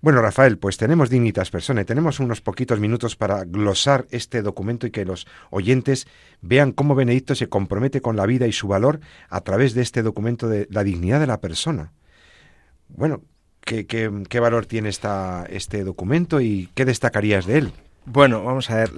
Bueno, 0.00 0.22
Rafael, 0.22 0.56
pues 0.56 0.78
tenemos 0.78 1.10
Dignitas 1.10 1.50
Personae, 1.50 1.84
tenemos 1.84 2.20
unos 2.20 2.40
poquitos 2.40 2.80
minutos 2.80 3.14
para 3.14 3.44
glosar 3.44 4.06
este 4.10 4.40
documento 4.40 4.86
y 4.86 4.90
que 4.90 5.04
los 5.04 5.26
oyentes 5.50 6.06
vean 6.40 6.72
cómo 6.72 6.94
Benedicto 6.94 7.34
se 7.34 7.50
compromete 7.50 8.00
con 8.00 8.16
la 8.16 8.24
vida 8.24 8.46
y 8.46 8.52
su 8.52 8.68
valor 8.68 9.00
a 9.28 9.42
través 9.42 9.74
de 9.74 9.82
este 9.82 10.02
documento 10.02 10.48
de 10.48 10.66
la 10.70 10.82
dignidad 10.82 11.20
de 11.20 11.26
la 11.26 11.42
persona. 11.42 11.92
Bueno, 12.88 13.22
¿qué, 13.60 13.86
qué, 13.86 14.40
valor 14.40 14.66
tiene 14.66 14.88
esta, 14.88 15.46
este 15.48 15.84
documento 15.84 16.40
y 16.40 16.68
qué 16.74 16.84
destacarías 16.84 17.46
de 17.46 17.58
él? 17.58 17.72
Bueno, 18.10 18.42
vamos 18.42 18.70
a 18.70 18.76
ver. 18.76 18.90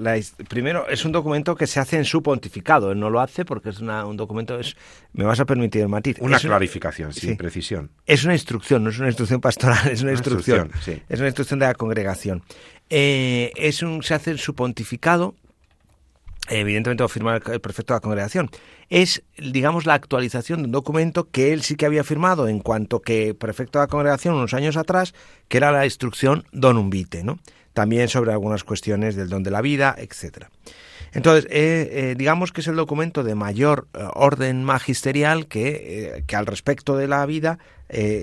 primero, 0.49 0.89
es 0.89 1.05
un 1.05 1.11
documento 1.11 1.57
que 1.57 1.67
se 1.67 1.81
hace 1.81 1.97
en 1.97 2.05
su 2.05 2.23
pontificado. 2.23 2.93
Él 2.93 3.01
no 3.01 3.11
lo 3.11 3.21
hace 3.21 3.45
porque 3.45 3.71
es 3.71 3.81
un 3.81 4.17
documento. 4.17 4.59
Es, 4.59 4.77
me 5.13 5.25
vas 5.25 5.41
a 5.41 5.45
permitir 5.45 5.83
el 5.83 5.89
matiz. 5.89 6.17
Una 6.21 6.39
clarificación, 6.39 7.13
sin 7.13 7.37
precisión. 7.37 7.91
Es 8.07 8.25
una 8.25 8.35
instrucción, 8.35 8.85
no 8.85 8.91
es 8.91 8.99
una 8.99 9.09
instrucción 9.09 9.41
pastoral, 9.41 9.89
es 9.91 10.03
una, 10.03 10.13
instrucción. 10.13 10.71
Es 11.09 11.19
una 11.19 11.27
instrucción 11.29 11.59
de 11.59 11.67
la 11.67 11.75
congregación. 11.75 12.45
Eh, 12.89 13.53
es 13.57 13.83
un, 13.83 14.03
se 14.05 14.15
hace 14.15 14.31
en 14.31 14.39
su 14.39 14.55
pontificado. 14.55 15.35
Evidentemente 16.49 17.03
lo 17.03 17.09
firma 17.09 17.37
el 17.37 17.61
prefecto 17.61 17.93
de 17.93 17.99
la 17.99 18.01
congregación. 18.01 18.51
Es, 18.89 19.23
digamos, 19.39 19.87
la 19.87 19.95
actualización 19.95 20.61
de 20.61 20.65
un 20.67 20.73
documento 20.73 21.29
que 21.31 21.53
él 21.53 21.63
sí 21.63 21.77
que 21.77 21.87
había 21.87 22.03
firmado 22.03 22.49
en 22.49 22.59
cuanto 22.59 23.01
que 23.01 23.35
prefecto 23.35 23.79
de 23.79 23.85
la 23.85 23.89
congregación 23.89 24.35
unos 24.35 24.55
años 24.55 24.77
atrás, 24.77 25.15
que 25.49 25.59
era 25.59 25.71
la 25.71 25.85
instrucción 25.85 26.45
Donum 26.53 26.91
Vitae, 26.91 27.23
¿no? 27.23 27.39
también 27.73 28.09
sobre 28.09 28.33
algunas 28.33 28.65
cuestiones 28.65 29.17
del 29.17 29.29
don 29.29 29.43
de 29.43 29.51
la 29.51 29.61
vida, 29.61 29.95
etc. 29.99 30.47
Entonces, 31.13 31.47
eh, 31.51 31.89
eh, 31.93 32.15
digamos 32.17 32.53
que 32.53 32.61
es 32.61 32.69
el 32.69 32.77
documento 32.77 33.25
de 33.25 33.35
mayor 33.35 33.89
eh, 33.95 34.05
orden 34.15 34.65
magisterial 34.65 35.47
que, 35.47 36.23
que, 36.27 36.37
al 36.37 36.47
respecto 36.47 36.97
de 36.97 37.09
la 37.09 37.27
vida 37.27 37.59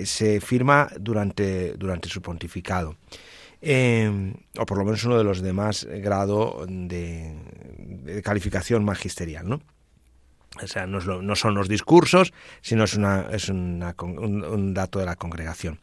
se 0.04 0.40
firma 0.40 0.88
durante, 0.98 1.74
durante 1.74 2.08
su 2.08 2.22
pontificado. 2.22 2.96
O 3.62 4.66
por 4.66 4.78
lo 4.78 4.84
menos 4.84 5.04
uno 5.04 5.18
de 5.18 5.24
los 5.24 5.40
de 5.40 5.52
más 5.52 5.84
grado 5.84 6.64
de, 6.68 8.22
calificación 8.22 8.84
magisterial, 8.84 9.48
¿no? 9.48 9.60
O 10.62 10.66
sea, 10.66 10.86
no, 10.86 11.36
son 11.36 11.54
los 11.54 11.68
discursos, 11.68 12.32
sino 12.62 12.84
es, 12.84 12.94
una, 12.94 13.28
es 13.30 13.48
un, 13.48 13.82
un 14.00 14.74
dato 14.74 14.98
de 14.98 15.04
la 15.04 15.16
congregación. 15.16 15.78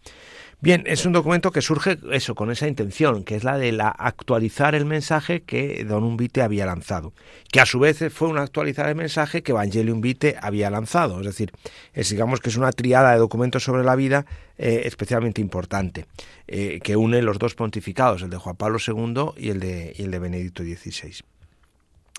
Bien, 0.61 0.83
es 0.87 1.05
un 1.05 1.11
documento 1.11 1.51
que 1.51 1.61
surge 1.61 1.99
eso, 2.11 2.33
con 2.33 2.49
esa 2.49 2.67
intención, 2.67 3.23
que 3.23 3.35
es 3.35 3.43
la 3.43 3.57
de 3.57 3.71
la 3.71 3.89
actualizar 3.89 4.73
el 4.73 4.85
mensaje 4.85 5.43
que 5.43 5.83
Don 5.83 6.03
Umbite 6.03 6.41
había 6.41 6.65
lanzado, 6.65 7.13
que 7.51 7.59
a 7.59 7.65
su 7.65 7.77
vez 7.77 8.03
fue 8.11 8.29
un 8.29 8.37
actualizar 8.37 8.87
el 8.87 8.95
mensaje 8.95 9.43
que 9.43 9.51
Evangelium 9.51 10.01
Vitae 10.01 10.37
había 10.41 10.69
lanzado, 10.69 11.19
es 11.19 11.25
decir, 11.25 11.51
es, 11.93 12.09
digamos 12.09 12.39
que 12.39 12.49
es 12.49 12.57
una 12.57 12.71
triada 12.71 13.11
de 13.11 13.19
documentos 13.19 13.63
sobre 13.63 13.83
la 13.83 13.95
vida 13.95 14.25
eh, 14.57 14.83
especialmente 14.85 15.41
importante, 15.41 16.05
eh, 16.47 16.79
que 16.81 16.95
une 16.95 17.21
los 17.21 17.37
dos 17.37 17.53
pontificados, 17.53 18.21
el 18.21 18.29
de 18.29 18.37
Juan 18.37 18.55
Pablo 18.55 18.79
II 18.79 19.31
y 19.37 19.49
el 19.49 19.59
de, 19.59 19.93
y 19.97 20.03
el 20.03 20.11
de 20.11 20.19
Benedicto 20.19 20.63
XVI. 20.63 21.23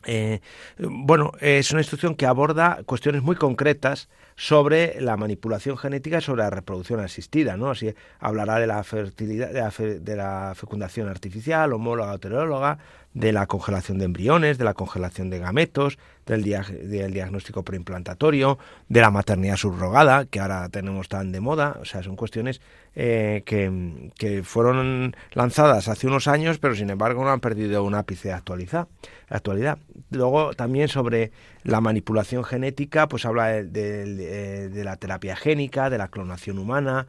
Eh, 0.05 0.41
bueno, 0.79 1.33
es 1.41 1.73
una 1.73 1.81
instrucción 1.81 2.15
que 2.15 2.27
aborda 2.27 2.83
cuestiones 2.87 3.23
muy 3.23 3.35
concretas 3.35 4.09
sobre 4.37 5.01
la 5.01 5.17
manipulación 5.17 5.79
genética 5.79 6.19
y 6.19 6.21
sobre 6.21 6.43
la 6.43 6.51
reproducción 6.51 7.01
asistida, 7.01 7.57
¿no? 7.57 7.71
Así 7.71 7.95
hablará 8.21 8.59
de 8.59 8.67
la 8.67 8.85
fertilidad, 8.85 9.51
de 9.51 10.17
la, 10.17 10.55
fecundación 10.55 11.09
artificial, 11.09 11.73
homóloga 11.73 12.13
o 12.13 12.17
heteróloga, 12.17 12.79
de 13.15 13.33
la 13.33 13.47
congelación 13.47 13.99
de 13.99 14.05
embriones, 14.05 14.59
de 14.59 14.65
la 14.65 14.75
congelación 14.75 15.31
de 15.31 15.39
gametos, 15.39 15.99
del, 16.27 16.43
del, 16.43 17.13
diagnóstico 17.13 17.63
preimplantatorio, 17.63 18.59
de 18.89 19.01
la 19.01 19.11
maternidad 19.11 19.57
subrogada, 19.57 20.27
que 20.27 20.41
ahora 20.41 20.69
tenemos 20.69 21.09
tan 21.09 21.33
de 21.33 21.41
moda. 21.41 21.79
O 21.81 21.85
sea, 21.85 22.03
son 22.03 22.17
cuestiones 22.17 22.61
eh, 22.95 23.43
que, 23.47 24.43
fueron 24.43 25.15
lanzadas 25.33 25.89
hace 25.89 26.07
unos 26.07 26.27
años, 26.27 26.59
pero 26.59 26.75
sin 26.75 26.91
embargo 26.91 27.25
no 27.25 27.31
han 27.31 27.41
perdido 27.41 27.85
un 27.85 27.95
ápice 27.95 28.29
de 28.29 28.35
actualidad. 28.35 29.79
Luego 30.11 30.53
también 30.55 30.89
sobre 30.89 31.31
la 31.63 31.81
manipulación 31.81 32.45
genética, 32.45 33.09
pues 33.09 33.25
habla 33.25 33.47
de, 33.63 34.69
de 34.69 34.85
la 34.85 34.97
terapia 34.97 35.37
génica, 35.37 35.91
de 35.91 35.99
la 35.99 36.09
clonación 36.09 36.59
humana, 36.59 37.07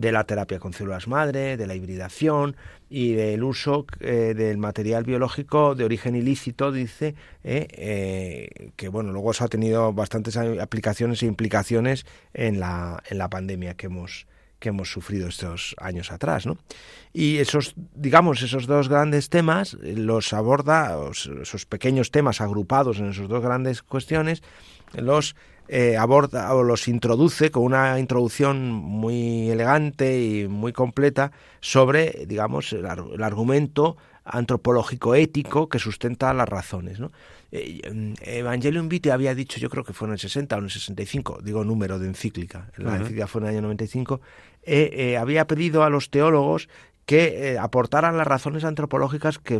de 0.00 0.12
la 0.12 0.24
terapia 0.24 0.58
con 0.58 0.72
células 0.72 1.06
madre, 1.08 1.58
de 1.58 1.66
la 1.66 1.74
hibridación 1.74 2.56
y 2.88 3.12
del 3.12 3.44
uso 3.44 3.84
eh, 4.00 4.34
del 4.34 4.56
material 4.56 5.04
biológico 5.04 5.74
de 5.74 5.84
origen 5.84 6.16
ilícito, 6.16 6.72
dice, 6.72 7.14
eh, 7.44 7.68
eh, 7.70 8.70
que 8.76 8.88
bueno, 8.88 9.12
luego 9.12 9.32
eso 9.32 9.44
ha 9.44 9.48
tenido 9.48 9.92
bastantes 9.92 10.38
aplicaciones 10.38 11.22
e 11.22 11.26
implicaciones 11.26 12.06
en 12.32 12.60
la, 12.60 13.02
en 13.10 13.18
la 13.18 13.28
pandemia 13.28 13.74
que 13.74 13.86
hemos, 13.86 14.26
que 14.58 14.70
hemos 14.70 14.90
sufrido 14.90 15.28
estos 15.28 15.76
años 15.78 16.10
atrás, 16.10 16.46
¿no? 16.46 16.56
Y 17.12 17.36
esos, 17.36 17.74
digamos, 17.94 18.40
esos 18.40 18.66
dos 18.66 18.88
grandes 18.88 19.28
temas 19.28 19.74
los 19.82 20.32
aborda, 20.32 20.96
esos 21.10 21.66
pequeños 21.66 22.10
temas 22.10 22.40
agrupados 22.40 22.98
en 23.00 23.10
esos 23.10 23.28
dos 23.28 23.42
grandes 23.42 23.82
cuestiones, 23.82 24.42
los 24.94 25.36
eh, 25.72 25.96
aborda 25.96 26.52
o 26.52 26.64
los 26.64 26.88
introduce 26.88 27.52
con 27.52 27.62
una 27.62 28.00
introducción 28.00 28.72
muy 28.72 29.50
elegante 29.50 30.20
y 30.20 30.48
muy 30.48 30.72
completa 30.72 31.30
sobre, 31.60 32.26
digamos, 32.26 32.72
el, 32.72 32.86
argumento 32.86 33.96
antropológico 34.24 35.14
ético 35.14 35.68
que 35.68 35.78
sustenta 35.78 36.34
las 36.34 36.48
razones. 36.48 36.98
¿no? 36.98 37.12
Eh, 37.52 38.14
Evangelium 38.20 38.88
Vitae 38.88 39.12
había 39.12 39.32
dicho, 39.32 39.60
yo 39.60 39.70
creo 39.70 39.84
que 39.84 39.92
fue 39.92 40.08
en 40.08 40.14
el 40.14 40.18
60 40.18 40.56
o 40.56 40.58
en 40.58 40.64
el 40.64 40.70
65, 40.72 41.38
digo 41.40 41.62
número 41.62 42.00
de 42.00 42.08
encíclica, 42.08 42.68
la 42.76 42.96
encíclica 42.96 43.28
fue 43.28 43.42
en 43.42 43.46
el 43.46 43.54
año 43.54 43.62
95, 43.62 44.20
eh, 44.62 44.90
eh, 44.92 45.16
había 45.16 45.46
pedido 45.46 45.84
a 45.84 45.90
los 45.90 46.10
teólogos 46.10 46.68
que 47.10 47.54
eh, 47.54 47.58
aportaran 47.58 48.16
las 48.16 48.24
razones 48.24 48.62
antropológicas 48.62 49.40
que, 49.40 49.58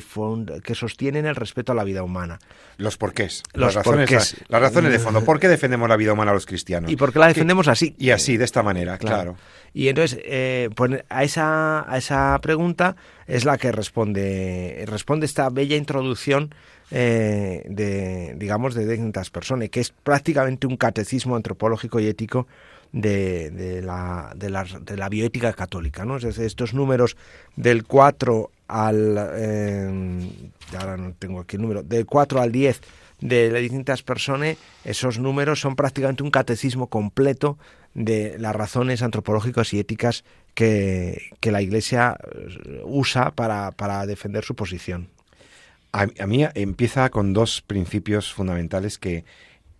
que 0.62 0.74
sostienen 0.76 1.26
el 1.26 1.34
respeto 1.34 1.72
a 1.72 1.74
la 1.74 1.82
vida 1.82 2.04
humana. 2.04 2.38
Los 2.76 2.96
porqués. 2.96 3.42
Los 3.54 3.74
las 3.74 3.84
razones, 3.84 4.36
Las, 4.46 4.62
razones 4.62 4.92
de 4.92 5.00
fondo. 5.00 5.24
¿Por 5.24 5.40
qué 5.40 5.48
defendemos 5.48 5.88
la 5.88 5.96
vida 5.96 6.12
humana 6.12 6.32
los 6.32 6.46
cristianos? 6.46 6.92
¿Y 6.92 6.94
por 6.94 7.12
qué 7.12 7.18
la 7.18 7.26
defendemos 7.26 7.66
así? 7.66 7.96
Y 7.98 8.10
así, 8.10 8.36
de 8.36 8.44
esta 8.44 8.62
manera, 8.62 8.98
claro. 8.98 9.34
Y 9.74 9.88
entonces, 9.88 10.20
eh, 10.22 10.70
pues 10.76 11.02
a 11.08 11.24
esa, 11.24 11.92
a 11.92 11.98
esa 11.98 12.38
pregunta 12.40 12.94
es 13.26 13.44
la 13.44 13.58
que 13.58 13.72
responde, 13.72 14.84
responde 14.86 15.26
esta 15.26 15.50
bella 15.50 15.74
introducción 15.74 16.54
eh, 16.92 17.64
de, 17.68 18.34
digamos, 18.36 18.76
de 18.76 18.86
Dignitas 18.86 19.30
Personae, 19.30 19.70
que 19.70 19.80
es 19.80 19.90
prácticamente 19.90 20.68
un 20.68 20.76
catecismo 20.76 21.34
antropológico 21.34 21.98
y 21.98 22.06
ético 22.06 22.46
de, 22.92 23.80
la, 23.84 24.32
de, 24.34 24.50
la, 24.50 24.64
de 24.64 24.96
la 24.96 25.08
bioética 25.08 25.52
católica. 25.52 26.04
¿no? 26.04 26.16
Es 26.16 26.24
decir, 26.24 26.44
estos 26.44 26.74
números 26.74 27.16
del 27.56 27.84
4 27.84 28.50
al... 28.68 29.30
Eh, 29.34 30.30
ahora 30.78 30.96
no 30.96 31.12
tengo 31.18 31.40
aquí 31.40 31.56
el 31.56 31.62
número, 31.62 31.82
del 31.82 32.06
4 32.06 32.40
al 32.40 32.52
10 32.52 32.80
de 33.20 33.50
las 33.50 33.60
distintas 33.60 34.02
personas, 34.02 34.56
esos 34.84 35.18
números 35.18 35.60
son 35.60 35.76
prácticamente 35.76 36.22
un 36.22 36.30
catecismo 36.30 36.86
completo 36.86 37.58
de 37.94 38.36
las 38.38 38.54
razones 38.54 39.02
antropológicas 39.02 39.74
y 39.74 39.78
éticas 39.78 40.24
que, 40.54 41.30
que 41.40 41.52
la 41.52 41.60
Iglesia 41.60 42.16
eh, 42.22 42.80
usa 42.84 43.32
para, 43.32 43.72
para 43.72 44.06
defender 44.06 44.44
su 44.44 44.54
posición. 44.54 45.08
A, 45.92 46.06
a, 46.18 46.26
mí 46.26 46.46
empieza 46.54 47.10
con 47.10 47.32
dos 47.32 47.62
principios 47.62 48.32
fundamentales 48.32 48.98
que 48.98 49.24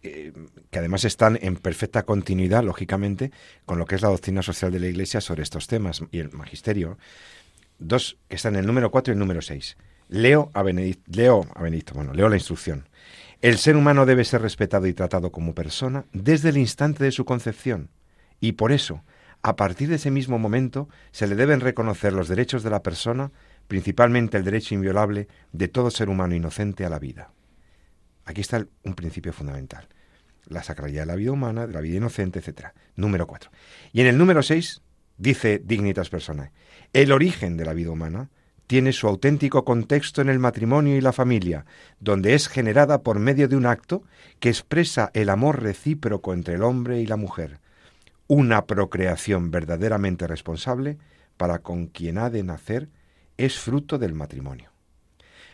eh, 0.03 0.33
que 0.71 0.79
además 0.79 1.05
están 1.05 1.39
en 1.43 1.57
perfecta 1.57 2.05
continuidad, 2.05 2.65
lógicamente, 2.65 3.33
con 3.67 3.79
lo 3.79 3.87
que 3.87 3.97
es 3.97 4.03
la 4.03 4.09
doctrina 4.09 4.43
social 4.43 4.73
de 4.73 4.81
la 4.81 4.87
Iglesia 4.87 5.21
sobre 5.21 5.43
estos 5.43 5.67
temas 5.67 6.03
y 6.11 6.21
el 6.21 6.31
magisterio. 6.33 6.99
Dos 7.79 8.17
que 8.29 8.37
están 8.37 8.55
en 8.55 8.61
el 8.61 8.67
número 8.67 8.91
4 8.91 9.13
y 9.13 9.15
el 9.15 9.19
número 9.19 9.43
6. 9.43 9.77
Leo 10.09 10.51
a, 10.55 10.63
leo 10.63 11.47
a 11.55 11.63
Benedicto, 11.63 11.95
bueno, 11.95 12.15
leo 12.15 12.29
la 12.29 12.37
instrucción. 12.37 12.89
El 13.43 13.59
ser 13.59 13.77
humano 13.77 14.07
debe 14.07 14.25
ser 14.25 14.43
respetado 14.43 14.87
y 14.87 14.93
tratado 14.93 15.33
como 15.33 15.55
persona 15.55 16.05
desde 16.13 16.51
el 16.51 16.59
instante 16.59 17.05
de 17.05 17.13
su 17.13 17.25
concepción, 17.25 17.91
y 18.41 18.53
por 18.53 18.73
eso, 18.73 19.03
a 19.43 19.57
partir 19.57 19.89
de 19.89 19.97
ese 19.97 20.11
mismo 20.11 20.39
momento, 20.39 20.89
se 21.11 21.27
le 21.27 21.37
deben 21.37 21.61
reconocer 21.61 22.13
los 22.13 22.29
derechos 22.29 22.63
de 22.63 22.71
la 22.71 22.83
persona, 22.83 23.33
principalmente 23.69 24.37
el 24.37 24.45
derecho 24.45 24.75
inviolable 24.75 25.29
de 25.53 25.69
todo 25.69 25.91
ser 25.91 26.09
humano 26.09 26.35
inocente 26.35 26.85
a 26.85 26.91
la 26.91 26.99
vida. 26.99 27.31
Aquí 28.31 28.43
está 28.43 28.64
un 28.85 28.95
principio 28.95 29.33
fundamental. 29.33 29.89
La 30.47 30.62
sacralidad 30.62 31.03
de 31.03 31.07
la 31.07 31.16
vida 31.16 31.33
humana, 31.33 31.66
de 31.66 31.72
la 31.72 31.81
vida 31.81 31.97
inocente, 31.97 32.39
etc. 32.39 32.68
Número 32.95 33.26
4. 33.26 33.51
Y 33.93 34.03
en 34.03 34.07
el 34.07 34.18
número 34.18 34.45
6 34.45 34.83
dice 35.18 35.61
Dignitas 35.64 36.11
Personae, 36.11 36.53
el 36.93 37.11
origen 37.11 37.57
de 37.57 37.64
la 37.64 37.74
vida 37.74 37.91
humana 37.91 38.31
tiene 38.68 38.93
su 38.93 39.09
auténtico 39.09 39.64
contexto 39.64 40.22
en 40.22 40.28
el 40.28 40.39
matrimonio 40.39 40.97
y 40.97 41.01
la 41.01 41.12
familia, 41.12 41.66
donde 41.99 42.35
es 42.35 42.47
generada 42.47 43.03
por 43.03 43.18
medio 43.18 43.49
de 43.49 43.57
un 43.57 43.66
acto 43.66 44.05
que 44.39 44.49
expresa 44.49 45.11
el 45.12 45.28
amor 45.28 45.61
recíproco 45.61 46.33
entre 46.33 46.55
el 46.55 46.62
hombre 46.62 47.01
y 47.01 47.07
la 47.07 47.16
mujer, 47.16 47.59
una 48.28 48.64
procreación 48.66 49.51
verdaderamente 49.51 50.28
responsable 50.28 50.99
para 51.37 51.59
con 51.59 51.89
quien 51.89 52.16
ha 52.16 52.31
de 52.31 52.45
nacer 52.45 52.91
es 53.37 53.59
fruto 53.59 53.99
del 53.99 54.14
matrimonio. 54.14 54.70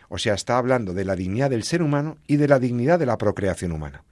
O 0.09 0.17
sea, 0.17 0.33
está 0.33 0.57
hablando 0.57 0.93
de 0.93 1.05
la 1.05 1.15
dignidad 1.15 1.49
del 1.49 1.63
ser 1.63 1.81
humano 1.81 2.17
y 2.27 2.37
de 2.37 2.47
la 2.47 2.59
dignidad 2.59 2.99
de 2.99 3.05
la 3.05 3.17
procreación 3.17 3.71
humana. 3.71 4.03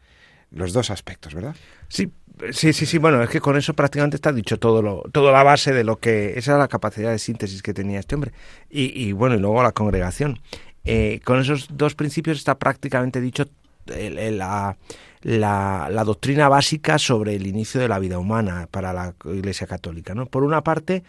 Los 0.52 0.74
dos 0.74 0.90
aspectos, 0.90 1.34
¿verdad? 1.34 1.56
Sí, 1.90 2.12
sí, 2.52 2.74
sí, 2.74 2.86
sí. 2.86 2.98
Bueno, 2.98 3.22
es 3.22 3.30
que 3.30 3.42
con 3.42 3.58
eso 3.58 3.74
prácticamente 3.74 4.16
está 4.16 4.32
dicho 4.32 4.58
todo 4.58 4.82
lo, 4.82 5.04
toda 5.12 5.32
la 5.32 5.44
base 5.44 5.74
de 5.74 5.84
lo 5.84 5.98
que 5.98 6.38
esa 6.38 6.52
era 6.52 6.60
la 6.60 6.68
capacidad 6.68 7.12
de 7.12 7.20
síntesis 7.20 7.62
que 7.62 7.74
tenía 7.74 8.00
este 8.00 8.16
hombre. 8.16 8.32
Y, 8.70 9.12
bueno, 9.14 9.36
y 9.36 9.40
luego 9.40 9.64
la 9.64 9.72
congregación. 9.72 10.40
Eh, 10.84 11.20
con 11.24 11.40
esos 11.40 11.68
dos 11.72 11.96
principios 11.96 12.38
está 12.38 12.60
prácticamente 12.60 13.20
dicho 13.20 13.46
la, 13.88 14.78
la, 15.26 16.04
doctrina 16.06 16.48
básica 16.48 17.00
sobre 17.00 17.36
el 17.36 17.48
inicio 17.48 17.82
de 17.82 17.88
la 17.88 18.00
vida 18.00 18.20
humana 18.20 18.68
para 18.70 18.94
la 18.94 19.16
Iglesia 19.26 19.68
Católica. 19.68 20.14
¿no? 20.14 20.28
Por 20.28 20.44
una 20.44 20.64
parte, 20.64 21.04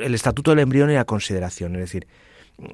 el 0.00 0.14
estatuto 0.14 0.50
del 0.50 0.60
embrión 0.60 0.90
y 0.90 0.94
la 0.94 1.04
consideración, 1.04 1.74
es 1.76 1.80
decir, 1.80 2.06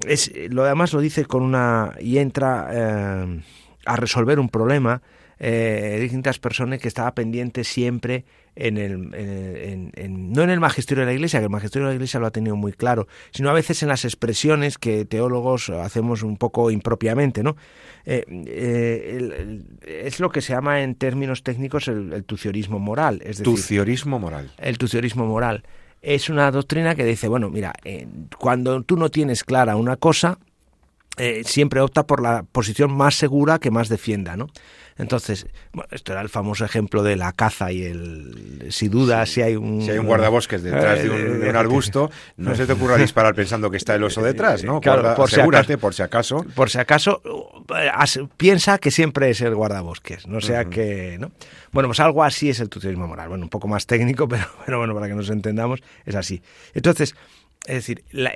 es, 0.06 0.32
lo 0.50 0.64
demás 0.64 0.92
lo 0.92 1.00
dice 1.00 1.24
con 1.24 1.42
una 1.42 1.94
y 2.00 2.18
entra 2.18 2.68
eh, 2.70 3.42
a 3.86 3.96
resolver 3.96 4.38
un 4.38 4.48
problema 4.48 5.02
eh, 5.38 5.90
de 5.92 6.00
distintas 6.00 6.38
personas 6.38 6.80
que 6.80 6.88
estaba 6.88 7.14
pendiente 7.14 7.62
siempre 7.62 8.24
en 8.56 8.76
el, 8.76 9.14
en, 9.14 10.32
no 10.32 10.42
en 10.42 10.50
el 10.50 10.58
magisterio 10.58 11.02
de 11.02 11.06
la 11.06 11.12
Iglesia, 11.12 11.38
que 11.38 11.44
el 11.44 11.50
magisterio 11.50 11.86
de 11.86 11.92
la 11.92 11.94
Iglesia 11.94 12.18
lo 12.18 12.26
ha 12.26 12.32
tenido 12.32 12.56
muy 12.56 12.72
claro, 12.72 13.06
sino 13.30 13.50
a 13.50 13.52
veces 13.52 13.84
en 13.84 13.88
las 13.88 14.04
expresiones 14.04 14.78
que 14.78 15.04
teólogos 15.04 15.70
hacemos 15.70 16.24
un 16.24 16.36
poco 16.38 16.72
impropiamente, 16.72 17.44
¿no? 17.44 17.56
Eh, 18.04 19.62
es 19.86 20.18
lo 20.18 20.30
que 20.30 20.40
se 20.40 20.54
llama 20.54 20.82
en 20.82 20.96
términos 20.96 21.44
técnicos 21.44 21.86
el, 21.86 22.24
tuciorismo 22.24 22.80
moral, 22.80 23.20
es 23.22 23.38
decir, 23.38 23.44
tuciorismo 23.44 24.18
moral. 24.18 24.50
El 24.58 24.76
tuciorismo 24.76 25.24
moral 25.24 25.62
es 26.02 26.28
una 26.28 26.50
doctrina 26.50 26.94
que 26.94 27.04
dice, 27.04 27.28
bueno, 27.28 27.50
mira, 27.50 27.72
eh, 27.84 28.06
cuando 28.38 28.82
tú 28.82 28.96
no 28.96 29.10
tienes 29.10 29.44
clara 29.44 29.76
una 29.76 29.96
cosa, 29.96 30.38
eh, 31.18 31.42
siempre 31.44 31.80
opta 31.80 32.06
por 32.06 32.22
la 32.22 32.44
posición 32.44 32.92
más 32.92 33.14
segura 33.14 33.58
que 33.58 33.70
más 33.70 33.88
defienda, 33.88 34.36
¿no? 34.36 34.48
Entonces, 34.98 35.46
esto 35.92 36.10
era 36.12 36.20
el 36.20 36.28
famoso 36.28 36.64
ejemplo 36.64 37.04
de 37.04 37.14
la 37.14 37.32
caza 37.32 37.70
y 37.70 37.84
el 37.84 38.66
si 38.70 38.88
dudas 38.88 39.30
si 39.30 39.42
hay 39.42 39.54
un 39.54 39.80
si 39.80 39.92
hay 39.92 39.98
un 39.98 40.06
guardabosques 40.06 40.60
detrás 40.64 41.00
de, 41.00 41.08
un, 41.08 41.56
arbusto, 41.56 42.10
no 42.36 42.56
se 42.56 42.66
te 42.66 42.72
ocurra 42.72 42.96
disparar 42.98 43.32
pensando 43.34 43.70
que 43.70 43.76
está 43.76 43.94
el 43.94 44.02
oso 44.02 44.22
detrás, 44.22 44.64
¿no? 44.64 44.80
Claro, 44.80 45.14
por 45.14 45.28
asegúrate 45.28 45.78
por 45.78 45.94
si 45.94 46.02
acaso. 46.02 46.44
Por 46.54 46.68
si 46.68 46.78
acaso 46.78 47.22
piensa 48.36 48.78
que 48.78 48.90
siempre 48.90 49.30
es 49.30 49.40
el 49.40 49.54
guardabosques, 49.54 50.26
no 50.26 50.40
sea 50.40 50.64
que, 50.64 51.16
¿no? 51.20 51.30
Bueno, 51.70 51.88
pues 51.88 52.00
algo 52.00 52.24
así 52.24 52.50
es 52.50 52.58
el 52.58 52.68
tutorismo 52.68 53.06
moral. 53.06 53.28
Bueno, 53.28 53.44
un 53.44 53.50
poco 53.50 53.68
más 53.68 53.86
técnico, 53.86 54.26
pero, 54.28 54.46
pero 54.66 54.78
bueno, 54.78 54.94
para 54.94 55.06
que 55.06 55.14
nos 55.14 55.30
entendamos, 55.30 55.80
es 56.06 56.16
así. 56.16 56.42
Entonces, 56.74 57.14
es 57.68 57.74
decir, 57.74 58.04
la, 58.10 58.32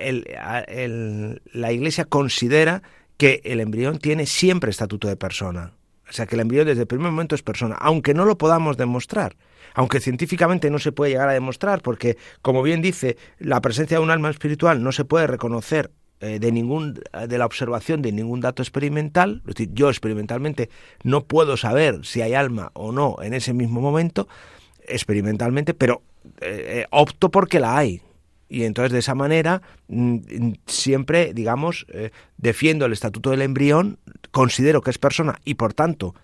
la 1.51 1.71
Iglesia 1.71 2.05
considera 2.05 2.83
que 3.17 3.41
el 3.43 3.59
embrión 3.59 3.97
tiene 3.97 4.27
siempre 4.27 4.69
estatuto 4.69 5.07
de 5.07 5.15
persona. 5.15 5.73
O 6.07 6.13
sea, 6.13 6.27
que 6.27 6.35
el 6.35 6.41
embrión 6.41 6.67
desde 6.67 6.81
el 6.81 6.87
primer 6.87 7.11
momento 7.11 7.33
es 7.33 7.41
persona, 7.41 7.75
aunque 7.79 8.13
no 8.13 8.25
lo 8.25 8.37
podamos 8.37 8.77
demostrar. 8.77 9.35
Aunque 9.73 9.99
científicamente 9.99 10.69
no 10.69 10.77
se 10.77 10.91
puede 10.91 11.11
llegar 11.11 11.29
a 11.29 11.33
demostrar, 11.33 11.81
porque, 11.81 12.17
como 12.43 12.61
bien 12.61 12.83
dice, 12.83 13.17
la 13.39 13.59
presencia 13.59 13.97
de 13.97 14.03
un 14.03 14.11
alma 14.11 14.29
espiritual 14.29 14.83
no 14.83 14.91
se 14.91 15.03
puede 15.03 15.25
reconocer 15.25 15.89
eh, 16.19 16.37
de 16.37 16.51
ningún 16.51 17.01
de 17.27 17.37
la 17.39 17.47
observación 17.47 18.03
de 18.03 18.11
ningún 18.11 18.39
dato 18.39 18.61
experimental, 18.61 19.41
es 19.47 19.55
decir, 19.55 19.69
yo 19.73 19.89
experimentalmente 19.89 20.69
no 21.03 21.25
puedo 21.25 21.57
saber 21.57 22.05
si 22.05 22.21
hay 22.21 22.35
alma 22.35 22.69
o 22.73 22.91
no 22.91 23.15
en 23.23 23.33
ese 23.33 23.51
mismo 23.53 23.81
momento 23.81 24.27
experimentalmente, 24.87 25.73
pero 25.73 26.03
eh, 26.39 26.83
eh, 26.83 26.85
opto 26.91 27.31
porque 27.31 27.59
la 27.59 27.75
hay. 27.75 28.01
Y 28.49 28.63
entonces 28.63 28.91
de 28.91 28.99
esa 28.99 29.15
manera 29.15 29.61
mm, 29.87 30.53
siempre, 30.67 31.33
digamos, 31.33 31.85
defiendo 32.37 32.85
el 32.85 32.93
estatuto 32.93 33.31
del 33.31 33.41
embrión, 33.41 33.97
considero 34.31 34.81
que 34.81 34.91
es 34.91 34.97
persona 34.97 35.39
y 35.45 35.55
por 35.55 35.73
tanto 35.73 36.15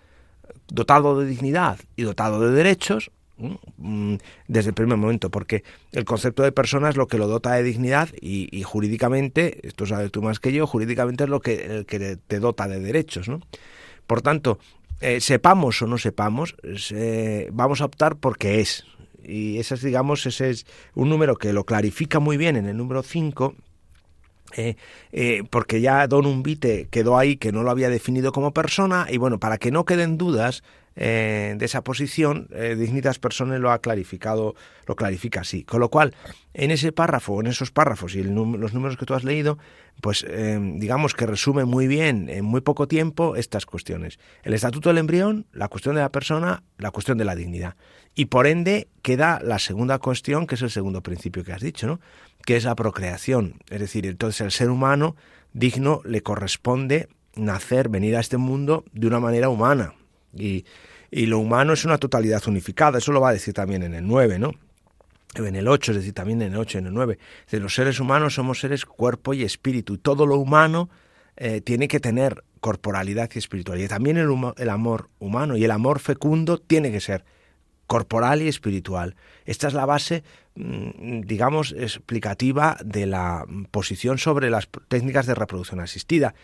dotado 0.70 1.18
de 1.20 1.26
dignidad 1.26 1.78
y 1.96 2.02
dotado 2.02 2.40
de 2.40 2.52
derechos, 2.52 3.10
mm, 3.36 4.14
desde 4.48 4.70
el 4.70 4.74
primer 4.74 4.96
momento, 4.96 5.30
porque 5.30 5.64
el 5.92 6.04
concepto 6.04 6.42
de 6.42 6.52
persona 6.52 6.88
es 6.88 6.96
lo 6.96 7.06
que 7.06 7.18
lo 7.18 7.26
dota 7.26 7.52
de 7.54 7.62
dignidad 7.62 8.08
y, 8.20 8.62
jurídicamente, 8.62 9.66
esto 9.66 9.86
sabes 9.86 10.10
tú 10.10 10.22
más 10.22 10.40
que 10.40 10.52
yo, 10.52 10.66
jurídicamente 10.66 11.24
es 11.24 11.30
lo 11.30 11.40
que, 11.40 11.64
el 11.64 11.86
que 11.86 12.16
te 12.16 12.40
dota 12.40 12.68
de 12.68 12.80
derechos. 12.80 13.28
¿no? 13.28 13.40
Por 14.06 14.22
tanto, 14.22 14.58
eh, 15.00 15.20
sepamos 15.20 15.80
o 15.82 15.86
no 15.86 15.98
sepamos, 15.98 16.56
vamos 17.52 17.80
a 17.80 17.84
optar 17.84 18.16
porque 18.16 18.60
es. 18.60 18.84
Y 19.30 19.58
ese 19.58 19.74
es, 19.74 19.82
digamos, 19.82 20.26
ese 20.26 20.50
es 20.50 20.66
un 20.94 21.08
número 21.08 21.36
que 21.36 21.52
lo 21.52 21.64
clarifica 21.64 22.18
muy 22.18 22.36
bien 22.36 22.56
en 22.56 22.66
el 22.66 22.76
número 22.76 23.02
5, 23.02 23.54
eh, 24.56 24.76
eh, 25.12 25.44
porque 25.48 25.80
ya 25.80 26.06
Don 26.06 26.26
Umbite 26.26 26.88
quedó 26.90 27.16
ahí 27.16 27.36
que 27.36 27.52
no 27.52 27.62
lo 27.62 27.70
había 27.70 27.88
definido 27.88 28.32
como 28.32 28.52
persona 28.52 29.06
y 29.08 29.16
bueno, 29.16 29.38
para 29.38 29.58
que 29.58 29.70
no 29.70 29.84
queden 29.84 30.18
dudas 30.18 30.62
eh, 30.96 31.54
de 31.56 31.64
esa 31.64 31.82
posición, 31.82 32.48
Dignitas 32.50 33.18
Personas 33.18 33.60
lo 33.60 33.70
ha 33.70 33.80
clarificado, 33.80 34.54
lo 34.86 34.96
clarifica 34.96 35.40
así. 35.40 35.64
Con 35.64 35.80
lo 35.80 35.88
cual, 35.88 36.14
en 36.54 36.70
ese 36.70 36.92
párrafo, 36.92 37.40
en 37.40 37.46
esos 37.46 37.70
párrafos 37.70 38.14
y 38.14 38.22
los 38.22 38.74
números 38.74 38.96
que 38.96 39.06
tú 39.06 39.14
has 39.14 39.24
leído, 39.24 39.58
pues 40.00 40.26
digamos 40.26 41.14
que 41.14 41.26
resume 41.26 41.64
muy 41.64 41.86
bien 41.86 42.28
en 42.28 42.44
muy 42.44 42.60
poco 42.60 42.88
tiempo 42.88 43.36
estas 43.36 43.66
cuestiones. 43.66 44.18
El 44.42 44.54
estatuto 44.54 44.88
del 44.88 44.98
embrión, 44.98 45.46
la 45.52 45.68
cuestión 45.68 45.94
de 45.94 46.00
la 46.00 46.10
persona, 46.10 46.62
la 46.78 46.90
cuestión 46.90 47.18
de 47.18 47.24
la 47.24 47.34
dignidad. 47.34 47.76
Y 48.14 48.26
por 48.26 48.46
ende 48.46 48.88
queda 49.02 49.40
la 49.42 49.58
segunda 49.58 49.98
cuestión, 49.98 50.46
que 50.46 50.56
es 50.56 50.62
el 50.62 50.70
segundo 50.70 51.02
principio 51.02 51.44
que 51.44 51.52
has 51.52 51.62
dicho, 51.62 51.86
¿no? 51.86 52.00
que 52.44 52.56
es 52.56 52.64
la 52.64 52.74
procreación. 52.74 53.56
Es 53.70 53.80
decir, 53.80 54.06
entonces 54.06 54.40
el 54.40 54.50
ser 54.50 54.70
humano 54.70 55.16
digno 55.52 56.00
le 56.04 56.22
corresponde 56.22 57.08
nacer, 57.34 57.88
venir 57.88 58.16
a 58.16 58.20
este 58.20 58.36
mundo 58.36 58.84
de 58.92 59.06
una 59.06 59.20
manera 59.20 59.48
humana. 59.48 59.94
Y, 60.36 60.64
lo 61.10 61.38
humano 61.38 61.72
es 61.72 61.84
una 61.84 61.98
totalidad 61.98 62.46
unificada, 62.46 62.98
eso 62.98 63.10
lo 63.10 63.20
va 63.20 63.30
a 63.30 63.32
decir 63.32 63.52
también 63.52 63.82
en 63.82 63.94
el 63.94 64.06
9, 64.06 64.38
¿no? 64.38 64.54
En 65.34 65.56
el 65.56 65.66
8, 65.66 65.92
es 65.92 65.98
decir, 65.98 66.12
también 66.12 66.40
en 66.42 66.52
el 66.52 66.58
8, 66.58 66.78
en 66.78 66.86
el 66.86 66.94
9. 66.94 67.18
De 67.50 67.60
los 67.60 67.74
seres 67.74 67.98
humanos 67.98 68.34
somos 68.34 68.60
seres 68.60 68.84
cuerpo 68.84 69.34
y 69.34 69.42
espíritu, 69.42 69.98
todo 69.98 70.26
lo 70.26 70.36
humano 70.36 70.88
eh, 71.36 71.60
tiene 71.60 71.88
que 71.88 72.00
tener 72.00 72.44
corporalidad 72.60 73.30
y 73.34 73.38
espiritualidad. 73.38 73.88
También 73.88 74.18
el, 74.18 74.28
el 74.56 74.68
amor 74.68 75.08
humano 75.18 75.56
y 75.56 75.64
el 75.64 75.70
amor 75.70 75.98
fecundo 75.98 76.58
tiene 76.58 76.92
que 76.92 77.00
ser 77.00 77.24
corporal 77.90 78.40
y 78.40 78.46
espiritual. 78.46 79.16
Esta 79.46 79.66
es 79.66 79.74
la 79.74 79.84
base, 79.84 80.22
mm, 80.54 81.22
digamos, 81.22 81.72
explicativa 81.72 82.76
de 82.84 83.06
la 83.06 83.44
posición 83.72 84.16
sobre 84.18 84.48
las 84.48 84.68
técnicas 84.86 85.26
de 85.26 85.34
reproducción 85.34 85.80
asistida 85.80 86.34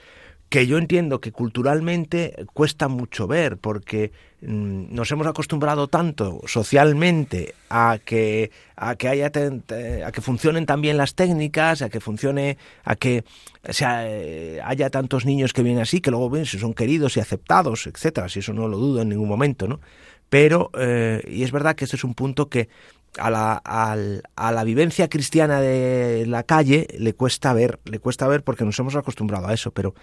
que 0.48 0.66
yo 0.66 0.78
entiendo 0.78 1.20
que 1.20 1.32
culturalmente 1.32 2.46
cuesta 2.52 2.88
mucho 2.88 3.26
ver 3.26 3.56
porque 3.58 4.12
mm, 4.42 4.94
nos 4.94 5.10
hemos 5.10 5.26
acostumbrado 5.26 5.88
tanto 5.88 6.40
socialmente 6.46 7.54
a 7.68 7.98
que 8.04 8.50
a 8.76 8.94
que 8.94 9.08
haya 9.08 9.26
a 9.26 10.12
que 10.12 10.20
funcionen 10.20 10.66
también 10.66 10.96
las 10.96 11.14
técnicas 11.14 11.82
a 11.82 11.88
que 11.88 12.00
funcione 12.00 12.58
a 12.84 12.94
que 12.94 13.24
sea, 13.70 14.08
eh, 14.08 14.60
haya 14.64 14.90
tantos 14.90 15.24
niños 15.26 15.52
que 15.52 15.62
vienen 15.62 15.82
así 15.82 16.00
que 16.00 16.10
luego 16.10 16.30
ven 16.30 16.46
si 16.46 16.58
son 16.58 16.74
queridos 16.74 17.16
y 17.16 17.20
aceptados 17.20 17.86
etcétera 17.86 18.28
si 18.28 18.38
eso 18.38 18.52
no 18.52 18.68
lo 18.68 18.78
dudo 18.78 19.02
en 19.02 19.08
ningún 19.08 19.28
momento 19.28 19.66
no 19.66 19.80
pero, 20.28 20.70
eh, 20.76 21.22
y 21.28 21.44
es 21.44 21.52
verdad 21.52 21.76
que 21.76 21.84
este 21.84 21.96
es 21.96 22.04
un 22.04 22.14
punto 22.14 22.48
que 22.48 22.68
a 23.18 23.30
la, 23.30 23.54
a 23.56 24.52
la 24.52 24.64
vivencia 24.64 25.08
cristiana 25.08 25.60
de 25.60 26.26
la 26.26 26.42
calle 26.42 26.86
le 26.98 27.14
cuesta 27.14 27.52
ver, 27.54 27.78
le 27.84 27.98
cuesta 27.98 28.28
ver 28.28 28.42
porque 28.42 28.64
nos 28.64 28.78
hemos 28.78 28.94
acostumbrado 28.96 29.46
a 29.46 29.54
eso, 29.54 29.70
pero, 29.70 29.94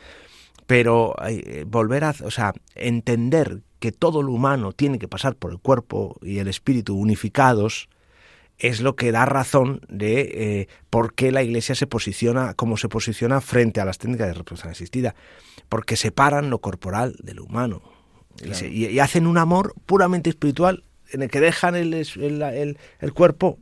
pero 0.68 1.16
eh, 1.28 1.66
volver 1.68 2.03
a, 2.03 2.16
o 2.24 2.32
sea, 2.32 2.53
entender 2.76 3.61
que 3.80 3.91
todo 3.91 4.22
lo 4.22 4.32
humano 4.32 4.72
tiene 4.72 4.99
que 4.99 5.07
pasar 5.07 5.36
por 5.36 5.51
el 5.51 5.59
cuerpo 5.59 6.18
y 6.22 6.39
el 6.39 6.47
espíritu 6.47 6.95
unificados, 6.95 7.89
es 8.57 8.82
lo 8.82 8.95
que 8.95 9.11
da 9.11 9.26
razón 9.26 9.82
de 9.89 10.22
eh, 10.22 10.68
por 10.89 11.14
qué 11.16 11.32
la 11.32 11.43
Iglesia 11.43 11.76
se 11.76 11.88
posiciona 11.88 12.53
como 12.53 12.78
se 12.78 12.88
posiciona 12.88 13.41
frente 13.41 13.82
a 13.82 13.86
las 13.86 13.97
técnicas 13.97 14.28
de 14.28 14.34
reproducción 14.34 14.72
asistida, 14.72 15.16
porque 15.70 15.97
separan 15.97 16.49
lo 16.49 16.59
corporal 16.59 17.16
de 17.22 17.34
lo 17.34 17.43
humano. 17.43 17.82
Y, 18.70 18.97
hacen 18.99 19.28
un 19.28 19.38
amor 19.38 19.76
puramente 19.86 20.30
espiritual 20.30 20.84
en 21.11 21.22
el 21.22 21.30
que 21.30 21.39
dejan 21.39 21.76
el, 21.76 21.93
el, 21.93 22.78
el, 22.99 23.14
cuerpo 23.14 23.59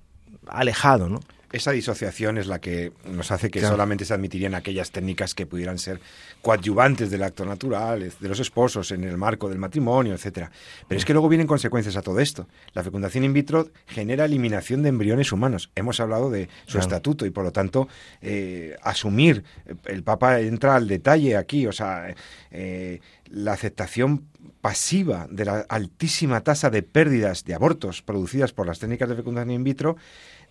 alejado, 0.48 1.10
¿no? 1.10 1.20
Esa 1.52 1.72
disociación 1.72 2.38
es 2.38 2.48
la 2.48 2.60
que 2.60 2.94
nos 3.06 3.32
hace 3.32 3.50
que 3.50 3.60
solamente 3.62 4.06
se 4.06 4.14
admitirían 4.14 4.56
aquellas 4.56 4.92
técnicas 4.92 5.36
que 5.36 5.46
pudieran 5.46 5.78
ser 5.78 6.00
coadyuvantes 6.42 7.12
del 7.12 7.24
acto 7.24 7.46
natural, 7.46 8.12
de 8.18 8.30
los 8.30 8.40
esposos 8.40 8.92
en 8.92 9.04
el 9.04 9.18
marco 9.18 9.50
del 9.50 9.58
matrimonio, 9.58 10.14
etcétera. 10.14 10.50
Pero 10.88 10.98
es 10.98 11.06
que 11.06 11.14
luego 11.14 11.28
vienen 11.28 11.48
consecuencias 11.48 11.98
a 11.98 12.02
todo 12.02 12.20
esto. 12.20 12.48
La 12.74 12.84
fecundación 12.84 13.26
in 13.26 13.34
vitro 13.34 13.70
genera 13.88 14.26
eliminación 14.26 14.82
de 14.82 14.90
embriones 14.90 15.32
humanos. 15.32 15.70
Hemos 15.76 16.00
hablado 16.00 16.30
de 16.30 16.48
su 16.68 16.80
estatuto 16.80 17.26
y 17.26 17.32
por 17.32 17.44
lo 17.44 17.52
tanto 17.52 17.90
eh, 18.22 18.76
asumir, 18.82 19.44
el 19.86 20.04
Papa 20.04 20.40
entra 20.40 20.76
al 20.76 20.88
detalle 20.88 21.36
aquí, 21.36 21.68
o 21.68 21.74
sea, 21.74 22.16
eh, 22.52 23.02
la 23.30 23.54
aceptación 23.54 24.26
pasiva 24.62 25.28
de 25.30 25.46
la 25.46 25.66
altísima 25.70 26.42
tasa 26.42 26.70
de 26.70 26.84
pérdidas 26.84 27.44
de 27.46 27.54
abortos 27.56 28.02
producidas 28.02 28.54
por 28.54 28.68
las 28.68 28.80
técnicas 28.80 29.10
de 29.10 29.16
fecundación 29.16 29.52
in 29.52 29.64
vitro 29.64 29.98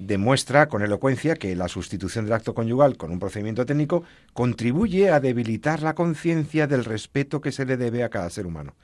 demuestra 0.01 0.69
con 0.69 0.83
elocuencia 0.83 1.37
que 1.37 1.55
la 1.55 1.69
sustitución 1.69 2.25
del 2.25 2.35
acto 2.35 2.55
conyugal 2.55 2.97
con 2.97 3.13
un 3.13 3.19
procedimiento 3.19 3.67
técnico 3.67 4.03
contribuye 4.33 5.11
a 5.11 5.21
debilitar 5.21 5.83
la 5.83 5.95
conciencia 5.95 6.67
del 6.67 6.85
respeto 6.85 7.41
que 7.41 7.53
se 7.53 7.67
le 7.67 7.77
debe 7.77 8.03
a 8.03 8.09
cada 8.09 8.31
ser 8.31 8.47
humano. 8.47 8.75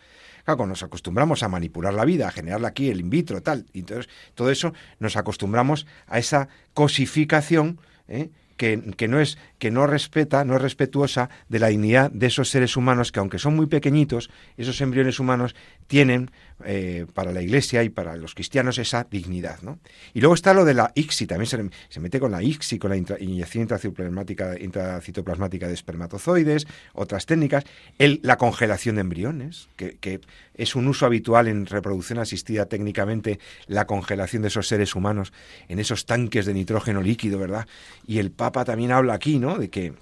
Claro, 0.44 0.66
nos 0.66 0.82
acostumbramos 0.84 1.42
a 1.42 1.48
manipular 1.48 1.92
la 1.92 2.04
vida, 2.04 2.28
a 2.28 2.30
generarla 2.30 2.68
aquí, 2.68 2.90
el 2.90 3.00
in 3.00 3.10
vitro, 3.10 3.42
tal, 3.42 3.66
y 3.72 3.80
entonces 3.80 4.08
todo 4.34 4.50
eso 4.50 4.74
nos 5.00 5.16
acostumbramos 5.16 5.86
a 6.06 6.18
esa 6.18 6.48
cosificación 6.72 7.80
¿eh? 8.06 8.30
que, 8.56 8.92
que, 8.96 9.08
no 9.08 9.18
es, 9.18 9.38
que 9.58 9.70
no 9.70 9.86
respeta, 9.86 10.44
no 10.44 10.56
es 10.56 10.62
respetuosa 10.62 11.30
de 11.48 11.58
la 11.58 11.68
dignidad 11.68 12.10
de 12.10 12.26
esos 12.26 12.50
seres 12.50 12.76
humanos 12.76 13.12
que 13.12 13.20
aunque 13.20 13.38
son 13.38 13.56
muy 13.56 13.66
pequeñiñitos, 13.66 14.30
esos 14.56 14.80
embriones 14.80 15.18
humanos 15.18 15.54
tienen 15.86 16.30
eh, 16.64 17.06
para 17.14 17.32
la 17.32 17.42
Iglesia 17.42 17.82
y 17.82 17.90
para 17.90 18.16
los 18.16 18.34
cristianos 18.34 18.78
esa 18.78 19.06
dignidad. 19.10 19.60
¿no? 19.62 19.78
Y 20.14 20.20
luego 20.20 20.34
está 20.34 20.54
lo 20.54 20.64
de 20.64 20.74
la 20.74 20.92
ICSI, 20.94 21.26
también 21.26 21.46
se, 21.46 21.70
se 21.88 22.00
mete 22.00 22.18
con 22.18 22.32
la 22.32 22.42
ICSI, 22.42 22.78
con 22.78 22.90
la 22.90 22.96
inyección 22.96 23.62
intracitoplasmática 23.62 25.68
de 25.68 25.74
espermatozoides, 25.74 26.66
otras 26.92 27.26
técnicas, 27.26 27.64
la 27.98 28.38
congelación 28.38 28.96
de 28.96 29.02
embriones, 29.02 29.68
que, 29.76 29.96
que, 29.96 30.20
es 30.56 30.74
un 30.74 30.88
uso 30.88 31.04
habitual 31.04 31.48
en 31.48 31.66
reproducción 31.66 32.18
asistida 32.18 32.66
técnicamente, 32.66 33.38
la 33.66 33.86
congelación 33.86 34.40
de 34.40 34.48
esos 34.48 34.66
seres 34.66 34.94
humanos 34.94 35.34
en 35.68 35.78
esos 35.78 36.06
tanques 36.06 36.46
de 36.46 36.54
nitrógeno 36.54 37.02
líquido, 37.02 37.38
¿verdad? 37.38 37.66
Y 38.06 38.18
el 38.18 38.30
Papa 38.30 38.64
también 38.64 38.90
habla 38.90 39.12
aquí, 39.12 39.38
¿no? 39.38 39.45
De 39.54 39.70
que 39.70 39.94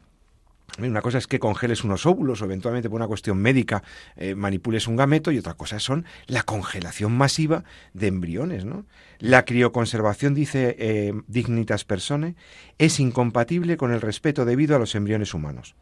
una 0.79 1.03
cosa 1.03 1.19
es 1.19 1.29
que 1.29 1.39
congeles 1.39 1.85
unos 1.85 2.05
óvulos 2.05 2.43
o 2.43 2.47
eventualmente 2.47 2.91
por 2.91 2.97
una 2.97 3.07
cuestión 3.07 3.39
médica 3.39 3.85
eh, 4.17 4.35
manipules 4.35 4.89
un 4.89 4.97
gameto 4.97 5.31
y 5.31 5.39
otra 5.39 5.55
cosa 5.55 5.79
son 5.79 6.05
la 6.27 6.43
congelación 6.43 7.13
masiva 7.13 7.63
de 7.93 8.09
embriones. 8.09 8.65
¿no? 8.65 8.85
La 9.21 9.45
crioconservación, 9.45 10.35
dice 10.35 10.75
eh, 10.79 11.13
Dignitas 11.29 11.85
Persone, 11.85 12.35
es 12.79 12.99
incompatible 12.99 13.77
con 13.77 13.93
el 13.93 14.01
respeto 14.01 14.45
debido 14.45 14.75
a 14.75 14.81
los 14.81 14.95
embriones 14.97 15.33
humanos. 15.33 15.77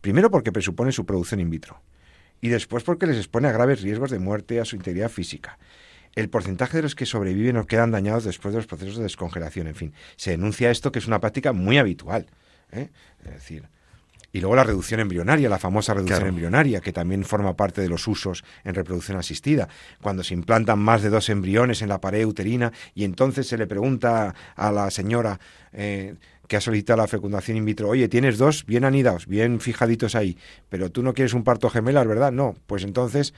Primero 0.00 0.30
porque 0.30 0.52
presupone 0.52 0.92
su 0.92 1.04
producción 1.04 1.40
in 1.40 1.50
vitro 1.50 1.80
y 2.40 2.48
después 2.48 2.84
porque 2.84 3.06
les 3.06 3.16
expone 3.16 3.48
a 3.48 3.52
graves 3.52 3.82
riesgos 3.82 4.10
de 4.10 4.18
muerte 4.18 4.60
a 4.60 4.64
su 4.64 4.76
integridad 4.76 5.08
física. 5.08 5.58
El 6.14 6.28
porcentaje 6.28 6.76
de 6.76 6.82
los 6.82 6.94
que 6.94 7.06
sobreviven 7.06 7.56
o 7.56 7.66
quedan 7.66 7.90
dañados 7.90 8.24
después 8.24 8.52
de 8.52 8.58
los 8.58 8.66
procesos 8.66 8.96
de 8.96 9.04
descongelación, 9.04 9.66
en 9.66 9.74
fin, 9.74 9.94
se 10.16 10.32
denuncia 10.32 10.70
esto 10.70 10.92
que 10.92 10.98
es 10.98 11.06
una 11.06 11.20
práctica 11.20 11.52
muy 11.52 11.78
habitual. 11.78 12.26
¿Eh? 12.72 12.90
Es 13.24 13.32
decir, 13.32 13.68
y 14.32 14.40
luego 14.40 14.56
la 14.56 14.64
reducción 14.64 15.00
embrionaria, 15.00 15.48
la 15.48 15.58
famosa 15.58 15.92
reducción 15.92 16.26
embrionaria, 16.26 16.80
que 16.80 16.92
también 16.92 17.24
forma 17.24 17.54
parte 17.54 17.82
de 17.82 17.88
los 17.88 18.08
usos 18.08 18.44
en 18.64 18.74
reproducción 18.74 19.18
asistida. 19.18 19.68
Cuando 20.00 20.24
se 20.24 20.32
implantan 20.32 20.78
más 20.78 21.02
de 21.02 21.10
dos 21.10 21.28
embriones 21.28 21.82
en 21.82 21.90
la 21.90 22.00
pared 22.00 22.24
uterina 22.24 22.72
y 22.94 23.04
entonces 23.04 23.46
se 23.46 23.58
le 23.58 23.66
pregunta 23.66 24.34
a 24.56 24.72
la 24.72 24.90
señora 24.90 25.38
eh, 25.72 26.14
que 26.48 26.56
ha 26.56 26.62
solicitado 26.62 26.96
la 26.98 27.06
fecundación 27.06 27.58
in 27.58 27.66
vitro, 27.66 27.90
oye, 27.90 28.08
tienes 28.08 28.38
dos 28.38 28.64
bien 28.64 28.84
anidados, 28.84 29.26
bien 29.26 29.60
fijaditos 29.60 30.14
ahí, 30.14 30.38
pero 30.70 30.90
tú 30.90 31.02
no 31.02 31.12
quieres 31.12 31.34
un 31.34 31.44
parto 31.44 31.68
gemelar, 31.68 32.08
¿verdad? 32.08 32.32
No, 32.32 32.54
pues 32.66 32.84
entonces 32.84 33.34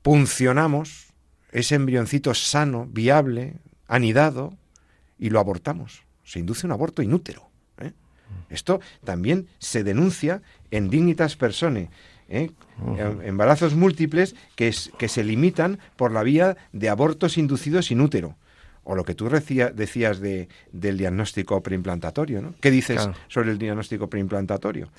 puncionamos 0.00 1.08
ese 1.52 1.74
embrioncito 1.74 2.32
sano, 2.32 2.86
viable, 2.90 3.54
anidado, 3.86 4.54
y 5.18 5.30
lo 5.30 5.40
abortamos. 5.40 6.02
Se 6.24 6.38
induce 6.38 6.66
un 6.66 6.72
aborto 6.72 7.02
inútero. 7.02 7.45
Esto 8.50 8.80
también 9.04 9.48
se 9.58 9.84
denuncia 9.84 10.42
en 10.70 10.90
Dignitas 10.90 11.36
Personae, 11.36 11.90
¿eh? 12.28 12.50
embarazos 13.22 13.74
múltiples 13.74 14.34
que, 14.54 14.74
que, 14.98 15.08
se 15.08 15.24
limitan 15.24 15.78
por 15.96 16.12
la 16.12 16.22
vía 16.22 16.56
de 16.72 16.88
abortos 16.88 17.38
inducidos 17.38 17.90
in 17.90 18.00
útero. 18.00 18.36
O 18.84 18.94
lo 18.94 19.04
que 19.04 19.14
tú 19.14 19.28
decías 19.28 20.20
de, 20.20 20.48
del 20.70 20.96
diagnóstico 20.96 21.60
preimplantatorio, 21.60 22.40
¿no? 22.40 22.54
¿Qué 22.60 22.70
dices 22.70 23.08
sobre 23.26 23.50
el 23.50 23.58
diagnóstico 23.58 24.08
preimplantatorio? 24.08 24.90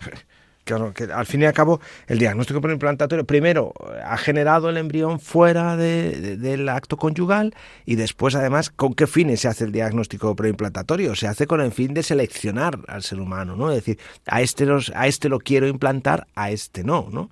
Claro, 0.66 0.92
que 0.92 1.04
al 1.04 1.26
fin 1.26 1.42
y 1.42 1.44
al 1.44 1.52
cabo 1.52 1.80
el 2.08 2.18
diagnóstico 2.18 2.60
preimplantatorio 2.60 3.24
primero 3.24 3.72
ha 4.04 4.16
generado 4.16 4.68
el 4.68 4.76
embrión 4.76 5.20
fuera 5.20 5.76
del 5.76 6.68
acto 6.68 6.96
conyugal 6.96 7.54
y 7.84 7.94
después 7.94 8.34
además 8.34 8.70
con 8.70 8.92
qué 8.94 9.06
fines 9.06 9.42
se 9.42 9.46
hace 9.46 9.62
el 9.62 9.70
diagnóstico 9.70 10.34
preimplantatorio. 10.34 11.14
Se 11.14 11.28
hace 11.28 11.46
con 11.46 11.60
el 11.60 11.70
fin 11.70 11.94
de 11.94 12.02
seleccionar 12.02 12.80
al 12.88 13.04
ser 13.04 13.20
humano, 13.20 13.54
¿no? 13.54 13.70
Es 13.70 13.76
decir, 13.76 14.00
a 14.26 14.40
este, 14.40 14.66
los, 14.66 14.90
a 14.96 15.06
este 15.06 15.28
lo 15.28 15.38
quiero 15.38 15.68
implantar, 15.68 16.26
a 16.34 16.50
este 16.50 16.82
no, 16.82 17.06
¿no? 17.12 17.30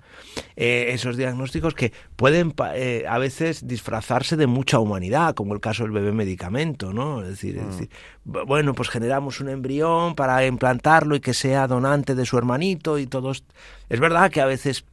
Eh, 0.55 0.91
esos 0.91 1.17
diagnósticos 1.17 1.75
que 1.75 1.93
pueden 2.15 2.55
eh, 2.77 3.05
a 3.09 3.19
veces 3.19 3.67
disfrazarse 3.67 4.37
de 4.37 4.47
mucha 4.47 4.79
humanidad, 4.79 5.35
como 5.35 5.55
el 5.55 5.61
caso 5.61 5.83
del 5.83 5.91
bebé 5.91 6.13
medicamento, 6.13 6.93
¿no? 6.93 7.23
Es 7.23 7.31
decir, 7.31 7.57
es 7.57 7.65
mm. 7.65 7.71
decir 7.71 7.89
bueno, 8.25 8.75
pues 8.75 8.89
generamos 8.89 9.41
un 9.41 9.49
embrión 9.49 10.15
para 10.15 10.47
implantarlo 10.47 11.15
y 11.17 11.21
que 11.21 11.35
sea 11.35 11.67
donante 11.67 12.15
de 12.15 12.25
su 12.25 12.39
hermanito 12.39 12.99
y 12.99 13.07
todos. 13.07 13.45
Es 13.89 14.01
verdad 14.01 14.31
que 14.31 14.41
a 14.41 14.47
veces 14.47 14.85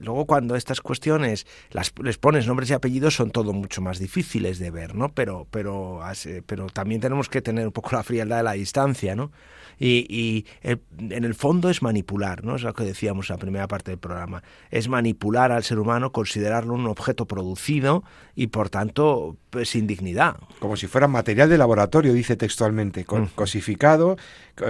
luego 0.00 0.26
cuando 0.26 0.56
estas 0.56 0.80
cuestiones 0.80 1.46
las, 1.70 1.92
les 2.02 2.18
pones 2.18 2.46
nombres 2.46 2.70
y 2.70 2.74
apellidos 2.74 3.14
son 3.14 3.30
todo 3.30 3.52
mucho 3.52 3.80
más 3.80 3.98
difíciles 3.98 4.58
de 4.58 4.70
ver, 4.70 4.94
¿no? 4.94 5.10
Pero, 5.12 5.46
pero, 5.50 6.00
pero 6.46 6.66
también 6.66 7.00
tenemos 7.00 7.28
que 7.28 7.42
tener 7.42 7.66
un 7.66 7.72
poco 7.72 7.90
la 7.92 8.02
frialdad 8.02 8.38
de 8.38 8.42
la 8.42 8.52
distancia, 8.52 9.14
¿no? 9.14 9.30
Y, 9.78 10.46
en 10.62 11.24
el 11.24 11.34
fondo 11.34 11.68
es 11.68 11.82
manipular, 11.82 12.42
¿no? 12.42 12.56
Es 12.56 12.62
lo 12.62 12.72
que 12.72 12.84
decíamos 12.84 13.28
en 13.28 13.34
la 13.34 13.38
primera 13.38 13.68
parte 13.68 13.90
del 13.90 13.98
programa. 13.98 14.42
Es 14.70 14.88
manipular 14.88 15.52
al 15.52 15.64
ser 15.64 15.78
humano, 15.78 16.12
considerarlo 16.12 16.72
un 16.72 16.86
objeto 16.86 17.26
producido 17.26 18.02
y 18.34 18.46
por 18.46 18.70
tanto 18.70 19.36
pues, 19.56 19.70
sin 19.70 19.86
dignidad. 19.86 20.36
Como 20.58 20.76
si 20.76 20.86
fuera 20.86 21.08
material 21.08 21.48
de 21.48 21.56
laboratorio, 21.58 22.12
dice 22.12 22.36
textualmente, 22.36 23.06
mm. 23.08 23.34
cosificado, 23.34 24.16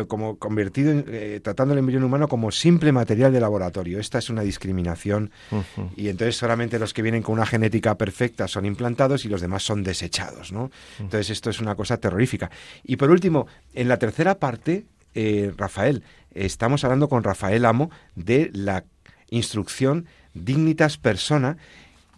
como 0.06 0.36
convertido, 0.38 0.92
en, 0.92 1.04
eh, 1.08 1.40
tratando 1.42 1.74
el 1.74 1.78
embrión 1.78 2.04
humano 2.04 2.28
como 2.28 2.52
simple 2.52 2.92
material 2.92 3.32
de 3.32 3.40
laboratorio. 3.40 3.98
Esta 3.98 4.18
es 4.18 4.30
una 4.30 4.42
discriminación 4.42 5.30
y 5.96 6.08
entonces 6.08 6.36
solamente 6.36 6.78
los 6.78 6.94
que 6.94 7.02
vienen 7.02 7.22
con 7.22 7.34
una 7.34 7.46
genética 7.46 7.96
perfecta 7.96 8.46
son 8.46 8.64
implantados 8.64 9.24
y 9.24 9.28
los 9.28 9.40
demás 9.40 9.64
son 9.64 9.82
desechados, 9.82 10.52
¿no? 10.52 10.66
Mm. 10.98 11.02
Entonces 11.02 11.30
esto 11.30 11.50
es 11.50 11.60
una 11.60 11.74
cosa 11.74 11.96
terrorífica. 11.96 12.50
Y 12.84 12.96
por 12.96 13.10
último, 13.10 13.46
en 13.74 13.88
la 13.88 13.98
tercera 13.98 14.38
parte 14.38 14.86
eh, 15.18 15.50
Rafael. 15.56 16.04
Estamos 16.34 16.84
hablando 16.84 17.08
con 17.08 17.24
Rafael 17.24 17.64
Amo 17.64 17.90
de 18.14 18.50
la 18.52 18.84
instrucción 19.30 20.04
Dignitas 20.34 20.98
Persona, 20.98 21.56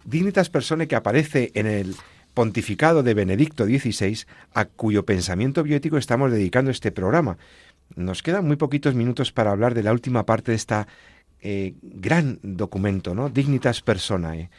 Dignitas 0.05 0.51
Persona 0.51 0.87
que 0.87 0.97
aparece 0.97 1.53
en 1.55 1.69
el 1.69 1.95
pontificado 2.39 3.03
de 3.03 3.15
Benedicto 3.15 3.65
XVI, 3.65 4.25
a 4.55 4.67
cuyo 4.67 5.05
pensamiento 5.05 5.65
bioético 5.65 5.99
estamos 5.99 6.31
dedicando 6.31 6.71
este 6.71 6.93
programa. 6.93 7.37
Nos 7.97 8.23
quedan 8.23 8.47
muy 8.47 8.55
poquitos 8.55 8.95
minutos 8.95 9.33
para 9.33 9.51
hablar 9.51 9.75
de 9.75 9.83
la 9.83 9.91
última 9.91 10.25
parte 10.25 10.53
de 10.53 10.57
esta 10.57 10.87
eh, 11.41 11.75
gran 11.83 12.39
documento, 12.45 13.13
¿no? 13.13 13.29
Dignitas 13.29 13.83
Personae. 13.83 14.51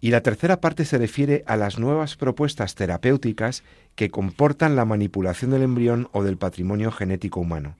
Y 0.00 0.10
la 0.10 0.22
tercera 0.22 0.60
parte 0.60 0.84
se 0.84 0.98
refiere 0.98 1.44
a 1.46 1.56
las 1.56 1.78
nuevas 1.78 2.16
propuestas 2.16 2.74
terapéuticas 2.74 3.62
que 3.94 4.10
comportan 4.10 4.74
la 4.74 4.84
manipulación 4.84 5.52
del 5.52 5.62
embrión 5.62 6.08
o 6.10 6.24
del 6.24 6.38
patrimonio 6.38 6.90
genético 6.90 7.38
humano. 7.38 7.76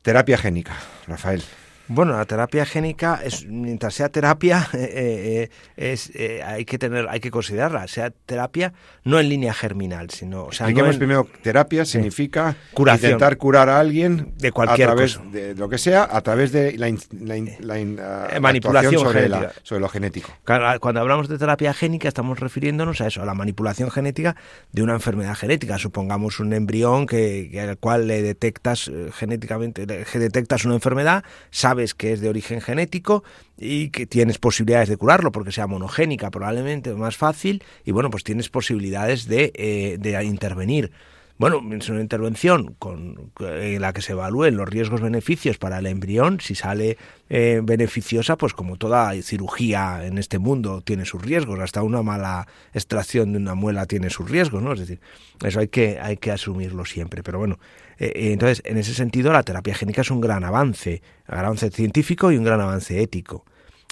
Terapia 0.00 0.38
génica, 0.38 0.78
Rafael. 1.06 1.42
Bueno, 1.86 2.16
la 2.16 2.24
terapia 2.24 2.64
génica 2.64 3.20
es 3.22 3.46
mientras 3.46 3.94
sea 3.94 4.08
terapia 4.08 4.68
eh, 4.74 5.50
eh, 5.50 5.50
es 5.76 6.10
eh, 6.14 6.42
hay 6.42 6.64
que 6.64 6.78
tener 6.78 7.08
hay 7.08 7.20
que 7.20 7.30
considerarla 7.30 7.86
sea 7.88 8.10
terapia 8.10 8.72
no 9.04 9.20
en 9.20 9.28
línea 9.28 9.52
germinal 9.52 10.10
sino 10.10 10.46
o 10.46 10.52
sea 10.52 10.66
primero 10.66 11.28
terapia 11.42 11.84
significa 11.84 12.56
intentar 12.76 13.36
curar 13.36 13.68
a 13.68 13.78
alguien 13.78 14.32
de 14.38 14.50
cualquier 14.52 14.88
a 14.88 14.94
través 14.94 15.18
cosa. 15.18 15.30
de 15.30 15.54
lo 15.54 15.68
que 15.68 15.78
sea 15.78 16.08
a 16.10 16.20
través 16.22 16.52
de 16.52 16.78
la, 16.78 18.40
manipulación 18.40 18.94
sobre, 18.94 19.28
sobre, 19.62 19.80
lo 19.80 19.88
genético. 19.88 20.30
Cuando 20.44 21.00
hablamos 21.00 21.28
de 21.28 21.38
terapia 21.38 21.74
génica 21.74 22.08
estamos 22.08 22.40
refiriéndonos 22.40 23.00
a 23.00 23.08
eso 23.08 23.22
a 23.22 23.26
la 23.26 23.34
manipulación 23.34 23.90
genética 23.90 24.36
de 24.72 24.82
una 24.82 24.94
enfermedad 24.94 25.34
genética. 25.34 25.78
Supongamos 25.78 26.40
un 26.40 26.52
embrión 26.52 27.06
que, 27.06 27.50
al 27.60 27.76
cual 27.78 28.06
le 28.06 28.22
detectas 28.22 28.90
genéticamente 29.14 29.86
le 29.86 30.04
detectas 30.18 30.64
una 30.64 30.74
enfermedad 30.74 31.24
sabes 31.50 31.73
que 31.94 32.12
es 32.12 32.20
de 32.20 32.28
origen 32.28 32.60
genético 32.60 33.24
y 33.58 33.90
que 33.90 34.06
tienes 34.06 34.38
posibilidades 34.38 34.88
de 34.88 34.96
curarlo 34.96 35.32
porque 35.32 35.52
sea 35.52 35.66
monogénica 35.66 36.30
probablemente 36.30 36.94
más 36.94 37.16
fácil 37.16 37.62
y 37.84 37.92
bueno 37.92 38.10
pues 38.10 38.24
tienes 38.24 38.48
posibilidades 38.48 39.26
de, 39.26 39.52
eh, 39.54 39.96
de 39.98 40.24
intervenir 40.24 40.92
bueno, 41.36 41.60
es 41.72 41.88
una 41.88 42.00
intervención 42.00 42.76
con, 42.78 43.32
en 43.40 43.80
la 43.80 43.92
que 43.92 44.02
se 44.02 44.12
evalúen 44.12 44.56
los 44.56 44.68
riesgos-beneficios 44.68 45.58
para 45.58 45.78
el 45.78 45.86
embrión. 45.86 46.38
Si 46.40 46.54
sale 46.54 46.96
eh, 47.28 47.60
beneficiosa, 47.62 48.36
pues 48.36 48.52
como 48.52 48.76
toda 48.76 49.12
cirugía 49.20 50.06
en 50.06 50.18
este 50.18 50.38
mundo 50.38 50.80
tiene 50.82 51.04
sus 51.04 51.20
riesgos, 51.22 51.58
hasta 51.58 51.82
una 51.82 52.02
mala 52.02 52.46
extracción 52.72 53.32
de 53.32 53.38
una 53.38 53.56
muela 53.56 53.86
tiene 53.86 54.10
sus 54.10 54.30
riesgos, 54.30 54.62
¿no? 54.62 54.74
Es 54.74 54.80
decir, 54.80 55.00
eso 55.42 55.58
hay 55.58 55.68
que, 55.68 55.98
hay 56.00 56.18
que 56.18 56.30
asumirlo 56.30 56.84
siempre. 56.84 57.24
Pero 57.24 57.38
bueno, 57.38 57.58
eh, 57.98 58.12
eh, 58.14 58.32
entonces, 58.32 58.62
en 58.64 58.78
ese 58.78 58.94
sentido, 58.94 59.32
la 59.32 59.42
terapia 59.42 59.74
génica 59.74 60.02
es 60.02 60.10
un 60.12 60.20
gran 60.20 60.44
avance, 60.44 61.02
un 61.28 61.32
gran 61.32 61.46
avance 61.46 61.70
científico 61.70 62.30
y 62.30 62.36
un 62.36 62.44
gran 62.44 62.60
avance 62.60 63.02
ético. 63.02 63.44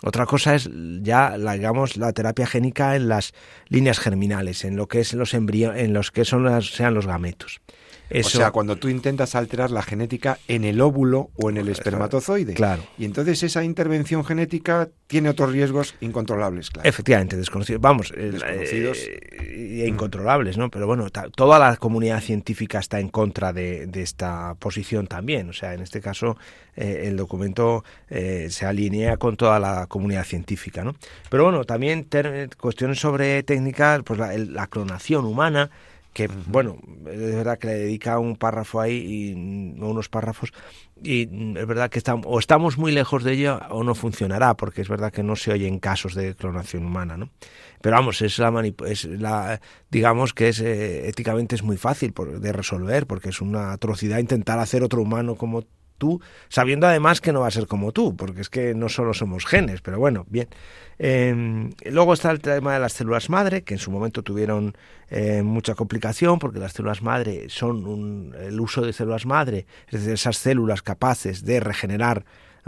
Otra 0.04 0.26
cosa 0.26 0.54
es 0.54 0.68
ya, 1.00 1.38
la, 1.38 1.52
digamos, 1.54 1.96
la 1.96 2.12
terapia 2.12 2.46
génica 2.46 2.96
en 2.96 3.08
las 3.08 3.32
líneas 3.68 4.00
germinales, 4.00 4.64
en 4.64 4.76
lo 4.76 4.88
que 4.88 5.00
es 5.00 5.14
los 5.14 5.32
en 5.34 5.92
los 5.92 6.10
que 6.10 6.24
son 6.24 6.62
sean 6.62 6.94
los 6.94 7.06
gametos. 7.06 7.60
O 8.20 8.28
sea, 8.28 8.50
cuando 8.50 8.76
tú 8.76 8.88
intentas 8.88 9.34
alterar 9.34 9.70
la 9.70 9.82
genética 9.82 10.38
en 10.48 10.64
el 10.64 10.80
óvulo 10.80 11.30
o 11.36 11.50
en 11.50 11.56
el 11.56 11.68
espermatozoide. 11.68 12.54
Claro. 12.54 12.82
Y 12.98 13.04
entonces 13.04 13.42
esa 13.42 13.64
intervención 13.64 14.24
genética 14.24 14.88
tiene 15.06 15.28
otros 15.28 15.52
riesgos 15.52 15.94
incontrolables, 16.00 16.70
claro. 16.70 16.88
Efectivamente, 16.88 17.36
desconocidos. 17.36 17.80
Vamos, 17.80 18.12
eh, 18.16 18.30
desconocidos. 18.32 18.98
e 18.98 19.86
incontrolables, 19.86 20.58
¿no? 20.58 20.70
Pero 20.70 20.86
bueno, 20.86 21.08
toda 21.10 21.58
la 21.58 21.76
comunidad 21.76 22.20
científica 22.20 22.78
está 22.78 23.00
en 23.00 23.08
contra 23.08 23.52
de, 23.52 23.88
esta 23.94 24.54
posición 24.58 25.06
también. 25.06 25.48
O 25.48 25.52
sea, 25.52 25.74
en 25.74 25.80
este 25.80 26.00
caso, 26.00 26.36
eh, 26.76 27.04
el 27.06 27.16
documento 27.16 27.84
se 28.08 28.66
alinea 28.66 29.16
con 29.16 29.36
toda 29.36 29.58
la 29.58 29.86
comunidad 29.86 30.24
científica, 30.24 30.84
¿no? 30.84 30.94
Pero 31.30 31.44
bueno, 31.44 31.64
también 31.64 32.06
cuestiones 32.60 33.00
sobre 33.00 33.42
técnicas, 33.42 34.02
pues 34.04 34.18
la 34.18 34.66
clonación 34.66 35.24
humana 35.24 35.70
que 36.12 36.28
bueno, 36.46 36.78
es 37.06 37.34
verdad 37.34 37.58
que 37.58 37.68
le 37.68 37.74
dedica 37.74 38.18
un 38.18 38.36
párrafo 38.36 38.80
ahí 38.80 38.96
y 38.96 39.32
unos 39.32 40.08
párrafos 40.08 40.52
y 41.02 41.22
es 41.58 41.66
verdad 41.66 41.90
que 41.90 41.98
estamos, 41.98 42.26
o 42.28 42.38
estamos 42.38 42.78
muy 42.78 42.92
lejos 42.92 43.24
de 43.24 43.32
ello 43.32 43.60
o 43.70 43.82
no 43.82 43.94
funcionará, 43.94 44.54
porque 44.54 44.82
es 44.82 44.88
verdad 44.88 45.12
que 45.12 45.22
no 45.22 45.34
se 45.36 45.52
oyen 45.52 45.78
casos 45.78 46.14
de 46.14 46.34
clonación 46.34 46.84
humana, 46.84 47.16
¿no? 47.16 47.30
Pero 47.80 47.96
vamos, 47.96 48.22
es 48.22 48.38
la, 48.38 48.52
es 48.86 49.04
la 49.04 49.60
digamos 49.90 50.32
que 50.32 50.48
es 50.48 50.60
eh, 50.60 51.08
éticamente 51.08 51.56
es 51.56 51.62
muy 51.62 51.76
fácil 51.76 52.14
de 52.14 52.52
resolver, 52.52 53.06
porque 53.06 53.30
es 53.30 53.40
una 53.40 53.72
atrocidad 53.72 54.18
intentar 54.18 54.58
hacer 54.58 54.82
otro 54.82 55.02
humano 55.02 55.34
como 55.34 55.64
sabiendo 56.48 56.86
además 56.86 57.20
que 57.20 57.32
no 57.32 57.40
va 57.40 57.48
a 57.48 57.50
ser 57.50 57.66
como 57.66 57.92
tú, 57.92 58.16
porque 58.16 58.40
es 58.40 58.48
que 58.48 58.74
no 58.74 58.88
solo 58.88 59.14
somos 59.14 59.46
genes, 59.46 59.80
pero 59.80 59.98
bueno, 59.98 60.26
bien. 60.28 60.48
Em, 60.98 61.70
luego 61.90 62.12
está 62.12 62.30
el 62.30 62.40
tema 62.40 62.74
de 62.74 62.80
las 62.80 62.92
células 62.92 63.28
madre, 63.28 63.62
que 63.62 63.74
en 63.74 63.80
su 63.80 63.90
momento 63.90 64.22
tuvieron 64.22 64.76
eh, 65.10 65.42
mucha 65.42 65.74
complicación, 65.74 66.38
porque 66.38 66.58
las 66.58 66.72
células 66.72 67.02
madre 67.02 67.48
son 67.48 67.86
un, 67.86 68.34
el 68.40 68.60
uso 68.60 68.82
de 68.82 68.92
células 68.92 69.26
madre, 69.26 69.66
es 69.86 70.00
decir, 70.00 70.12
esas 70.14 70.36
células 70.36 70.82
capaces 70.82 71.44
de 71.44 71.60
regenerar 71.60 72.24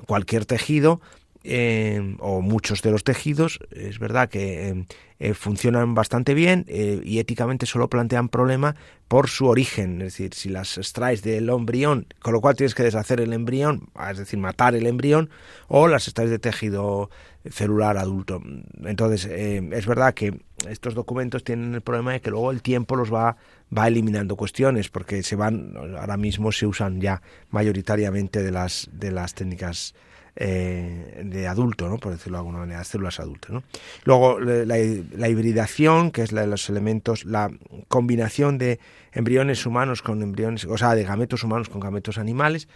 cualquier 0.06 0.44
tejido 0.44 1.00
eh, 1.46 2.16
o 2.20 2.40
muchos 2.40 2.80
de 2.80 2.90
los 2.90 3.04
tejidos, 3.04 3.58
es 3.70 3.98
verdad 3.98 4.30
que 4.30 4.70
eh, 4.70 4.86
eh, 5.18 5.34
funcionan 5.34 5.94
bastante 5.94 6.32
bien 6.32 6.64
y 6.66 7.18
éticamente 7.18 7.66
solo 7.66 7.90
plantean 7.90 8.30
problema 8.30 8.76
por 9.08 9.28
su 9.28 9.46
origen, 9.46 10.00
es 10.00 10.14
decir, 10.14 10.32
si 10.32 10.48
las 10.48 10.78
extraes 10.78 11.20
del 11.20 11.50
embrión, 11.50 12.06
con 12.20 12.32
lo 12.32 12.40
cual 12.40 12.56
tienes 12.56 12.74
que 12.74 12.82
deshacer 12.82 13.20
el 13.20 13.34
embrión, 13.34 13.90
es 14.10 14.16
decir, 14.16 14.38
matar 14.38 14.74
el 14.74 14.86
embrión, 14.86 15.28
o 15.68 15.86
las 15.86 16.08
extraes 16.08 16.30
de 16.30 16.38
tejido 16.38 17.10
celular 17.50 17.98
adulto. 17.98 18.40
Entonces, 18.82 19.26
es 19.26 19.86
verdad 19.86 20.14
que 20.14 20.40
estos 20.66 20.94
documentos 20.94 21.44
tienen 21.44 21.74
el 21.74 21.82
problema 21.82 22.12
de 22.12 22.22
que 22.22 22.30
luego 22.30 22.50
el 22.50 22.62
tiempo 22.62 22.96
los 22.96 23.12
va, 23.12 23.36
va 23.76 23.86
eliminando 23.86 24.34
cuestiones, 24.34 24.88
porque 24.88 25.22
se 25.22 25.36
van, 25.36 25.74
ahora 25.76 26.16
mismo 26.16 26.52
se 26.52 26.64
usan 26.64 27.02
ya 27.02 27.20
mayoritariamente 27.50 28.42
de 28.42 28.50
las, 28.50 28.88
de 28.92 29.12
las 29.12 29.34
técnicas 29.34 29.94
eh, 30.36 31.22
de 31.24 31.46
adulto, 31.46 31.88
¿no? 31.88 31.98
por 31.98 32.12
decirlo 32.12 32.38
de 32.38 32.40
alguna 32.40 32.58
manera, 32.58 32.82
células 32.82 33.20
adultas. 33.20 33.52
¿no? 33.52 33.62
Luego 34.04 34.40
la, 34.40 34.78
hibridación, 34.78 36.10
que 36.10 36.22
es 36.22 36.32
la 36.32 36.40
de 36.40 36.48
los 36.48 36.68
elementos, 36.68 37.24
la 37.24 37.52
combinación 37.88 38.58
de 38.58 38.80
embriones 39.12 39.64
humanos 39.64 40.02
con 40.02 40.22
embriones, 40.22 40.64
o 40.64 40.76
sea, 40.76 40.94
de 40.96 41.04
gametos 41.04 41.44
humanos 41.44 41.68
con 41.68 41.80
gametos 41.80 42.18
animales, 42.18 42.68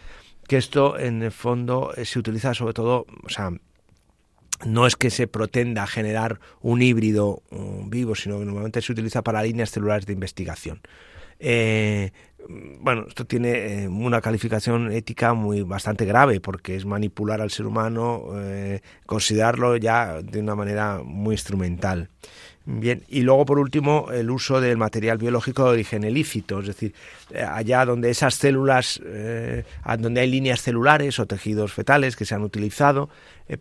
que 0.47 0.57
esto 0.57 0.99
en 0.99 1.23
el 1.23 1.33
fondo 1.33 1.93
eh, 1.97 2.05
se 2.05 2.21
utiliza 2.21 2.55
sobre 2.55 2.75
todo, 2.75 3.07
o 3.25 3.29
sea, 3.29 3.51
no 4.65 4.87
es 4.87 4.95
que 4.95 5.11
se 5.11 5.27
pretenda 5.27 5.87
generar 5.87 6.41
un 6.61 6.83
híbrido 6.83 7.43
vivo, 7.87 8.15
sino 8.15 8.39
que 8.39 8.45
normalmente 8.45 8.83
se 8.83 8.93
utiliza 8.93 9.23
para 9.23 9.43
líneas 9.43 9.71
celulares 9.71 10.07
de 10.07 10.13
investigación. 10.13 10.81
Eh, 11.41 12.11
bueno, 12.49 13.05
esto 13.09 13.26
tiene 13.26 13.82
eh, 13.82 13.89
una 13.89 14.20
calificación 14.20 14.91
ética 14.91 15.34
muy 15.34 15.62
bastante 15.62 16.07
grave 16.07 16.41
porque 16.41 16.76
es 16.76 16.86
manipular 16.86 17.41
al 17.41 17.51
ser 17.51 17.66
humano, 17.66 18.24
eh, 18.36 18.80
considerarlo 19.05 19.76
ya 19.76 20.22
de 20.22 20.41
una 20.41 20.55
manera 20.55 21.03
muy 21.05 21.34
instrumental. 21.34 22.09
Bien, 22.64 23.03
y 23.09 23.22
luego 23.22 23.47
por 23.47 23.59
último 23.59 24.09
el 24.12 24.30
uso 24.30 24.61
del 24.61 24.76
material 24.76 25.16
biológico 25.16 25.64
de 25.64 25.70
origen 25.70 26.05
ilícito, 26.05 26.61
es 26.61 26.66
decir, 26.66 26.95
eh, 27.30 27.43
allá 27.43 27.84
donde 27.86 28.11
esas 28.11 28.34
células, 28.34 29.01
donde 29.99 30.20
hay 30.20 30.30
líneas 30.30 30.61
celulares 30.61 31.18
o 31.18 31.26
tejidos 31.26 31.72
fetales 31.72 32.14
que 32.14 32.26
se 32.26 32.34
han 32.34 32.43
utilizado 32.43 33.09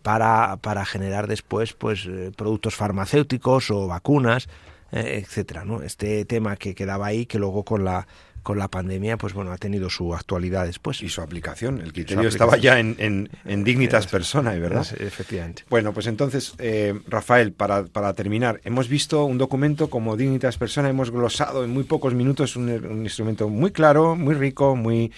para, 0.02 0.58
para 0.58 0.84
generar 0.84 1.26
después 1.26 1.72
pues 1.72 2.06
productos 2.36 2.74
farmacéuticos 2.74 3.70
o 3.70 3.86
vacunas, 3.86 4.46
etcétera, 4.92 5.64
¿no? 5.64 5.82
Este 5.82 6.24
tema 6.24 6.56
que 6.56 6.74
quedaba 6.74 7.06
ahí 7.06 7.26
que 7.26 7.38
luego 7.38 7.64
con 7.64 7.84
la 7.84 8.06
con 8.48 8.58
la 8.58 8.68
pandemia, 8.68 9.18
pues 9.18 9.34
bueno, 9.34 9.52
ha 9.52 9.58
tenido 9.58 9.90
su 9.90 10.14
actualidad 10.14 10.64
después. 10.64 11.02
Y 11.02 11.10
su 11.10 11.20
aplicación. 11.20 11.82
El 11.82 11.92
criterio 11.92 12.28
estaba 12.28 12.56
ya 12.56 12.78
en, 12.78 12.96
en, 13.44 13.64
Dignitas 13.64 14.06
Personae, 14.06 14.58
¿verdad? 14.58 14.86
efectivamente. 15.00 15.64
Bueno, 15.68 15.92
pues 15.92 16.06
entonces, 16.06 16.54
eh, 16.58 16.98
Rafael, 17.06 17.52
para, 17.52 17.84
para, 17.84 18.14
terminar, 18.14 18.62
hemos 18.64 18.88
visto 18.88 19.24
un 19.24 19.36
documento 19.36 19.90
como 19.90 20.16
Dignitas 20.16 20.56
Personae, 20.56 20.92
hemos 20.92 21.10
glosado 21.10 21.62
en 21.62 21.70
muy 21.70 21.84
pocos 21.84 22.14
minutos 22.14 22.56
un, 22.56 22.70
un 22.70 23.02
instrumento 23.02 23.50
muy 23.50 23.70
claro, 23.70 24.16
muy 24.16 24.34
rico, 24.34 24.74
muy 24.74 25.12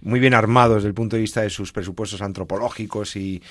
muy 0.00 0.20
bien 0.20 0.34
armados 0.34 0.76
desde 0.76 0.88
el 0.88 0.94
punto 0.94 1.16
de 1.16 1.22
vista 1.22 1.42
de 1.42 1.50
sus 1.50 1.72
presupuestos 1.72 2.22
antropológicos 2.22 3.16
y, 3.16 3.42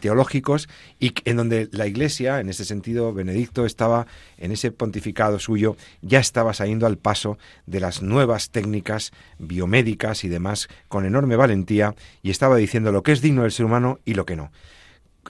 teológicos, 0.00 0.68
y 1.00 1.12
en 1.24 1.36
donde 1.36 1.68
la 1.72 1.86
Iglesia, 1.86 2.40
en 2.40 2.48
ese 2.48 2.64
sentido, 2.64 3.12
Benedicto 3.12 3.66
estaba, 3.66 4.06
en 4.38 4.52
ese 4.52 4.70
pontificado 4.70 5.38
suyo, 5.38 5.76
ya 6.02 6.20
estaba 6.20 6.54
saliendo 6.54 6.86
al 6.86 6.98
paso 6.98 7.38
de 7.66 7.80
las 7.80 8.02
nuevas 8.02 8.50
técnicas 8.50 9.12
biomédicas 9.38 10.24
y 10.24 10.28
demás 10.28 10.68
con 10.88 11.04
enorme 11.04 11.36
valentía, 11.36 11.94
y 12.22 12.30
estaba 12.30 12.56
diciendo 12.56 12.92
lo 12.92 13.02
que 13.02 13.12
es 13.12 13.20
digno 13.20 13.42
del 13.42 13.52
ser 13.52 13.66
humano 13.66 13.98
y 14.04 14.14
lo 14.14 14.26
que 14.26 14.36
no. 14.36 14.52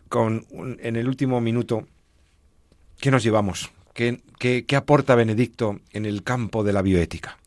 Con, 0.09 0.47
en 0.81 0.97
el 0.97 1.09
último 1.09 1.41
minuto, 1.41 1.87
¿qué 3.01 3.11
nos 3.11 3.23
llevamos? 3.23 3.71
¿Qué, 3.95 4.21
qué 4.39 4.77
aporta 4.77 5.15
Benedicto 5.15 5.81
en 5.93 6.05
el 6.05 6.23
campo 6.23 6.65
de 6.65 6.75
la 6.75 6.83
bioética? 6.83 7.39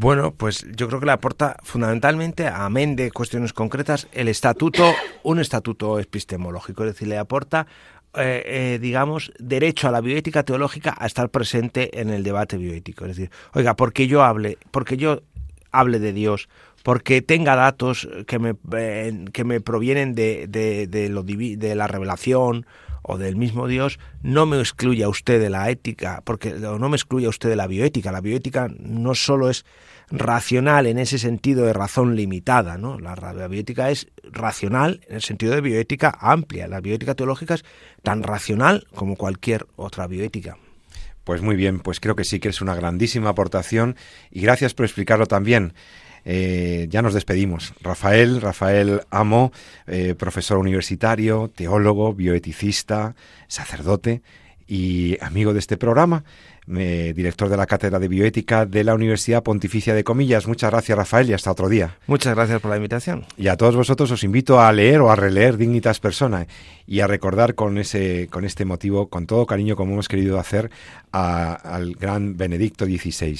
Bueno, 0.00 0.32
pues 0.32 0.64
yo 0.76 0.86
creo 0.86 1.00
que 1.00 1.06
le 1.06 1.12
aporta 1.12 1.56
fundamentalmente, 1.64 2.46
amén 2.46 2.94
de 2.94 3.10
cuestiones 3.10 3.52
concretas, 3.52 4.06
el 4.12 4.28
estatuto, 4.28 4.94
un 5.24 5.40
estatuto 5.40 5.98
epistemológico, 5.98 6.84
es 6.84 6.92
decir, 6.92 7.08
le 7.08 7.18
aporta, 7.18 7.66
eh, 8.14 8.44
eh, 8.46 8.78
digamos, 8.80 9.32
derecho 9.40 9.88
a 9.88 9.90
la 9.90 10.00
bioética 10.00 10.44
teológica 10.44 10.94
a 10.96 11.04
estar 11.04 11.30
presente 11.30 12.00
en 12.00 12.10
el 12.10 12.22
debate 12.22 12.58
bioético. 12.58 13.06
Es 13.06 13.16
decir, 13.16 13.32
oiga, 13.54 13.74
porque 13.74 14.06
yo 14.06 14.22
hable, 14.22 14.58
porque 14.70 14.96
yo 14.96 15.22
hable 15.72 15.98
de 15.98 16.12
Dios, 16.12 16.48
porque 16.84 17.20
tenga 17.20 17.56
datos 17.56 18.08
que 18.28 18.38
me, 18.38 18.54
eh, 18.76 19.24
que 19.32 19.42
me 19.42 19.60
provienen 19.60 20.14
de, 20.14 20.46
de, 20.46 20.86
de, 20.86 21.74
la 21.74 21.88
revelación 21.88 22.66
o 23.02 23.18
del 23.18 23.36
mismo 23.36 23.66
Dios, 23.66 23.98
no 24.22 24.46
me 24.46 24.58
excluya 24.58 25.08
usted 25.08 25.40
de 25.40 25.50
la 25.50 25.70
ética, 25.70 26.22
porque 26.24 26.52
no 26.52 26.88
me 26.88 26.96
excluya 26.96 27.28
usted 27.28 27.48
de 27.48 27.56
la 27.56 27.66
bioética. 27.66 28.12
La 28.12 28.20
bioética 28.20 28.68
no 28.78 29.14
solo 29.14 29.50
es 29.50 29.64
racional 30.10 30.86
en 30.86 30.98
ese 30.98 31.18
sentido 31.18 31.66
de 31.66 31.72
razón 31.72 32.16
limitada, 32.16 32.78
¿no? 32.78 32.98
La, 32.98 33.14
bioética 33.48 33.90
es 33.90 34.08
racional 34.24 35.00
en 35.08 35.16
el 35.16 35.22
sentido 35.22 35.54
de 35.54 35.60
bioética 35.60 36.16
amplia. 36.20 36.68
La 36.68 36.80
bioética 36.80 37.14
teológica 37.14 37.54
es 37.54 37.64
tan 38.02 38.22
racional 38.22 38.86
como 38.94 39.16
cualquier 39.16 39.66
otra 39.76 40.06
bioética. 40.06 40.56
Pues 41.24 41.42
muy 41.42 41.56
bien, 41.56 41.80
pues 41.80 42.00
creo 42.00 42.16
que 42.16 42.24
sí 42.24 42.40
que 42.40 42.48
es 42.48 42.62
una 42.62 42.74
grandísima 42.74 43.30
aportación 43.30 43.96
y 44.30 44.40
gracias 44.40 44.72
por 44.72 44.86
explicarlo 44.86 45.26
también. 45.26 45.74
Eh, 46.24 46.86
ya 46.90 47.02
nos 47.02 47.14
despedimos. 47.14 47.74
Rafael, 47.80 48.40
Rafael 48.40 49.02
Amo, 49.10 49.52
eh, 49.86 50.14
profesor 50.16 50.58
universitario, 50.58 51.50
teólogo, 51.54 52.14
bioeticista, 52.14 53.14
sacerdote 53.46 54.22
y 54.66 55.16
amigo 55.22 55.52
de 55.52 55.60
este 55.60 55.76
programa 55.76 56.24
director 56.68 57.48
de 57.48 57.56
la 57.56 57.66
Cátedra 57.66 57.98
de 57.98 58.08
Bioética 58.08 58.66
de 58.66 58.84
la 58.84 58.94
Universidad 58.94 59.42
Pontificia 59.42 59.94
de 59.94 60.04
Comillas. 60.04 60.46
Muchas 60.46 60.70
gracias, 60.70 60.98
Rafael, 60.98 61.30
y 61.30 61.32
hasta 61.32 61.50
otro 61.50 61.68
día. 61.68 61.96
Muchas 62.06 62.34
gracias 62.34 62.60
por 62.60 62.70
la 62.70 62.76
invitación. 62.76 63.24
Y 63.36 63.48
a 63.48 63.56
todos 63.56 63.74
vosotros 63.74 64.10
os 64.10 64.22
invito 64.22 64.60
a 64.60 64.70
leer 64.72 65.00
o 65.00 65.10
a 65.10 65.16
releer 65.16 65.56
Dignitas 65.56 65.98
Persona 66.00 66.46
y 66.86 67.00
a 67.00 67.06
recordar 67.06 67.54
con, 67.54 67.78
ese, 67.78 68.28
con 68.30 68.44
este 68.44 68.64
motivo, 68.64 69.08
con 69.08 69.26
todo 69.26 69.46
cariño, 69.46 69.76
como 69.76 69.94
hemos 69.94 70.08
querido 70.08 70.38
hacer, 70.38 70.70
al 71.12 71.94
gran 71.94 72.36
Benedicto 72.36 72.84
XVI. 72.84 73.38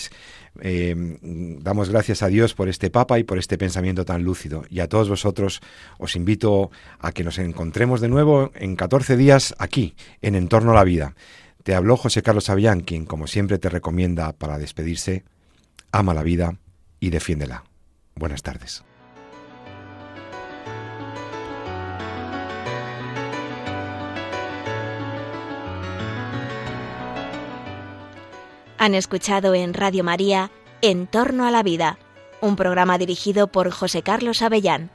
Eh, 0.60 1.18
damos 1.60 1.88
gracias 1.90 2.22
a 2.22 2.28
Dios 2.28 2.54
por 2.54 2.68
este 2.68 2.90
Papa 2.90 3.18
y 3.18 3.24
por 3.24 3.38
este 3.38 3.58
pensamiento 3.58 4.04
tan 4.04 4.24
lúcido. 4.24 4.64
Y 4.70 4.80
a 4.80 4.88
todos 4.88 5.08
vosotros 5.08 5.60
os 5.98 6.16
invito 6.16 6.70
a 6.98 7.12
que 7.12 7.24
nos 7.24 7.38
encontremos 7.38 8.00
de 8.00 8.08
nuevo 8.08 8.50
en 8.54 8.76
14 8.76 9.16
días 9.16 9.54
aquí, 9.58 9.94
en 10.22 10.34
Entorno 10.34 10.72
a 10.72 10.74
la 10.74 10.84
Vida. 10.84 11.14
Te 11.68 11.74
habló 11.74 11.98
José 11.98 12.22
Carlos 12.22 12.48
Avillán, 12.48 12.80
quien 12.80 13.04
como 13.04 13.26
siempre 13.26 13.58
te 13.58 13.68
recomienda 13.68 14.32
para 14.32 14.56
despedirse, 14.56 15.24
ama 15.92 16.14
la 16.14 16.22
vida 16.22 16.56
y 16.98 17.10
defiéndela. 17.10 17.64
Buenas 18.14 18.42
tardes. 18.42 18.84
Han 28.78 28.94
escuchado 28.94 29.54
en 29.54 29.74
Radio 29.74 30.04
María 30.04 30.50
En 30.80 31.06
torno 31.06 31.44
a 31.44 31.50
la 31.50 31.62
vida, 31.62 31.98
un 32.40 32.56
programa 32.56 32.96
dirigido 32.96 33.48
por 33.48 33.70
José 33.72 34.00
Carlos 34.00 34.40
Avellán. 34.40 34.90